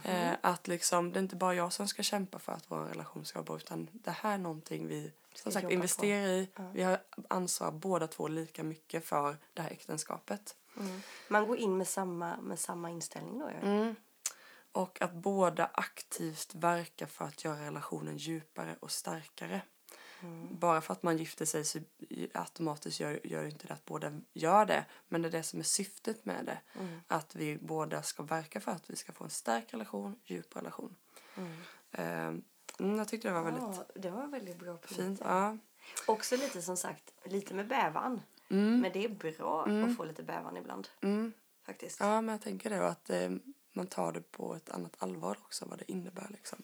Eh, 0.03 0.33
att 0.41 0.67
liksom, 0.67 1.11
det 1.11 1.19
är 1.19 1.21
inte 1.21 1.35
bara 1.35 1.55
jag 1.55 1.73
som 1.73 1.87
ska 1.87 2.03
kämpa 2.03 2.39
för 2.39 2.51
att 2.51 2.71
vår 2.71 2.77
relation 2.77 3.25
ska 3.25 3.39
vara 3.39 3.45
bra 3.45 3.57
utan 3.57 3.89
det 3.93 4.11
här 4.11 4.33
är 4.33 4.37
någonting 4.37 4.87
vi 4.87 5.11
som 5.33 5.51
sagt 5.51 5.71
investerar 5.71 6.27
i. 6.27 6.49
Vi 6.73 6.83
har 6.83 6.99
ansvar 7.29 7.71
båda 7.71 8.07
två 8.07 8.27
lika 8.27 8.63
mycket 8.63 9.05
för 9.05 9.37
det 9.53 9.61
här 9.61 9.71
äktenskapet. 9.71 10.55
Mm. 10.77 11.01
Man 11.27 11.47
går 11.47 11.57
in 11.57 11.77
med 11.77 11.87
samma, 11.87 12.37
med 12.41 12.59
samma 12.59 12.89
inställning 12.89 13.39
då. 13.39 13.47
Mm. 13.47 13.95
Och 14.71 15.01
att 15.01 15.13
båda 15.13 15.69
aktivt 15.73 16.55
verkar 16.55 17.05
för 17.05 17.25
att 17.25 17.43
göra 17.43 17.65
relationen 17.65 18.17
djupare 18.17 18.75
och 18.79 18.91
starkare. 18.91 19.61
Bara 20.51 20.81
för 20.81 20.93
att 20.93 21.03
man 21.03 21.17
gifter 21.17 21.45
sig 21.45 21.65
så 21.65 21.79
automatiskt 22.33 22.99
gör, 22.99 23.27
gör 23.27 23.45
inte 23.45 23.67
det 23.67 23.73
att 23.73 23.85
båda 23.85 24.11
gör 24.33 24.65
det. 24.65 24.85
Men 25.07 25.21
det 25.21 25.27
är 25.27 25.31
det 25.31 25.43
som 25.43 25.59
är 25.59 25.63
syftet 25.63 26.25
med 26.25 26.45
det. 26.45 26.57
Att 27.07 27.35
vi 27.35 27.57
båda 27.57 28.03
ska 28.03 28.23
verka 28.23 28.61
för 28.61 28.71
att 28.71 28.89
vi 28.89 28.95
ska 28.95 29.11
få 29.11 29.23
en 29.23 29.29
stark 29.29 29.73
relation, 29.73 30.19
djup 30.23 30.55
relation. 30.55 30.95
Mm. 31.97 32.43
jag 32.97 33.07
tyckte 33.07 33.27
det 33.27 33.33
var 33.33 33.43
väldigt 33.43 33.63
Ja, 33.63 33.85
det 33.95 34.09
var 34.09 34.27
väldigt 34.27 34.59
bra 34.59 34.71
punkt. 34.71 34.95
fint. 34.95 35.19
Ja. 35.23 35.57
Också 36.07 36.35
lite 36.35 36.61
som 36.61 36.77
sagt, 36.77 37.13
lite 37.25 37.53
med 37.53 37.67
bävan. 37.67 38.21
Mm. 38.49 38.79
Men 38.79 38.91
det 38.91 39.05
är 39.05 39.09
bra 39.09 39.65
att 39.65 39.97
få 39.97 40.05
lite 40.05 40.23
bävan 40.23 40.57
ibland. 40.57 40.87
Faktiskt. 41.65 41.99
ja, 41.99 42.21
men 42.21 42.33
jag 42.33 42.41
tänker 42.41 42.69
det. 42.69 42.87
Att 42.87 43.09
eh, 43.09 43.29
man 43.73 43.87
tar 43.87 44.11
det 44.11 44.31
på 44.31 44.55
ett 44.55 44.69
annat 44.69 44.95
allvar 44.97 45.37
också, 45.41 45.65
vad 45.65 45.79
det 45.79 45.91
innebär. 45.91 46.27
Liksom. 46.29 46.63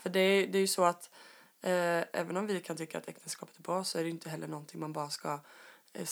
För 0.00 0.10
det, 0.10 0.46
det 0.46 0.58
är 0.58 0.60
ju 0.60 0.66
så 0.66 0.84
att 0.84 1.10
eh, 1.62 2.04
även 2.12 2.36
om 2.36 2.46
vi 2.46 2.60
kan 2.60 2.76
tycka 2.76 2.98
att 2.98 3.08
äktenskapet 3.08 3.56
är 3.56 3.62
bra 3.62 3.84
så 3.84 3.98
är 3.98 4.02
det 4.02 4.10
inte 4.10 4.30
heller 4.30 4.48
någonting 4.48 4.80
man 4.80 4.92
bara 4.92 5.10
ska 5.10 5.40
eh, 5.92 6.06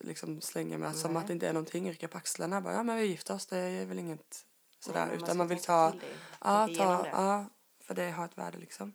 liksom 0.00 0.40
slänga 0.40 0.78
med. 0.78 0.96
Som 0.96 1.12
Nej. 1.12 1.20
att 1.20 1.26
det 1.26 1.32
inte 1.32 1.48
är 1.48 1.52
någonting, 1.52 1.90
rycka 1.90 2.08
på 2.08 2.18
axlarna. 2.18 2.60
Bara, 2.60 2.74
ja, 2.74 2.82
men 2.82 2.96
vi 2.96 3.06
gifter 3.06 3.34
oss, 3.34 3.46
det 3.46 3.58
är 3.58 3.86
väl 3.86 3.98
inget 3.98 4.44
sådär. 4.80 5.00
Nej, 5.00 5.14
men 5.14 5.24
Utan 5.24 5.36
man 5.36 5.48
vill 5.48 5.62
ta... 5.62 5.94
Ja, 6.40 6.68
ta, 6.76 7.06
ja, 7.06 7.46
för 7.80 7.94
det 7.94 8.10
har 8.10 8.24
ett 8.24 8.38
värde 8.38 8.58
liksom. 8.58 8.92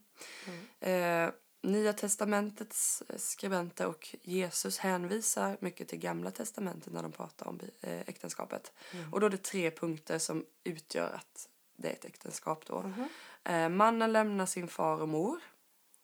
Eh, 0.79 1.29
Nya 1.65 1.93
testamentets 1.93 3.03
skribenter 3.17 3.87
och 3.87 4.15
Jesus 4.21 4.77
hänvisar 4.77 5.57
mycket 5.59 5.87
till 5.87 5.99
gamla 5.99 6.31
testamentet 6.31 6.93
när 6.93 7.01
de 7.01 7.11
pratar 7.11 7.47
om 7.47 7.59
eh, 7.81 7.99
äktenskapet. 7.99 8.71
Och 9.11 9.19
då 9.19 9.25
är 9.25 9.29
det 9.29 9.43
tre 9.43 9.71
punkter 9.71 10.19
som 10.19 10.45
utgör 10.63 11.13
att 11.13 11.49
det 11.75 11.87
är 11.87 11.93
ett 11.93 12.05
äktenskap 12.05 12.65
då. 12.65 12.93
Eh, 13.43 13.69
mannen 13.69 14.13
lämnar 14.13 14.45
sin 14.45 14.67
far 14.67 15.01
och 15.01 15.09
mor. 15.09 15.39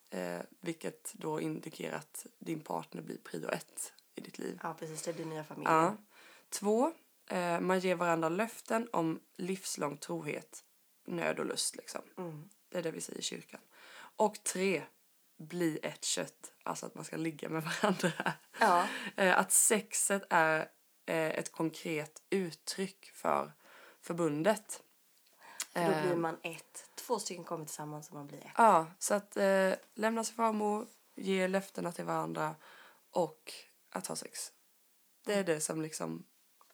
Eh, 0.10 0.41
vilket 0.60 1.13
då 1.13 1.41
indikerar 1.41 1.98
att 1.98 2.26
din 2.39 2.60
partner 2.60 3.02
blir 3.02 3.17
prio 3.17 3.50
ett 3.50 3.93
i 4.15 4.22
ditt 4.22 4.39
liv. 4.39 4.60
Ja, 4.63 4.74
precis. 4.80 5.02
Det 5.02 5.13
blir 5.13 5.26
nya 5.26 5.43
familjer. 5.43 5.74
Ja. 5.74 5.98
Två, 6.50 6.93
eh, 7.30 7.60
man 7.60 7.80
ger 7.80 7.95
varandra 7.95 8.30
löften 8.30 8.89
om 8.91 9.19
livslång 9.36 9.98
trohet, 9.98 10.63
nöd 11.08 11.39
och 11.39 11.45
lust. 11.45 11.76
Liksom. 11.76 12.02
Mm. 12.17 12.50
Det 12.69 12.78
är 12.78 12.84
det 12.84 12.91
vi 12.91 13.02
säger 13.02 13.19
i 13.19 13.24
kyrkan. 13.24 13.62
Och 14.15 14.43
tre, 14.43 14.84
bli 15.38 15.80
ett 15.84 16.04
kött. 16.04 16.54
Alltså 16.63 16.86
att 16.86 16.95
man 16.95 17.06
ska 17.06 17.17
ligga 17.17 17.50
med 17.50 17.63
varandra. 17.82 18.34
Ja. 18.60 18.88
Eh, 19.15 19.39
att 19.39 19.52
sexet 19.52 20.24
är 20.30 20.60
eh, 21.06 21.30
ett 21.30 21.52
konkret 21.52 22.22
uttryck 22.30 23.12
för 23.13 23.52
förbundet. 24.02 24.84
För 25.86 25.92
då 25.92 25.98
Eh, 25.98 26.06
blir 26.06 26.15
man 26.15 26.38
ett. 26.44 26.89
Två 26.96 27.20
stycken 27.20 27.44
kommer 27.44 27.65
tillsammans 27.65 28.10
och 28.10 28.15
man 28.15 28.28
blir 28.28 28.39
ett. 28.39 28.52
Ja, 28.58 28.88
så 29.00 29.13
att 29.13 29.38
eh, 29.38 29.74
lämna 29.96 30.24
sin 30.24 30.36
farmor, 30.36 30.88
ge 31.15 31.48
löftena 31.48 31.92
till 31.92 32.06
varandra 32.06 32.56
och 33.12 33.54
att 33.89 34.08
ha 34.08 34.15
sex. 34.15 34.52
Det 35.26 35.34
är 35.34 35.44
det 35.44 35.62
som 35.62 35.82
liksom... 35.82 36.26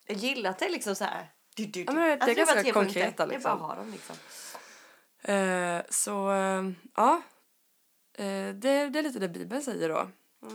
Jag 0.04 0.16
gillar 0.16 0.50
att 0.50 0.58
det 0.58 0.64
är 0.64 0.70
liksom 0.70 0.94
så 0.94 1.04
här... 1.04 1.32
Du, 1.54 1.66
du, 1.66 1.70
du. 1.70 1.80
Ja, 1.80 1.92
men 1.92 2.02
det 2.02 2.08
är 2.08 2.20
Alltså, 2.20 2.34
ganska 2.36 2.62
tre 2.62 2.72
konkreta, 2.72 3.06
punkter. 3.06 3.26
Det 3.26 3.34
är 3.34 3.40
bara 3.40 3.44
liksom. 3.44 3.52
att 3.52 3.60
ha 3.60 3.74
dem 3.74 3.90
liksom. 3.92 4.16
Eh, 5.22 5.82
så 5.90 6.32
eh, 6.32 6.70
ja, 6.96 7.22
eh, 8.12 8.54
det, 8.54 8.88
det 8.88 8.98
är 8.98 9.02
lite 9.02 9.18
det 9.18 9.28
Bibeln 9.28 9.62
säger 9.62 9.88
då. 9.88 10.08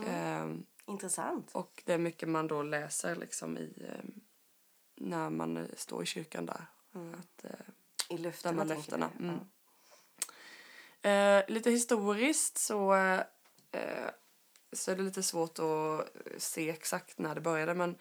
Eh, 0.06 0.46
Intressant. 0.86 1.50
och 1.52 1.82
det 1.86 1.92
är 1.92 1.98
mycket 1.98 2.28
man 2.28 2.46
då 2.46 2.62
läser 2.62 3.16
liksom 3.16 3.58
i... 3.58 3.88
Eh, 3.88 4.04
när 4.96 5.30
man 5.30 5.56
eh, 5.56 5.66
står 5.76 6.02
i 6.02 6.06
kyrkan 6.06 6.46
där. 6.46 6.66
Att, 7.18 7.44
eh, 7.44 7.50
I 8.12 8.18
löftena. 8.18 8.64
de 8.64 8.70
här 8.70 8.76
löftena. 8.76 9.10
Mm. 9.20 9.40
Eh, 11.02 11.44
lite 11.48 11.70
historiskt 11.70 12.58
så, 12.58 12.94
eh, 13.72 14.10
så 14.72 14.90
är 14.90 14.96
det 14.96 15.02
lite 15.02 15.22
svårt 15.22 15.58
att 15.58 16.12
se 16.38 16.70
exakt 16.70 17.18
när 17.18 17.34
det 17.34 17.40
började. 17.40 17.74
Men, 17.74 17.96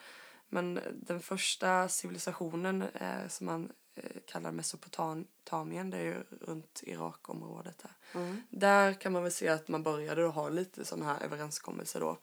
men 0.49 0.79
den 0.93 1.19
första 1.19 1.87
civilisationen 1.87 2.81
eh, 2.81 3.27
som 3.27 3.45
man 3.45 3.71
eh, 3.95 4.21
kallar 4.27 4.51
Mesopotamien, 4.51 5.89
det 5.89 5.97
är 5.97 6.03
ju 6.03 6.23
runt 6.41 6.83
Irakområdet. 6.83 7.77
Där. 7.83 8.21
Mm. 8.21 8.41
där 8.49 8.93
kan 8.93 9.11
man 9.11 9.23
väl 9.23 9.31
se 9.31 9.47
att 9.47 9.67
man 9.67 9.83
började 9.83 10.23
ha 10.23 10.49
lite 10.49 10.85
sådana 10.85 11.13
här 11.13 11.23
överenskommelser 11.23 11.99
då. 11.99 12.17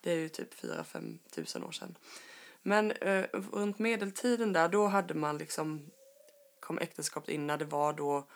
Det 0.00 0.10
är 0.12 0.16
ju 0.16 0.28
typ 0.28 0.54
4-5 0.54 1.18
tusen 1.30 1.64
år 1.64 1.72
sedan. 1.72 1.96
Men 2.62 2.90
eh, 2.92 3.24
runt 3.32 3.78
medeltiden 3.78 4.52
där, 4.52 4.68
då 4.68 4.86
hade 4.86 5.14
man 5.14 5.38
liksom 5.38 5.90
kom 6.62 6.78
äktenskapet 6.78 7.28
in 7.28 7.46
när 7.46 7.56
det 7.56 7.64
var 7.64 7.92
då 7.92 8.26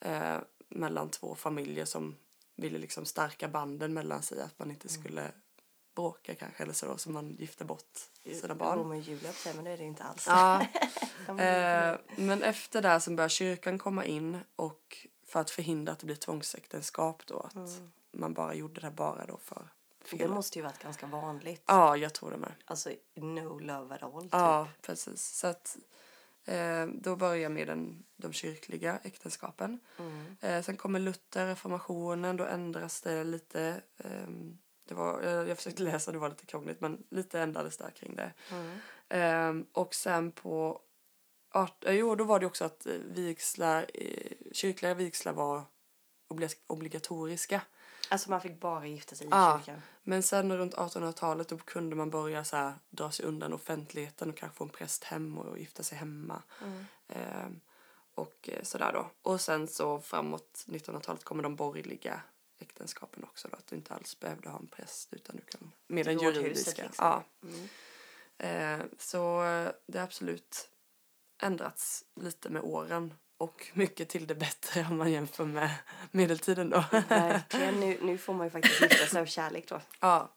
eh, 0.00 0.38
mellan 0.68 1.10
två 1.10 1.34
familjer 1.34 1.84
som 1.84 2.16
ville 2.56 2.78
liksom 2.78 3.04
stärka 3.04 3.48
banden 3.48 3.94
mellan 3.94 4.22
sig. 4.22 4.40
Att 4.40 4.58
man 4.58 4.70
inte 4.70 4.88
skulle 4.88 5.32
bråka 5.94 6.34
kanske 6.34 6.62
eller 6.62 6.72
så. 6.72 6.98
Så 6.98 7.10
man 7.10 7.36
gifte 7.38 7.64
bort 7.64 7.98
sina 8.40 8.54
barn. 8.54 8.78
Romeo 8.78 8.98
och 8.98 9.04
Julia 9.04 9.32
men 9.54 9.64
det 9.64 9.70
är 9.70 9.76
det 9.76 9.84
inte 9.84 10.02
alls. 10.02 10.26
Ja, 10.26 10.60
eh, 11.28 11.98
men 12.16 12.42
efter 12.42 12.82
det 12.82 13.00
så 13.00 13.10
börjar 13.10 13.28
kyrkan 13.28 13.78
komma 13.78 14.04
in 14.04 14.38
och 14.56 15.06
för 15.26 15.40
att 15.40 15.50
förhindra 15.50 15.92
att 15.92 15.98
det 15.98 16.06
blir 16.06 16.16
tvångsäktenskap 16.16 17.26
då. 17.26 17.38
Att 17.38 17.80
man 18.12 18.34
bara 18.34 18.54
gjorde 18.54 18.80
det 18.80 18.90
bara 18.90 19.26
då 19.26 19.36
för 19.36 19.68
För 20.04 20.16
det 20.16 20.28
måste 20.28 20.58
ju 20.58 20.62
varit 20.62 20.82
ganska 20.82 21.06
vanligt. 21.06 21.62
Ja, 21.66 21.96
jag 21.96 22.14
tror 22.14 22.30
det 22.30 22.36
med. 22.36 22.52
Alltså 22.64 22.90
no 23.14 23.58
love 23.58 23.94
at 23.94 24.02
all. 24.02 24.22
Typ. 24.22 24.32
Ja, 24.32 24.68
precis. 24.82 25.26
Så 25.26 25.46
att 25.46 25.76
eh, 26.44 26.86
då 26.86 27.16
börjar 27.16 27.48
med 27.48 27.66
den, 27.66 28.04
de 28.16 28.32
kyrkliga 28.32 28.98
äktenskapen. 29.02 29.80
Mm. 29.98 30.36
Eh, 30.40 30.62
sen 30.62 30.76
kommer 30.76 31.00
Luther, 31.00 31.46
reformationen, 31.46 32.36
då 32.36 32.44
ändras 32.44 33.00
det 33.00 33.24
lite. 33.24 33.82
ehm, 33.98 34.58
det 34.88 34.94
var, 34.94 35.22
jag, 35.22 35.48
jag 35.48 35.56
försökte 35.56 35.82
läsa, 35.82 36.12
det 36.12 36.18
var 36.18 36.28
lite 36.28 36.46
krångligt, 36.46 36.80
men 36.80 37.02
lite 37.10 37.40
ändrades 37.40 37.76
där 37.76 37.90
kring 37.90 38.16
det. 38.16 38.32
Mm. 38.50 38.78
Ehm, 39.08 39.66
och 39.72 39.94
sen 39.94 40.32
på... 40.32 40.80
Art, 41.50 41.84
eh, 41.84 41.92
jo, 41.94 42.14
då 42.14 42.24
var 42.24 42.40
det 42.40 42.46
också 42.46 42.64
att 42.64 42.86
eh, 42.86 42.92
vigslar, 42.92 43.86
eh, 43.94 44.32
kyrkliga 44.52 44.94
vigslar 44.94 45.32
var 45.32 45.62
obli- 46.28 46.62
obligatoriska. 46.66 47.60
Alltså 48.08 48.30
man 48.30 48.40
fick 48.40 48.60
bara 48.60 48.86
gifta 48.86 49.16
sig 49.16 49.26
i 49.26 49.30
Ja. 49.30 49.58
kyrkan. 49.58 49.82
Men 50.02 50.22
sen 50.22 50.56
runt 50.58 50.74
1800-talet 50.74 51.48
då 51.48 51.58
kunde 51.58 51.96
man 51.96 52.10
börja 52.10 52.44
så 52.44 52.56
här, 52.56 52.74
dra 52.90 53.10
sig 53.10 53.26
undan 53.26 53.52
offentligheten 53.52 54.30
och 54.30 54.36
kanske 54.36 54.56
få 54.58 54.64
en 54.64 54.70
präst 54.70 55.04
hem 55.04 55.38
och 55.38 55.58
gifta 55.58 55.82
sig 55.82 55.98
hemma. 55.98 56.42
Ehm, 57.08 57.60
och 58.14 58.48
eh, 58.52 58.62
sådär 58.62 58.92
då. 58.92 59.10
Och 59.22 59.40
sen 59.40 59.68
så 59.68 60.00
framåt 60.00 60.64
1900-talet 60.68 61.24
kommer 61.24 61.42
de 61.42 61.56
borgerliga 61.56 62.20
äktenskapen 62.58 63.24
också 63.24 63.48
då. 63.48 63.56
Att 63.56 63.66
du 63.66 63.76
inte 63.76 63.94
alls 63.94 64.20
behövde 64.20 64.48
ha 64.48 64.58
en 64.58 64.66
präst 64.66 65.12
utan 65.14 65.36
du 65.36 65.42
kan 65.42 65.72
med 65.86 66.06
den 66.06 66.18
juridiska. 66.18 66.82
liksom. 66.82 67.04
Ja. 67.06 67.24
Mm. 67.42 67.68
Eh, 68.80 68.86
så 68.98 69.40
det 69.86 69.98
har 69.98 70.04
absolut 70.04 70.70
ändrats 71.38 72.04
lite 72.14 72.50
med 72.50 72.62
åren. 72.62 73.14
Och 73.44 73.70
mycket 73.74 74.08
till 74.08 74.26
det 74.26 74.34
bättre 74.34 74.86
om 74.90 74.96
man 74.98 75.12
jämför 75.12 75.44
med 75.44 75.70
medeltiden 76.10 76.70
då. 76.70 76.84
Verkligen. 77.08 77.80
Nu, 77.80 77.98
nu 78.02 78.18
får 78.18 78.34
man 78.34 78.46
ju 78.46 78.50
faktiskt 78.50 78.80
gifta 78.80 79.06
sig 79.06 79.20
av 79.20 79.26
kärlek 79.26 79.68
då. 79.68 79.80
ja, 80.00 80.32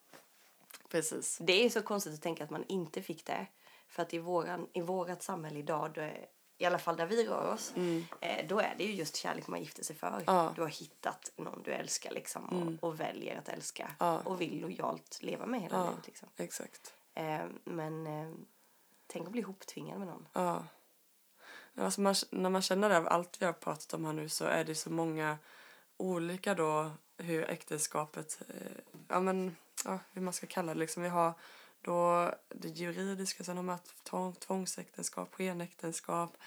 precis. 0.90 1.38
Det 1.42 1.66
är 1.66 1.70
så 1.70 1.82
konstigt 1.82 2.14
att 2.14 2.22
tänka 2.22 2.44
att 2.44 2.50
man 2.50 2.64
inte 2.68 3.02
fick 3.02 3.26
det. 3.26 3.48
För 3.88 4.02
att 4.02 4.14
i, 4.14 4.18
våran, 4.20 4.68
i 4.74 4.82
vårat 4.82 5.24
samhälle 5.24 5.60
idag, 5.60 5.92
då 5.94 6.02
är, 6.02 6.26
i 6.58 6.66
alla 6.66 6.80
fall 6.80 6.98
där 6.98 7.06
vi 7.06 7.28
rör 7.28 7.54
oss, 7.54 7.74
eh, 8.22 8.48
då 8.48 8.60
är 8.60 8.76
det 8.78 8.84
ju 8.84 8.94
just 8.94 9.16
kärlek 9.16 9.48
man 9.48 9.60
gifter 9.60 9.84
sig 9.84 9.96
för. 9.96 10.08
Mm. 10.08 10.24
Ja. 10.28 10.42
Mm. 10.42 10.54
Du 10.54 10.62
har 10.62 10.68
hittat 10.70 11.32
någon 11.36 11.64
du 11.64 11.72
älskar 11.72 12.12
liksom 12.12 12.78
och, 12.80 12.88
och 12.88 13.00
väljer 13.00 13.38
att 13.38 13.50
älska 13.50 13.92
Ja. 14.00 14.20
och 14.20 14.42
vill 14.42 14.62
lojalt 14.62 15.20
leva 15.22 15.46
med 15.46 15.62
hela 15.62 15.78
Ja. 15.78 15.90
livet. 15.90 16.08
Liksom. 16.08 16.30
Exakt. 16.38 16.94
Eh, 17.14 17.46
men 17.64 18.08
eh, 18.08 18.34
tänk 19.08 19.26
att 19.26 19.32
bli 19.32 19.42
ihoptvingad 19.42 20.00
med 20.00 20.08
någon. 20.08 20.28
Ja. 20.34 20.64
Alltså 21.78 22.02
man, 22.02 22.16
när 22.30 22.50
man 22.50 22.62
känner 22.62 22.90
det 22.90 22.98
av 22.98 23.08
allt 23.08 23.42
vi 23.42 23.46
har 23.46 23.54
pratat 23.54 23.94
om 23.94 24.06
här 24.06 24.14
nu 24.14 24.30
så 24.30 24.46
är 24.46 24.64
det 24.64 24.76
så 24.76 24.90
många 24.90 25.38
olika 25.98 26.56
då 26.56 26.92
hur 27.18 27.50
äktenskapet, 27.50 28.42
eh, 28.50 28.96
ja 29.08 29.20
men, 29.20 29.56
ja, 29.86 30.00
hur 30.14 30.22
man 30.22 30.34
ska 30.34 30.48
kalla 30.48 30.74
det 30.74 30.80
liksom. 30.80 31.04
Vi 31.04 31.10
har 31.10 31.34
då 31.82 32.32
det 32.50 32.68
juridiska, 32.68 33.44
sen 33.44 33.58
har 33.58 33.64
man 33.64 33.80
tvång, 34.04 34.34
tvångsäktenskap, 34.34 35.34
skenäktenskap. 35.34 36.38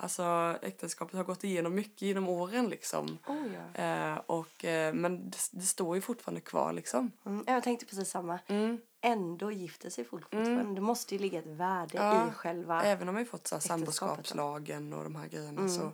Alltså 0.00 0.58
äktenskapet 0.62 1.16
har 1.16 1.24
gått 1.24 1.44
igenom 1.44 1.74
mycket 1.74 2.02
genom 2.02 2.28
åren 2.28 2.68
liksom. 2.68 3.18
Oh, 3.26 3.46
ja. 3.74 3.82
Eh, 3.84 4.16
och, 4.26 4.64
eh, 4.64 4.94
men 4.94 5.30
det, 5.30 5.38
det 5.50 5.62
står 5.62 5.96
ju 5.96 6.00
fortfarande 6.02 6.40
kvar 6.40 6.72
liksom. 6.72 7.12
mm, 7.26 7.44
jag 7.46 7.62
tänkte 7.62 7.86
precis 7.86 8.10
samma. 8.10 8.38
Mm. 8.46 8.80
Ändå 9.00 9.50
gifter 9.52 9.90
sig 9.90 10.04
folk 10.04 10.22
fortfarande. 10.24 10.74
Det 10.74 10.80
måste 10.80 11.14
ju 11.14 11.20
ligga 11.20 11.38
ett 11.38 11.46
värde 11.46 11.90
Ja, 11.98 12.28
i 12.28 12.30
själva... 12.30 12.82
Även 12.82 13.08
om 13.08 13.14
vi 13.14 13.24
fått 13.24 13.46
så 13.46 13.60
samboskapslagen 13.60 14.92
och 14.92 15.04
de 15.04 15.16
här 15.16 15.26
grejerna 15.28 15.60
Mm. 15.60 15.68
så, 15.68 15.92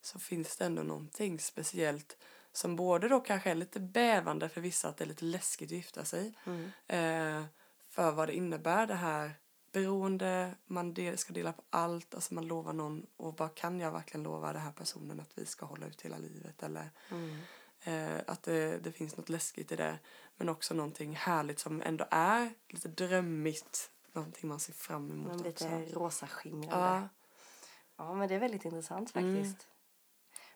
så 0.00 0.18
finns 0.18 0.56
det 0.56 0.64
ändå 0.64 0.82
någonting 0.82 1.38
speciellt 1.38 2.16
som 2.52 2.76
både 2.76 3.08
då 3.08 3.20
kanske 3.20 3.50
är 3.50 3.54
lite 3.54 3.80
bävande 3.80 4.48
för 4.48 4.60
vissa 4.60 4.88
att 4.88 4.96
det 4.96 5.04
är 5.04 5.08
lite 5.08 5.24
läskigt 5.24 5.68
att 5.68 5.72
gifta 5.72 6.04
sig 6.04 6.34
Mm. 6.46 6.64
eh, 6.86 7.44
för 7.90 8.10
vad 8.12 8.28
det 8.28 8.34
innebär 8.36 8.86
det 8.86 8.94
här 8.94 9.30
beroende, 9.74 10.54
man 10.66 10.94
del, 10.94 11.18
ska 11.18 11.32
dela 11.32 11.52
på 11.52 11.62
allt, 11.70 12.14
alltså 12.14 12.34
man 12.34 12.46
lovar 12.46 12.72
någon 12.72 13.06
och 13.16 13.38
vad 13.38 13.54
kan 13.54 13.80
jag 13.80 13.92
verkligen 13.92 14.22
lova 14.24 14.52
den 14.52 14.62
här 14.62 14.72
personen 14.72 15.20
att 15.20 15.38
vi 15.38 15.46
ska 15.46 15.66
hålla 15.66 15.86
ut 15.86 16.02
hela 16.02 16.18
livet 16.18 16.62
eller 16.62 16.90
Mm. 17.10 17.38
eh, 17.84 18.20
att 18.26 18.42
det, 18.42 18.78
det 18.78 18.92
finns 18.92 19.16
något 19.16 19.28
läskigt 19.28 19.72
i 19.72 19.76
det 19.76 19.98
men 20.36 20.48
också 20.48 20.74
någonting 20.74 21.16
härligt 21.16 21.58
som 21.58 21.82
ändå 21.82 22.06
är 22.10 22.54
lite 22.68 22.88
drömmigt, 22.88 23.90
någonting 24.12 24.48
man 24.48 24.60
ser 24.60 24.72
fram 24.72 25.10
emot 25.12 25.26
Men 25.40 25.46
också. 25.52 25.78
lite 25.78 25.94
rosa 25.98 26.26
skimrande. 26.26 26.76
Ja, 26.76 27.08
Ja. 27.96 28.14
men 28.14 28.28
det 28.28 28.34
är 28.34 28.38
väldigt 28.40 28.64
intressant 28.64 29.14
Mm. 29.16 29.34
faktiskt. 29.36 29.68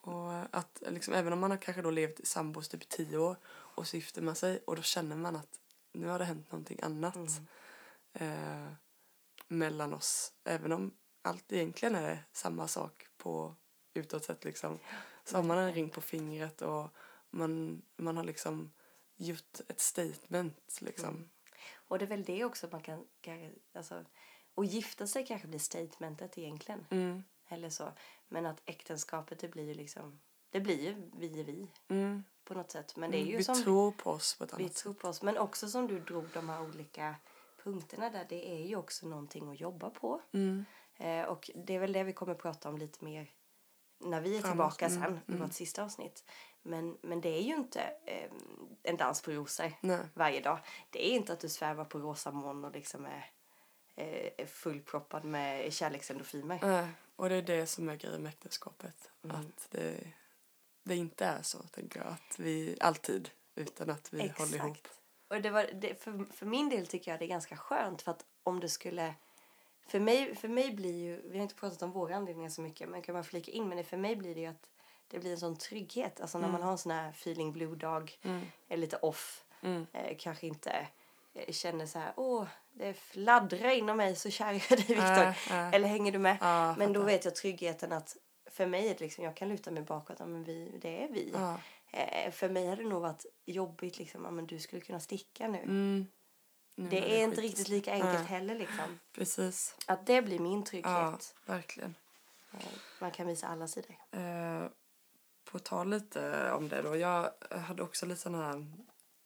och 0.01 0.33
att 0.57 0.83
liksom, 0.89 1.15
även 1.15 1.33
om 1.33 1.39
man 1.39 1.51
har 1.51 1.59
kanske 1.59 1.83
då 1.83 1.91
levt 1.91 2.27
sambos 2.27 2.69
typ 2.69 2.89
tio 2.89 3.19
år 3.19 3.37
och 3.47 3.87
så 3.87 3.97
gifter 3.97 4.23
man 4.23 4.35
sig 4.35 4.59
och 4.67 4.77
då 4.77 4.83
känner 4.83 5.17
man 5.17 5.37
att 5.37 5.49
nu 5.93 6.07
har 6.07 6.19
det 6.19 6.25
hänt 6.25 6.53
någonting 6.53 6.79
annat 6.83 7.17
Mm. 7.17 8.67
eh, 8.67 8.73
mellan 9.49 9.95
oss. 9.95 10.33
Även 10.45 10.73
om 10.73 10.95
allt 11.23 11.53
egentligen 11.53 11.95
är 11.95 12.25
samma 12.33 12.69
sak 12.69 13.07
på 13.17 13.55
utåt 13.95 14.25
sett 14.25 14.45
liksom. 14.45 14.79
Så 15.25 15.37
har 15.37 15.43
man 15.43 15.59
en 15.59 15.75
ring 15.75 15.91
på 15.91 16.01
fingret 16.01 16.63
och 16.63 16.89
man, 17.31 17.83
man 17.97 18.17
har 18.17 18.25
liksom 18.25 18.73
gjort 19.17 19.61
ett 19.69 19.81
statement 19.81 20.79
liksom. 20.81 21.09
Mm. 21.09 21.29
Och 21.75 21.99
det 21.99 22.05
är 22.05 22.09
väl 22.09 22.25
det 22.25 22.45
också 22.45 22.69
man 22.73 22.83
kan... 22.83 23.07
Alltså, 23.75 24.05
och 24.55 24.65
gifta 24.65 25.07
sig 25.07 25.27
kanske 25.27 25.49
blir 25.49 25.59
statementet 25.59 26.39
egentligen. 26.39 26.87
Mm, 26.91 27.25
Eller 27.49 27.71
så. 27.71 27.93
Men 28.29 28.47
att 28.47 28.63
äktenskapet 28.65 29.39
det 29.39 29.49
blir 29.49 29.65
ju 29.65 29.75
liksom... 29.75 30.21
Det 30.51 30.61
blir 30.61 30.81
ju 30.81 31.11
vi 31.17 31.41
är 31.41 31.45
vi 31.45 31.71
mm. 31.89 32.25
på 32.45 32.55
något 32.55 32.71
sätt. 32.71 32.97
Men 32.97 33.11
det 33.11 33.19
är 33.19 33.25
ju 33.25 33.37
Vi 33.37 33.45
som 33.45 33.63
tror 33.63 33.93
på 33.93 34.11
oss 34.11 34.35
på 34.35 34.45
ett 34.45 34.53
vi 34.53 34.63
annat 34.63 34.73
sätt. 34.73 34.83
tror 34.83 34.95
på 34.95 35.09
oss. 35.09 35.23
Men 35.23 35.39
också 35.39 35.69
som 35.69 35.87
du 35.87 36.01
drog 36.01 36.25
de 36.35 36.49
här 36.49 36.63
olika 36.63 37.15
punkterna 37.73 38.11
där. 38.11 38.27
Det 38.29 38.51
är 38.51 38.67
ju 38.67 38.77
också 38.77 39.07
någonting 39.07 39.51
att 39.51 39.61
jobba 39.61 39.91
på. 39.91 40.21
Mm, 40.33 40.65
Eh, 40.99 41.25
och 41.25 41.51
det 41.55 41.75
är 41.75 41.79
väl 41.79 41.93
det 41.93 42.05
vi 42.05 42.13
kommer 42.13 42.35
prata 42.35 42.69
om 42.69 42.79
lite 42.79 43.05
mer 43.05 43.31
när 43.99 44.21
vi 44.21 44.37
är 44.37 44.41
Framåt. 44.41 44.53
tillbaka 44.53 44.87
Mm, 44.87 45.03
sen 45.03 45.21
i 45.27 45.33
mm. 45.33 45.41
vårt 45.41 45.53
sista 45.53 45.85
avsnitt. 45.85 46.25
Men, 46.63 46.99
men 47.03 47.21
det 47.21 47.29
är 47.29 47.43
ju 47.43 47.55
inte 47.55 47.81
eh, 48.05 48.31
en 48.83 48.97
dans 48.97 49.23
på 49.23 49.31
rosor 49.31 49.73
nej. 49.81 50.01
varje 50.15 50.41
dag. 50.41 50.59
Det 50.91 51.09
är 51.09 51.11
inte 51.11 51.33
att 51.33 51.41
du 51.41 51.49
svävar 51.49 51.85
på 51.85 51.99
rosa 51.99 52.31
moln 52.31 52.65
och 52.65 52.73
liksom 52.73 53.07
är 53.07 53.31
eh, 53.97 54.47
fullproppad 54.47 55.25
med 55.25 55.73
kärleksendorfiner. 55.73 56.59
Nej, 56.63 56.89
och 57.17 57.29
det 57.29 57.35
är 57.35 57.43
det 57.43 57.67
som 57.67 57.89
är 57.89 57.97
grejen 57.97 58.23
med 58.23 58.31
äktenskapet. 58.31 59.11
Mm. 59.25 59.37
Att 59.37 59.69
det, 59.71 60.13
det 60.83 60.97
inte 60.97 61.25
är 61.25 61.43
så, 61.43 61.59
tänker 61.59 62.01
jag. 62.01 62.09
Att 62.09 62.39
vi 62.39 62.77
alltid, 62.81 63.31
utan 63.55 63.91
att 63.91 64.13
vi 64.13 64.33
håller 64.39 64.57
ihop. 64.57 64.89
Och 65.29 65.43
det 65.43 65.51
var, 65.51 65.71
det, 65.75 66.03
för, 66.03 66.33
för 66.35 66.47
min 66.47 66.69
del 66.69 66.87
tycker 66.87 67.11
jag 67.11 67.21
det 67.21 67.25
är 67.25 67.29
ganska 67.29 67.57
skönt 67.57 68.03
för 68.03 68.11
att 68.11 68.25
om 68.43 68.61
det 68.61 68.69
skulle... 68.69 69.15
För 69.87 70.01
mig, 70.01 70.35
för 70.35 70.49
mig 70.49 70.75
blir 70.75 70.97
ju, 70.97 71.23
vi 71.31 71.37
har 71.39 71.43
inte 71.43 71.55
pratat 71.55 71.83
om 71.83 71.93
våra 71.93 72.17
anledningar 72.17 72.51
så 72.51 72.61
mycket 72.61 72.89
men 72.89 73.03
kan 73.03 73.15
man 73.15 73.25
flika 73.25 73.51
in 73.53 73.69
men 73.69 73.85
för 73.85 73.97
mig 73.97 74.17
blir 74.17 74.35
det 74.35 74.41
ju 74.41 74.47
att 74.47 74.67
det 75.09 75.19
blir 75.19 75.31
en 75.33 75.39
sån 75.39 75.57
trygghet. 75.57 76.21
Alltså 76.21 76.39
när 76.39 76.49
man 76.49 76.63
har 76.63 76.73
en 76.73 76.79
sån 76.79 76.93
här 76.93 77.09
feeling 77.11 77.53
blue 77.53 77.77
dag, 77.77 78.19
Mm. 78.23 78.47
är 78.69 78.77
lite 78.77 78.97
off, 78.97 79.45
Mm. 79.61 79.87
eh, 79.93 80.17
kanske 80.19 80.47
inte 80.47 80.87
eh, 81.35 81.53
känner 81.53 81.87
så 81.87 81.99
här, 81.99 82.13
åh, 82.17 82.45
det 82.73 82.95
fladdrar 82.95 83.71
inom 83.71 83.97
mig 83.97 84.17
så 84.17 84.31
kär 84.31 84.47
är 84.47 84.53
jag 84.71 84.79
dig 84.79 84.87
Viktor. 84.87 85.53
Äh, 85.55 85.67
äh. 85.67 85.75
Eller 85.75 85.89
hänger 85.89 86.13
du 86.13 86.19
med? 86.19 86.37
Ja, 86.41 86.75
men 86.79 86.93
då 86.93 87.03
vet 87.03 87.25
jag 87.25 87.35
tryggheten 87.35 87.93
att 87.93 88.17
för 88.51 88.67
mig 88.67 88.85
är 88.89 88.95
det 88.95 89.01
liksom, 89.01 89.25
jag 89.25 89.37
kan 89.37 89.49
luta 89.49 89.71
mig 89.71 89.83
bakåt, 89.83 90.19
men 90.19 90.45
vi, 90.45 90.79
det 90.83 91.03
är 91.05 91.09
vi. 91.09 91.31
Ja. 91.35 91.61
Eh, 91.93 92.31
för 92.33 92.49
mig 92.49 92.67
hade 92.69 92.83
det 92.83 92.89
nog 92.89 93.03
varit 93.03 93.27
jobbigt 93.47 93.99
liksom, 93.99 94.25
ja, 94.25 94.31
men 94.31 94.47
du 94.47 94.59
skulle 94.59 94.81
kunna 94.81 95.01
sticka 95.01 95.49
nu. 95.49 95.59
Mm. 95.59 96.07
Nu 96.75 96.89
Det 96.89 97.21
är 97.21 97.25
inte 97.25 97.37
skit. 97.37 97.45
riktigt 97.45 97.69
lika 97.69 97.93
enkelt 97.93 98.13
Nej. 98.15 98.25
heller 98.25 98.55
liksom. 98.55 98.99
Precis. 99.13 99.77
Att 99.87 100.07
det 100.07 100.23
blir 100.23 100.39
min 100.39 100.59
Ja, 100.61 100.65
trygghet. 100.67 101.35
verkligen. 101.47 101.95
Eh, 102.53 102.61
Man 103.01 103.11
kan 103.11 103.27
visa 103.27 103.47
alla 103.49 103.69
sidor. 103.69 103.97
Eh, 104.11 104.67
på 105.45 105.59
tal 105.59 105.91
lite 105.91 106.53
om 106.53 106.69
det 106.69 106.83
då. 106.83 106.97
Jag 106.97 107.31
hade 107.51 107.83
också 107.83 108.07
lite 108.07 108.21
sån 108.21 108.35
här, 108.35 108.67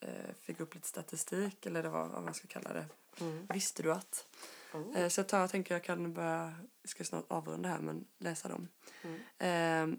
eh, 0.00 0.34
fick 0.40 0.60
upp 0.60 0.74
lite 0.74 0.88
statistik 0.88 1.66
eller 1.66 1.82
det 1.82 1.88
var 1.88 2.06
vad 2.08 2.22
man 2.22 2.34
ska 2.34 2.48
kalla 2.48 2.72
det. 2.72 2.86
Mm. 3.20 3.46
Visste 3.52 3.82
du 3.82 3.92
att? 3.92 4.26
Mm. 4.74 4.96
Eh, 4.96 5.08
så 5.08 5.20
jag, 5.20 5.28
tar, 5.28 5.40
jag 5.40 5.50
tänker 5.50 5.74
jag 5.74 5.84
kan 5.84 6.14
börja, 6.14 6.54
jag 6.82 6.90
ska 6.90 7.04
snart 7.04 7.24
avrunda 7.28 7.68
här 7.68 7.78
men 7.78 8.04
läsa 8.18 8.48
dem. 8.48 8.68
Mm. 9.02 9.92
Eh, 9.92 9.98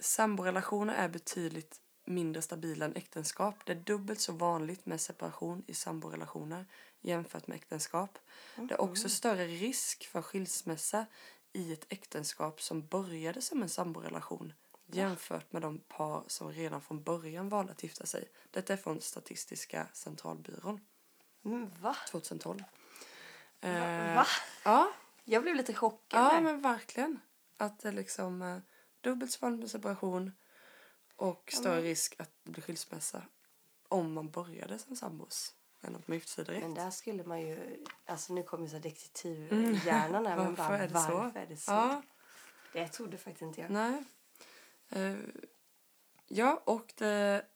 samborelationer 0.00 0.94
är 0.94 1.08
betydligt 1.08 1.80
mindre 2.04 2.42
stabila 2.42 2.84
än 2.84 2.96
äktenskap. 2.96 3.54
Det 3.64 3.72
är 3.72 3.76
dubbelt 3.76 4.20
så 4.20 4.32
vanligt 4.32 4.86
med 4.86 5.00
separation 5.00 5.64
i 5.66 5.74
samborelationer 5.74 6.66
jämfört 7.00 7.46
med 7.46 7.56
äktenskap. 7.56 8.18
Det 8.56 8.74
är 8.74 8.80
också 8.80 9.08
större 9.08 9.46
risk 9.46 10.06
för 10.06 10.22
skilsmässa 10.22 11.06
i 11.52 11.72
ett 11.72 11.86
äktenskap 11.88 12.62
som 12.62 12.86
började 12.86 13.42
som 13.42 13.62
en 13.62 13.68
samborelation 13.68 14.52
jämfört 14.86 15.52
med 15.52 15.62
de 15.62 15.78
par 15.78 16.24
som 16.26 16.52
redan 16.52 16.80
från 16.82 17.02
början 17.02 17.48
valde 17.48 17.72
att 17.72 17.82
gifta 17.82 18.06
sig. 18.06 18.28
Detta 18.50 18.72
är 18.72 18.76
från 18.76 19.00
Statistiska 19.00 19.86
centralbyrån 19.92 20.80
Mm, 21.44 21.70
va? 21.80 21.96
2012. 22.10 22.58
Va? 23.60 23.68
Eh, 23.68 24.14
va? 24.14 24.26
Ja, 24.64 24.92
Jag 25.24 25.42
blev 25.42 25.54
lite 25.54 25.74
chockad. 25.74 26.20
Ja, 26.34 26.40
men 26.40 26.62
verkligen. 26.62 27.20
Att 27.56 27.80
det 27.80 27.92
liksom 27.92 28.42
eh, 28.42 28.58
dubbelt 29.00 29.32
så 29.32 29.38
vanligt 29.40 29.60
med 29.60 29.70
separation 29.70 30.32
och 31.16 31.50
större 31.52 31.80
risk 31.82 32.14
att 32.18 32.30
blir 32.44 32.62
skilsmässa 32.62 33.22
om 33.88 34.12
man 34.12 34.30
började 34.30 34.78
som 34.78 34.96
sambos 34.96 35.54
än 35.80 35.96
att 35.96 36.08
man 36.08 36.14
gifte 36.16 36.30
sig 36.32 36.44
direkt. 36.44 36.62
Men 36.62 36.74
där 36.74 36.90
skulle 36.90 37.24
man 37.24 37.40
ju... 37.40 37.84
Alltså 38.06 38.32
nu 38.34 38.42
kommer 38.42 38.68
så 38.68 38.76
här 38.76 38.82
detektivhjärnan 38.82 40.26
här. 40.26 40.36
men 40.36 40.54
Varför 40.54 40.68
bara, 40.68 40.78
är 40.78 40.88
det 40.88 40.94
så? 41.00 41.16
varför 41.16 41.40
är 41.40 41.46
det 41.46 41.56
så? 41.56 41.70
Ja, 41.72 42.02
Det 42.72 42.88
trodde 42.88 43.18
faktiskt 43.18 43.42
inte 43.42 43.60
jag. 43.60 43.70
nej. 43.70 44.04
Eh, 44.88 45.16
ja, 46.28 46.62
och 46.64 46.92
det, 46.96 47.46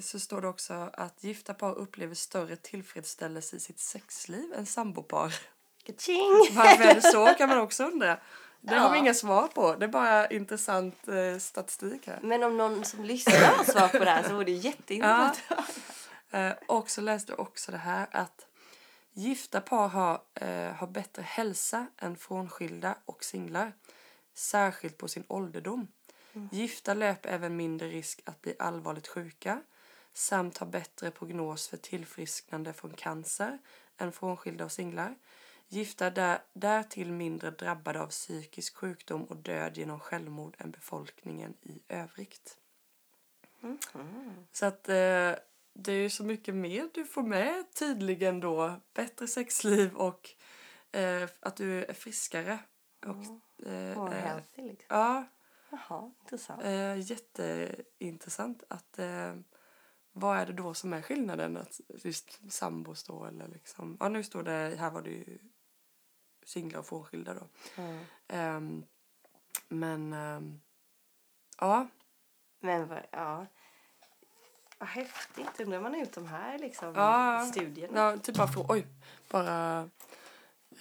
så 0.00 0.20
står 0.20 0.40
det 0.40 0.48
också 0.48 0.74
att 0.92 1.24
gifta 1.24 1.54
par 1.54 1.74
upplever 1.74 2.14
större 2.14 2.56
tillfredsställelse 2.56 3.56
i 3.56 3.60
sitt 3.60 3.80
sexliv 3.80 4.52
än 4.52 4.66
sambopar. 4.66 5.34
Kaching! 5.84 6.30
Varför 6.52 6.84
är 6.84 6.94
det 6.94 7.02
så 7.02 7.26
kan 7.38 7.48
man 7.48 7.58
också 7.58 7.84
undra. 7.84 8.20
Det 8.64 8.74
har 8.74 8.90
vi 8.90 8.96
Ja. 8.96 9.02
inga 9.02 9.14
svar 9.14 9.48
på. 9.48 9.74
Det 9.74 9.84
är 9.84 9.88
bara 9.88 10.26
intressant 10.26 11.08
eh, 11.08 11.38
statistik 11.38 12.06
här. 12.06 12.18
Men 12.22 12.42
om 12.42 12.56
någon 12.56 12.84
som 12.84 13.04
lyssnar 13.04 13.34
har 13.56 13.64
svar 13.64 13.88
på 13.88 13.98
det 13.98 14.10
här 14.10 14.22
så 14.22 14.32
vore 14.34 14.44
det 14.44 14.50
jätteintressant. 14.52 15.40
Eh, 16.30 16.52
och 16.66 16.90
så 16.90 17.00
läste 17.00 17.32
jag 17.32 17.40
också 17.40 17.72
det 17.72 17.78
här 17.78 18.06
att 18.10 18.46
gifta 19.12 19.60
par 19.60 19.88
har, 19.88 20.20
eh, 20.34 20.72
har 20.74 20.86
bättre 20.86 21.22
hälsa 21.22 21.86
än 21.98 22.16
frånskilda 22.16 22.94
och 23.04 23.24
singlar. 23.24 23.72
Särskilt 24.34 24.98
på 24.98 25.08
sin 25.08 25.24
ålderdom. 25.28 25.86
Gifta 26.50 26.94
löper 26.94 27.28
även 27.28 27.56
mindre 27.56 27.88
risk 27.88 28.20
att 28.24 28.42
bli 28.42 28.54
allvarligt 28.58 29.08
sjuka 29.08 29.62
samt 30.14 30.58
har 30.58 30.66
bättre 30.66 31.10
prognos 31.10 31.68
för 31.68 31.76
tillfrisknande 31.76 32.72
från 32.72 32.90
cancer 32.94 33.58
än 33.98 34.12
frånskilda 34.12 34.64
och 34.64 34.72
singlar. 34.72 35.14
Gifta 35.72 36.06
är 36.06 36.10
där, 36.10 36.38
därtill 36.52 37.12
mindre 37.12 37.50
drabbade 37.50 38.00
av 38.00 38.06
psykisk 38.06 38.76
sjukdom 38.76 39.24
och 39.24 39.36
död 39.36 39.76
genom 39.78 40.00
självmord 40.00 40.56
än 40.58 40.70
befolkningen 40.70 41.54
i 41.62 41.82
övrigt. 41.88 42.58
Så 44.52 44.66
att 44.66 44.88
eh, 44.88 45.32
det 45.74 45.92
är 45.92 46.02
ju 46.02 46.10
så 46.10 46.24
mycket 46.24 46.54
mer 46.54 46.88
du 46.94 47.04
får 47.04 47.22
med 47.22 47.64
tydligen 47.74 48.40
då. 48.40 48.80
Bättre 48.94 49.26
sexliv 49.26 49.94
och 49.96 50.30
eh, 50.92 51.28
att 51.40 51.56
du 51.56 51.84
är 51.84 51.92
friskare. 51.92 52.58
Och, 53.06 53.66
eh, 53.66 53.98
Och 53.98 54.14
eh, 54.14 54.24
healthy 54.24 54.62
liksom. 54.62 54.86
ja, 54.88 55.24
Jaha, 55.70 56.12
intressant. 56.20 56.62
eh, 56.62 56.96
jätteintressant. 57.10 58.62
Att, 58.68 58.98
eh, 58.98 59.34
vad 60.12 60.38
är 60.38 60.46
det 60.46 60.52
då 60.52 60.74
som 60.74 60.92
är 60.92 61.02
skillnaden? 61.02 61.56
Att 61.56 61.80
just 61.88 62.52
sambos 62.52 63.04
då 63.04 63.24
eller 63.24 63.48
liksom. 63.48 63.96
Ja 64.00 64.08
nu 64.08 64.22
står 64.22 64.42
det, 64.42 64.76
här 64.78 64.90
var 64.90 65.02
det 65.02 65.10
ju 65.10 65.38
singlar 66.44 66.78
och 66.80 66.86
frånskilda 66.86 67.34
då. 67.34 67.48
Mm. 67.82 68.04
Ehm, 68.28 68.84
men 69.68 70.12
ehm, 70.12 70.60
ja, 71.60 71.88
Men 72.60 72.88
vad, 72.88 73.02
ja. 73.10 73.46
Vad 74.78 74.88
häftigt. 74.88 75.60
Undrar 75.60 75.76
om 75.76 75.82
man 75.82 75.92
har 75.94 76.00
gjort 76.00 76.12
de 76.12 76.26
här 76.26 76.58
liksom, 76.58 76.94
Ja. 76.94 77.46
studierna. 77.52 78.00
Ja, 78.00 78.18
typ 78.18 78.36
bara, 78.36 78.46
frå- 78.46 78.66
oj, 78.68 78.86
bara 79.28 79.90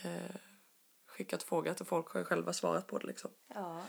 eh, 0.03 0.35
skickat 1.05 1.43
fråga 1.43 1.73
till 1.73 1.85
folk 1.85 2.07
har 2.09 2.19
ju 2.19 2.25
själva 2.25 2.53
svarat 2.53 2.87
på 2.87 2.97
det 2.97 3.07
liksom. 3.07 3.31
Ja. 3.47 3.81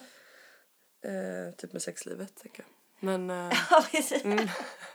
Eh, 1.08 1.54
typ 1.58 1.72
med 1.72 1.82
sexlivet 1.82 2.36
tänker 2.36 2.62
jag. 2.62 2.81
Men 3.02 3.30
eh, 3.30 3.52
Ja, 3.70 3.84
precis. 3.92 4.24
mm, 4.24 4.48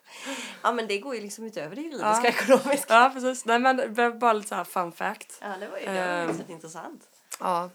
Ja, 0.64 0.72
men 0.72 0.88
det 0.88 0.98
går 0.98 1.16
ju 1.16 1.22
liksom 1.22 1.46
utöver 1.46 1.76
det 1.76 1.82
juridiska 1.82 2.22
Ja. 2.24 2.28
ekonomiska. 2.28 2.94
ja 2.94 3.12
precis. 3.14 3.46
Nej 3.46 3.60
men 3.60 3.78
det 3.78 3.88
var 3.88 4.10
bara 4.12 4.34
lite 4.34 4.48
så 4.50 4.56
här 4.56 4.64
fun 4.64 4.92
fact. 4.92 5.38
Ja, 5.42 5.48
det 5.60 5.68
var 5.68 5.78
ju 5.78 5.86
det 5.86 5.92
var 5.94 6.34
Ehm. 6.34 6.42
intressant. 6.52 7.04
Ja. 7.40 7.70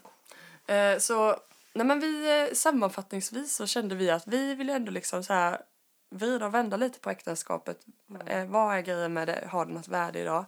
Eh, 0.67 0.97
så 0.99 1.35
nej 1.73 1.85
men 1.87 1.99
vi 1.99 2.41
eh, 2.49 2.53
sammanfattningsvis 2.53 3.55
så 3.55 3.67
kände 3.67 3.95
vi 3.95 4.11
att 4.11 4.27
vi 4.27 4.55
ville 4.55 4.73
ändå 4.73 4.91
liksom 4.91 5.23
så 5.23 5.33
här 5.33 5.61
vrida 6.11 6.45
och 6.45 6.53
vända 6.53 6.77
lite 6.77 6.99
på 6.99 7.09
äktenskapet. 7.09 7.77
Eh, 8.27 8.45
vad 8.45 8.75
är 8.77 8.81
grejen 8.81 9.13
med 9.13 9.27
det? 9.27 9.47
Har 9.51 9.65
det 9.65 9.73
något 9.73 9.87
värde 9.87 10.19
idag? 10.19 10.45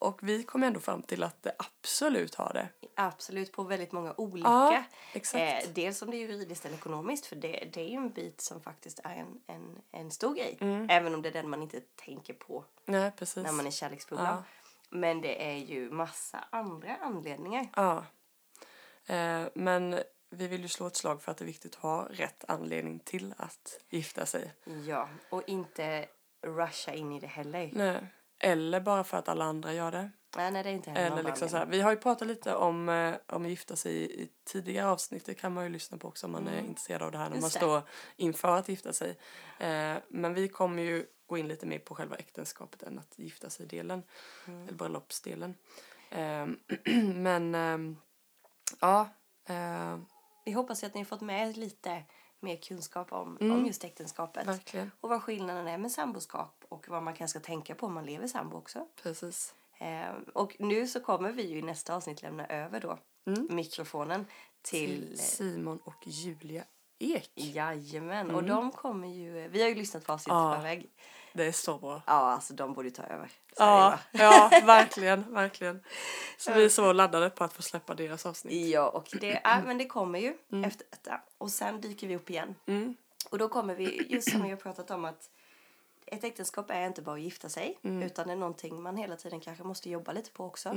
Och 0.00 0.18
vi 0.22 0.42
kom 0.42 0.62
ändå 0.62 0.80
fram 0.80 1.02
till 1.02 1.22
att 1.22 1.42
det 1.42 1.52
absolut 1.58 2.34
har 2.34 2.52
det. 2.52 2.68
Absolut, 2.94 3.52
på 3.52 3.62
väldigt 3.62 3.92
många 3.92 4.14
olika. 4.16 4.48
Ja, 4.48 4.84
exakt. 5.12 5.66
Eh, 5.66 5.70
dels 5.72 6.02
om 6.02 6.10
det 6.10 6.16
är 6.16 6.18
juridiskt 6.18 6.64
eller 6.64 6.76
ekonomiskt, 6.76 7.26
för 7.26 7.36
det, 7.36 7.68
det 7.72 7.80
är 7.80 7.88
ju 7.88 7.96
en 7.96 8.10
bit 8.10 8.40
som 8.40 8.60
faktiskt 8.60 9.00
är 9.04 9.14
en, 9.14 9.40
en, 9.46 9.82
en 9.90 10.10
stor 10.10 10.34
grej. 10.34 10.58
Mm. 10.60 10.86
Även 10.90 11.14
om 11.14 11.22
det 11.22 11.28
är 11.28 11.32
den 11.32 11.50
man 11.50 11.62
inte 11.62 11.80
tänker 11.80 12.34
på 12.34 12.64
Nej, 12.84 13.12
när 13.36 13.52
man 13.52 13.66
är 13.66 13.70
kärleksbubblan. 13.70 14.26
Ja. 14.26 14.42
Men 14.90 15.20
det 15.20 15.50
är 15.50 15.56
ju 15.56 15.90
massa 15.90 16.44
andra 16.50 16.96
anledningar. 16.96 17.68
Ja. 17.76 18.04
Eh, 19.06 19.48
men 19.54 20.00
vi 20.30 20.46
vill 20.46 20.62
ju 20.62 20.68
slå 20.68 20.86
ett 20.86 20.96
slag 20.96 21.22
för 21.22 21.30
att 21.30 21.38
det 21.38 21.44
är 21.44 21.46
viktigt 21.46 21.74
att 21.74 21.82
ha 21.82 22.08
rätt 22.10 22.44
anledning 22.48 22.98
till 22.98 23.34
att 23.36 23.80
gifta 23.90 24.26
sig. 24.26 24.52
Ja, 24.86 25.08
och 25.30 25.42
inte 25.46 26.06
rusha 26.42 26.92
in 26.92 27.12
i 27.12 27.20
det 27.20 27.26
heller. 27.26 27.70
Nej. 27.72 28.06
Eller 28.40 28.80
bara 28.80 29.04
för 29.04 29.16
att 29.16 29.28
alla 29.28 29.44
andra 29.44 29.72
gör 29.72 29.92
det. 29.92 30.10
Nej, 30.36 30.50
nej 30.50 30.62
det 30.62 30.68
är 30.70 30.74
inte 30.74 30.90
heller 30.90 31.06
Eller 31.12 31.22
liksom 31.22 31.48
så 31.48 31.56
här, 31.56 31.66
vi 31.66 31.80
har 31.80 31.90
ju 31.90 31.96
pratat 31.96 32.28
lite 32.28 32.54
om, 32.54 32.88
eh, 32.88 33.14
om 33.26 33.44
att 33.44 33.50
gifta 33.50 33.76
sig 33.76 33.92
i, 33.92 34.04
i 34.22 34.30
tidigare 34.44 34.88
avsnitt. 34.88 35.26
Det 35.26 35.34
kan 35.34 35.52
man 35.54 35.64
ju 35.64 35.70
lyssna 35.70 35.98
på 35.98 36.08
också 36.08 36.26
om 36.26 36.32
man 36.32 36.48
är 36.48 36.58
intresserad 36.58 37.02
av 37.02 37.12
det 37.12 37.18
här 37.18 37.24
när 37.24 37.36
Mm. 37.36 37.44
Just 37.44 37.60
man 37.62 37.68
det. 37.70 37.82
står 37.82 37.90
inför 38.16 38.56
att 38.56 38.68
gifta 38.68 38.92
sig. 38.92 39.18
Eh, 39.58 39.96
men 40.08 40.34
vi 40.34 40.48
kommer 40.48 40.82
ju 40.82 41.06
gå 41.26 41.38
in 41.38 41.48
lite 41.48 41.66
mer 41.66 41.78
på 41.78 41.94
själva 41.94 42.16
äktenskapet 42.16 42.82
än 42.82 42.98
att 42.98 43.18
gifta 43.18 43.50
sig-delen. 43.50 44.02
Mm. 44.46 44.62
Eller 44.62 44.72
bröllopsdelen. 44.72 45.54
Eh, 46.10 46.46
men 47.14 47.54
ehm, 47.54 47.96
ja. 48.80 49.08
Eh, 49.48 49.98
Vi 50.44 50.52
hoppas 50.52 50.82
ju 50.82 50.86
att 50.86 50.94
ni 50.94 51.00
har 51.00 51.04
fått 51.04 51.20
med 51.20 51.56
lite 51.56 52.02
mer 52.40 52.56
kunskap 52.56 53.12
om, 53.12 53.36
Mm. 53.40 53.56
om 53.56 53.66
just 53.66 53.84
äktenskapet. 53.84 54.46
verkligen. 54.46 54.90
Och 55.00 55.08
vad 55.08 55.22
skillnaden 55.22 55.68
är 55.68 55.78
med 55.78 55.92
samboskap 55.92 56.64
och 56.68 56.88
vad 56.88 57.02
man 57.02 57.14
kanske 57.14 57.38
ska 57.40 57.46
tänka 57.46 57.74
på 57.74 57.86
om 57.86 57.92
man 57.94 58.06
lever 58.06 58.26
sambo 58.26 58.56
också. 58.56 58.86
Precis. 59.02 59.54
Eh, 59.78 60.10
och 60.34 60.56
nu 60.58 60.86
så 60.86 61.00
kommer 61.00 61.32
vi 61.32 61.42
ju 61.50 61.58
i 61.58 61.62
nästa 61.62 61.94
avsnitt 61.96 62.22
lämna 62.22 62.46
över 62.46 62.80
då 62.80 62.98
mikrofonen 63.50 64.26
till... 64.62 64.96
Mm. 64.96 65.08
Till 65.08 65.18
Simon 65.18 65.78
och 65.84 66.06
Julia 66.06 66.64
Ek. 67.00 67.30
Jajamän, 67.34 68.30
och 68.30 68.44
de 68.44 68.70
kommer 68.72 69.08
ju... 69.08 69.48
Vi 69.48 69.62
har 69.62 69.68
ju 69.68 69.74
lyssnat 69.74 70.04
på 70.06 70.12
avsnittet 70.12 70.34
Ja. 70.34 70.54
förväg. 70.56 70.90
Det 71.32 71.44
är 71.46 71.52
så 71.52 71.78
bra. 71.78 72.02
Ja, 72.06 72.12
alltså 72.12 72.54
de 72.54 72.72
borde 72.72 72.88
ju 72.88 72.94
ta 72.94 73.02
över. 73.02 73.26
Så 73.26 73.62
Ja, 73.62 73.98
ja, 74.12 74.50
verkligen, 74.64 75.34
verkligen. 75.34 75.82
Så 76.38 76.52
vi 76.52 76.64
är 76.64 76.68
så 76.68 76.92
laddade 76.92 77.30
på 77.30 77.44
att 77.44 77.52
få 77.52 77.62
släppa 77.62 77.94
deras 77.94 78.26
avsnitt. 78.26 78.68
Ja, 78.68 78.88
och 78.88 79.08
det, 79.20 79.40
är, 79.44 79.62
men 79.62 79.78
det 79.78 79.86
kommer 79.86 80.18
ju 80.18 80.34
efter 80.64 80.86
detta. 80.90 81.20
Och 81.38 81.50
sen 81.50 81.80
dyker 81.80 82.08
vi 82.08 82.16
upp 82.16 82.30
igen. 82.30 82.54
Mm. 82.66 82.96
Och 83.30 83.38
då 83.38 83.48
kommer 83.48 83.74
vi, 83.74 84.06
just 84.12 84.30
som 84.30 84.42
vi 84.42 84.50
har 84.50 84.56
pratat 84.56 84.90
om 84.90 85.04
att 85.04 85.30
ett 86.06 86.24
äktenskap 86.24 86.70
är 86.70 86.86
inte 86.86 87.02
bara 87.02 87.16
att 87.16 87.22
gifta 87.22 87.48
sig 87.48 87.78
utan 87.82 88.26
det 88.26 88.32
är 88.32 88.36
någonting 88.36 88.82
man 88.82 88.96
hela 88.96 89.16
tiden 89.16 89.40
kanske 89.40 89.64
måste 89.64 89.90
jobba 89.90 90.12
lite 90.12 90.30
på 90.30 90.44
också. 90.44 90.74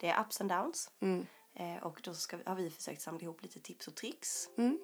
Det 0.00 0.08
är 0.08 0.20
ups 0.20 0.40
and 0.40 0.50
downs. 0.50 0.90
Mm. 1.00 1.26
Eh, 1.54 1.82
och 1.82 2.00
då 2.04 2.14
ska 2.14 2.36
vi, 2.36 2.42
har 2.46 2.54
vi 2.54 2.70
försökt 2.70 3.02
samla 3.02 3.20
ihop 3.22 3.42
lite 3.42 3.60
tips 3.60 3.88
och 3.88 3.94
tricks 3.94 4.48
Mm. 4.58 4.78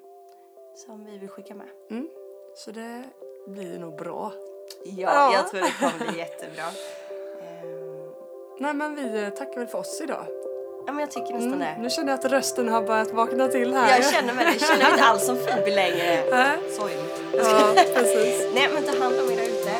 Som 0.75 1.05
vi 1.05 1.19
vill 1.19 1.29
skicka 1.29 1.55
med. 1.55 1.67
Mm. 1.91 2.09
Så 2.57 2.71
det 2.71 3.03
blir 3.47 3.79
nog 3.79 3.97
bra. 3.97 4.33
Ja, 4.85 4.93
Ja. 5.15 5.33
jag 5.35 5.49
tror 5.51 5.61
det 5.61 5.73
kommer 5.81 6.11
bli 6.13 6.19
jättebra. 6.19 6.65
Ehm, 7.43 8.11
Nej 8.61 8.75
men 8.75 8.95
vi 8.95 9.23
eh, 9.23 9.29
tackar 9.31 9.57
väl 9.59 9.67
för 9.67 9.79
oss 9.79 10.01
idag. 10.05 10.27
ja, 10.87 10.93
men 10.93 10.99
jag 11.01 11.11
tycker 11.11 11.33
nästan 11.35 11.59
det. 11.59 11.77
Nu 11.81 11.91
känner 11.91 12.13
jag 12.13 12.19
att 12.19 12.25
rösten 12.33 12.69
har 12.69 12.83
börjat 12.83 13.11
vakna 13.13 13.49
till 13.49 13.75
här. 13.75 13.97
Jag 13.97 14.05
känner 14.15 14.35
mig, 14.35 14.45
jag 14.45 14.61
känner 14.69 14.83
mig 14.85 14.93
inte 14.93 15.05
alls 15.05 15.27
som 15.27 15.37
Phoebe 15.37 15.71
längre. 15.75 16.25
Nej. 16.31 16.59
Sorgligt. 16.71 17.23
Ja, 17.35 17.73
precis. 17.95 18.47
Nej, 18.55 18.69
men 18.75 18.83
ta 18.83 18.99
hand 19.05 19.21
om 19.21 19.31
er 19.33 19.37
där 19.37 19.45
ute. 19.49 19.71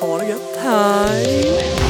Ha 0.00 0.18
det 0.18 0.26
gött. 0.28 0.56
Hej! 0.56 1.89